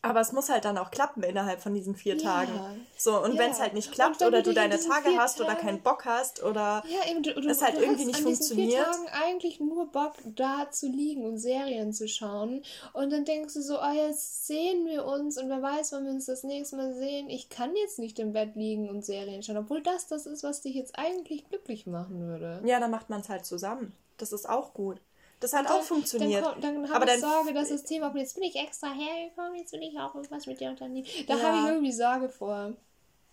Aber 0.00 0.20
es 0.20 0.32
muss 0.32 0.48
halt 0.48 0.64
dann 0.64 0.78
auch 0.78 0.92
klappen 0.92 1.24
innerhalb 1.24 1.60
von 1.60 1.74
diesen 1.74 1.96
vier 1.96 2.16
ja. 2.16 2.22
Tagen. 2.22 2.86
So, 2.96 3.20
und 3.22 3.34
ja. 3.34 3.40
wenn 3.40 3.50
es 3.50 3.60
halt 3.60 3.74
nicht 3.74 3.90
klappt 3.90 4.22
oder 4.22 4.42
du 4.42 4.54
deine 4.54 4.78
Tage 4.78 5.16
hast 5.16 5.38
Tage... 5.38 5.50
oder 5.50 5.58
keinen 5.58 5.82
Bock 5.82 6.04
hast 6.04 6.42
oder 6.42 6.84
ja, 6.88 7.10
eben, 7.10 7.22
du, 7.22 7.34
du, 7.34 7.48
es 7.48 7.62
halt 7.62 7.76
du 7.76 7.80
irgendwie 7.80 8.04
nicht 8.04 8.18
an 8.18 8.24
funktioniert. 8.24 8.72
Vier 8.72 8.84
Tagen 8.84 9.08
eigentlich 9.08 9.60
nur 9.60 9.90
Bock, 9.90 10.14
da 10.24 10.70
zu 10.70 10.86
liegen 10.86 11.24
und 11.24 11.38
Serien 11.38 11.92
zu 11.92 12.06
schauen. 12.06 12.62
Und 12.92 13.12
dann 13.12 13.24
denkst 13.24 13.54
du 13.54 13.60
so, 13.60 13.80
oh, 13.80 13.92
jetzt 13.92 14.46
sehen 14.46 14.86
wir 14.86 15.04
uns 15.04 15.36
und 15.36 15.48
wer 15.48 15.62
weiß, 15.62 15.92
wann 15.92 16.04
wir 16.04 16.12
uns 16.12 16.26
das 16.26 16.44
nächste 16.44 16.76
Mal 16.76 16.94
sehen. 16.94 17.28
Ich 17.28 17.48
kann 17.48 17.74
jetzt 17.74 17.98
nicht 17.98 18.18
im 18.20 18.32
Bett 18.32 18.54
liegen 18.54 18.88
und 18.88 19.04
Serien 19.04 19.42
schauen, 19.42 19.56
obwohl 19.56 19.82
das 19.82 20.06
das 20.06 20.26
ist, 20.26 20.44
was 20.44 20.60
dich 20.60 20.74
jetzt 20.74 20.96
eigentlich 20.96 21.48
glücklich 21.48 21.86
machen 21.86 22.20
würde. 22.20 22.62
Ja, 22.64 22.78
dann 22.78 22.92
macht 22.92 23.10
man 23.10 23.20
es 23.20 23.28
halt 23.28 23.44
zusammen. 23.44 23.92
Das 24.16 24.32
ist 24.32 24.48
auch 24.48 24.74
gut. 24.74 25.00
Das 25.40 25.52
hat 25.52 25.70
auch 25.70 25.82
funktioniert. 25.82 26.44
Dann, 26.44 26.60
dann, 26.60 26.82
dann 26.82 26.92
habe 26.92 27.06
ich 27.10 27.20
Sorge, 27.20 27.54
dass 27.54 27.68
das 27.68 27.84
Thema, 27.84 28.12
jetzt 28.16 28.34
bin 28.34 28.44
ich 28.44 28.56
extra 28.56 28.88
hergekommen, 28.92 29.54
jetzt 29.56 29.72
will 29.72 29.82
ich 29.82 29.98
auch 29.98 30.14
irgendwas 30.14 30.46
mit 30.46 30.58
dir 30.60 30.70
unternehmen. 30.70 31.06
Da 31.26 31.36
ja. 31.36 31.42
habe 31.42 31.58
ich 31.58 31.64
irgendwie 31.66 31.92
Sorge 31.92 32.28
vor. 32.28 32.74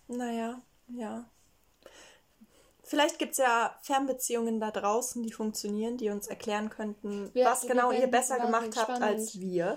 Naja, 0.08 0.60
ja. 0.88 1.24
Vielleicht 2.84 3.18
gibt 3.18 3.32
es 3.32 3.38
ja 3.38 3.76
Fernbeziehungen 3.82 4.60
da 4.60 4.70
draußen, 4.70 5.20
die 5.24 5.32
funktionieren, 5.32 5.96
die 5.96 6.10
uns 6.10 6.28
erklären 6.28 6.70
könnten, 6.70 7.30
wir, 7.34 7.44
was 7.44 7.66
genau 7.66 7.90
ihr 7.90 8.06
besser 8.06 8.38
gemacht 8.38 8.76
habt 8.76 9.02
als 9.02 9.40
wir. 9.40 9.76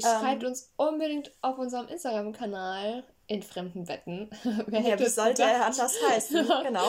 Schreibt 0.00 0.42
ähm, 0.42 0.48
uns 0.48 0.72
unbedingt 0.76 1.32
auf 1.40 1.58
unserem 1.58 1.88
Instagram-Kanal 1.88 3.04
in 3.26 3.42
fremden 3.42 3.84
Betten. 3.84 4.28
Wer 4.66 4.80
ja, 4.80 4.98
wie 4.98 5.06
sollte 5.06 5.42
er 5.42 5.66
anders 5.66 5.94
heißen? 6.08 6.46
genau. 6.64 6.88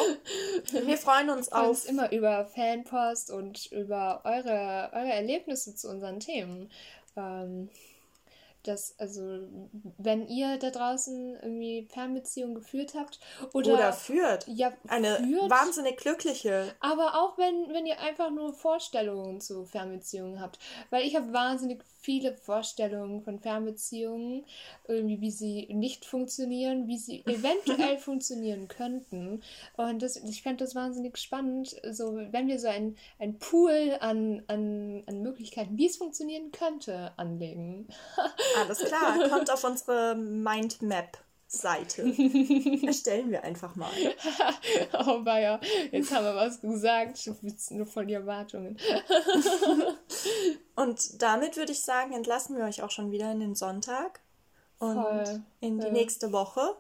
Wir 0.72 0.98
freuen 0.98 1.30
uns 1.30 1.52
auf. 1.52 1.70
Uns 1.70 1.86
immer 1.86 2.12
über 2.12 2.46
Fanpost 2.46 3.32
und 3.32 3.72
über 3.72 4.22
eure, 4.26 4.89
eure 4.94 5.13
Erlebnisse 5.13 5.76
zu 5.76 5.89
unseren 5.89 6.20
Themen. 6.20 6.72
Ähm, 7.15 7.70
dass, 8.68 8.98
also, 9.00 9.22
wenn 9.98 10.28
ihr 10.28 10.58
da 10.58 10.72
draußen 10.72 11.38
irgendwie 11.41 11.88
Fernbeziehungen 11.91 12.56
geführt 12.56 12.94
habt 12.96 13.20
oder, 13.54 13.74
oder 13.74 13.94
führt. 13.94 14.48
Ja, 14.48 14.74
eine 14.88 15.18
führt, 15.18 15.50
wahnsinnig 15.50 15.98
glückliche. 15.98 16.74
Aber 16.80 17.15
auch 17.15 17.38
wenn, 17.38 17.72
wenn 17.74 17.86
ihr 17.86 18.00
einfach 18.00 18.32
nur 18.32 18.54
Vorstellungen 18.54 19.39
zu 19.39 19.65
Fernbeziehungen 19.65 20.41
habt. 20.41 20.60
Weil 20.89 21.06
ich 21.06 21.15
habe 21.15 21.32
wahnsinnig 21.32 21.84
viele 22.06 22.34
Vorstellungen 22.38 23.24
von 23.24 23.39
Fernbeziehungen, 23.39 24.46
irgendwie 24.88 25.22
wie 25.22 25.32
sie 25.32 25.68
nicht 25.74 26.06
funktionieren, 26.06 26.88
wie 26.88 27.00
sie 27.00 27.22
eventuell 27.26 27.98
funktionieren 27.98 28.68
könnten. 28.68 29.41
Und 29.76 30.02
das, 30.02 30.18
ich 30.18 30.44
fände 30.44 30.63
das 30.63 30.76
wahnsinnig 30.76 31.18
spannend, 31.18 31.76
so 31.91 32.15
wenn 32.15 32.48
wir 32.48 32.60
so 32.60 32.68
ein, 32.68 32.96
ein 33.20 33.39
Pool 33.39 33.98
an, 34.00 34.44
an, 34.48 35.04
an 35.08 35.22
Möglichkeiten, 35.24 35.78
wie 35.78 35.88
es 35.88 35.98
funktionieren 35.98 36.52
könnte, 36.52 37.12
anlegen. 37.18 37.88
Alles 38.60 38.80
klar, 38.80 39.28
kommt 39.30 39.52
auf 39.52 39.63
unsere 39.63 40.15
Mindmap. 40.15 41.24
Seite. 41.47 42.01
Erstellen 42.86 43.31
wir 43.31 43.43
einfach 43.43 43.75
mal. 43.75 43.91
oh, 45.05 45.21
Bayer, 45.21 45.60
jetzt 45.91 46.13
haben 46.13 46.25
wir 46.25 46.36
was 46.36 46.60
gesagt. 46.60 47.29
Nur 47.71 47.86
von 47.86 48.08
die 48.08 48.13
Erwartungen. 48.13 48.77
und 50.75 51.21
damit 51.21 51.58
würde 51.58 51.71
ich 51.71 51.81
sagen, 51.81 52.13
entlassen 52.13 52.58
wir 52.58 52.65
euch 52.65 52.81
auch 52.81 52.91
schon 52.91 53.12
wieder 53.12 53.31
in 53.31 53.39
den 53.39 53.55
Sonntag 53.55 54.21
und 54.79 54.95
Voll. 54.95 55.43
in 55.60 55.79
die 55.79 55.88
ja. 55.88 55.93
nächste 55.93 56.31
Woche. 56.31 56.75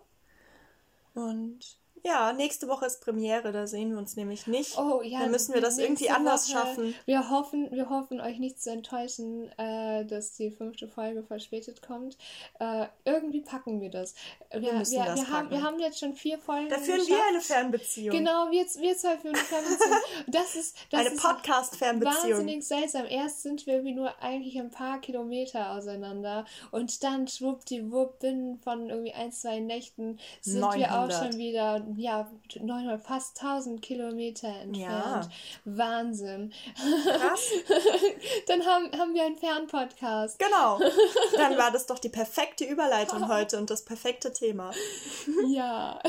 Und 1.13 1.77
ja, 2.05 2.33
nächste 2.33 2.67
Woche 2.67 2.85
ist 2.85 3.01
Premiere, 3.01 3.51
da 3.51 3.65
sehen 3.65 3.89
wir 3.89 3.97
uns 3.97 4.15
nämlich 4.15 4.45
nicht. 4.45 4.77
Oh 4.77 5.01
ja. 5.01 5.21
Dann 5.21 5.31
müssen 5.31 5.55
wir 5.55 5.61
das 5.61 5.79
irgendwie 5.79 6.11
anders 6.11 6.47
Woche, 6.47 6.57
schaffen. 6.57 6.95
Wir 7.05 7.31
hoffen, 7.31 7.71
wir 7.71 7.89
hoffen, 7.89 8.21
euch 8.21 8.37
nicht 8.37 8.61
zu 8.61 8.69
enttäuschen, 8.69 9.49
äh, 9.57 10.05
dass 10.05 10.33
die 10.33 10.51
fünfte 10.51 10.87
Folge 10.87 11.23
verspätet 11.23 11.81
kommt. 11.81 12.15
Äh, 12.59 12.85
irgendwie 13.05 13.41
packen 13.41 13.81
wir 13.81 13.89
das. 13.89 14.13
Wir, 14.55 14.71
wir 14.71 14.73
müssen 14.79 14.93
wir, 14.93 15.05
das 15.05 15.19
wir 15.19 15.25
packen. 15.25 15.35
Haben, 15.35 15.49
wir 15.51 15.63
haben 15.63 15.79
jetzt 15.79 15.99
schon 15.99 16.13
vier 16.13 16.37
Folgen. 16.37 16.69
Da 16.69 16.77
führen 16.77 16.99
geschafft. 16.99 17.09
wir 17.09 17.27
eine 17.27 17.41
Fernbeziehung. 17.41 18.17
Genau, 18.17 18.51
wir, 18.51 18.65
wir 18.65 18.97
zwei 18.97 19.17
führen 19.17 19.35
eine 19.35 19.43
Fernbeziehung. 19.43 19.91
Das 20.27 20.55
ist, 20.55 20.75
das 20.91 20.99
eine 21.01 21.11
Podcast-Fernbeziehung. 21.11 22.39
Wahnsinnig 22.39 22.65
seltsam. 22.65 23.05
Erst 23.07 23.43
sind 23.43 23.65
wir 23.65 23.75
irgendwie 23.75 23.93
nur 23.93 24.21
eigentlich 24.21 24.57
ein 24.57 24.71
paar 24.71 24.99
Kilometer 24.99 25.71
auseinander 25.71 26.45
und 26.71 27.03
dann 27.03 27.27
schwuppdiwupp 27.27 28.19
binnen 28.19 28.57
von 28.59 28.89
irgendwie 28.89 29.13
ein, 29.13 29.31
zwei 29.31 29.59
Nächten 29.59 30.19
sind 30.41 30.61
900. 30.61 30.79
wir 30.79 30.99
auch 30.99 31.23
schon 31.23 31.37
wieder 31.37 31.85
ja, 31.97 32.29
900, 32.59 33.01
fast 33.01 33.41
1000 33.41 33.81
Kilometer 33.81 34.47
entfernt. 34.47 34.75
Ja. 34.77 35.29
Wahnsinn. 35.65 36.53
Krass. 37.05 37.49
Dann 38.47 38.65
haben, 38.65 38.91
haben 38.97 39.13
wir 39.13 39.25
einen 39.25 39.37
Fernpodcast. 39.37 40.39
Genau. 40.39 40.79
Dann 41.37 41.57
war 41.57 41.71
das 41.71 41.85
doch 41.85 41.99
die 41.99 42.09
perfekte 42.09 42.65
Überleitung 42.65 43.27
heute 43.27 43.57
und 43.57 43.69
das 43.69 43.83
perfekte 43.83 44.31
Thema. 44.33 44.44
Ja. 45.47 45.99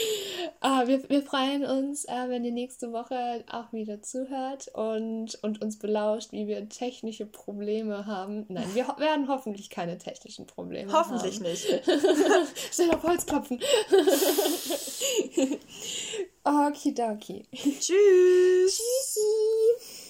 ah, 0.60 0.86
wir, 0.86 1.08
wir 1.08 1.22
freuen 1.22 1.64
uns, 1.64 2.04
äh, 2.04 2.28
wenn 2.28 2.44
ihr 2.44 2.52
nächste 2.52 2.92
Woche 2.92 3.44
auch 3.50 3.72
wieder 3.72 4.00
zuhört 4.00 4.68
und, 4.68 5.38
und 5.42 5.60
uns 5.60 5.78
belauscht, 5.78 6.32
wie 6.32 6.46
wir 6.46 6.68
technische 6.68 7.26
Probleme 7.26 8.06
haben. 8.06 8.46
Nein, 8.48 8.74
wir 8.74 8.88
ho 8.88 8.98
werden 8.98 9.28
hoffentlich 9.28 9.70
keine 9.70 9.98
technischen 9.98 10.46
Probleme 10.46 10.92
hoffentlich 10.92 11.40
haben. 11.40 11.46
Hoffentlich 11.46 11.84
nicht. 11.86 12.74
Schnell 12.74 12.90
auf 12.92 13.02
Holz 13.02 13.26
klopfen. 13.26 13.60
Okidoki. 16.44 17.46
Tschüss. 17.52 18.80
Tschüssi. 18.80 20.01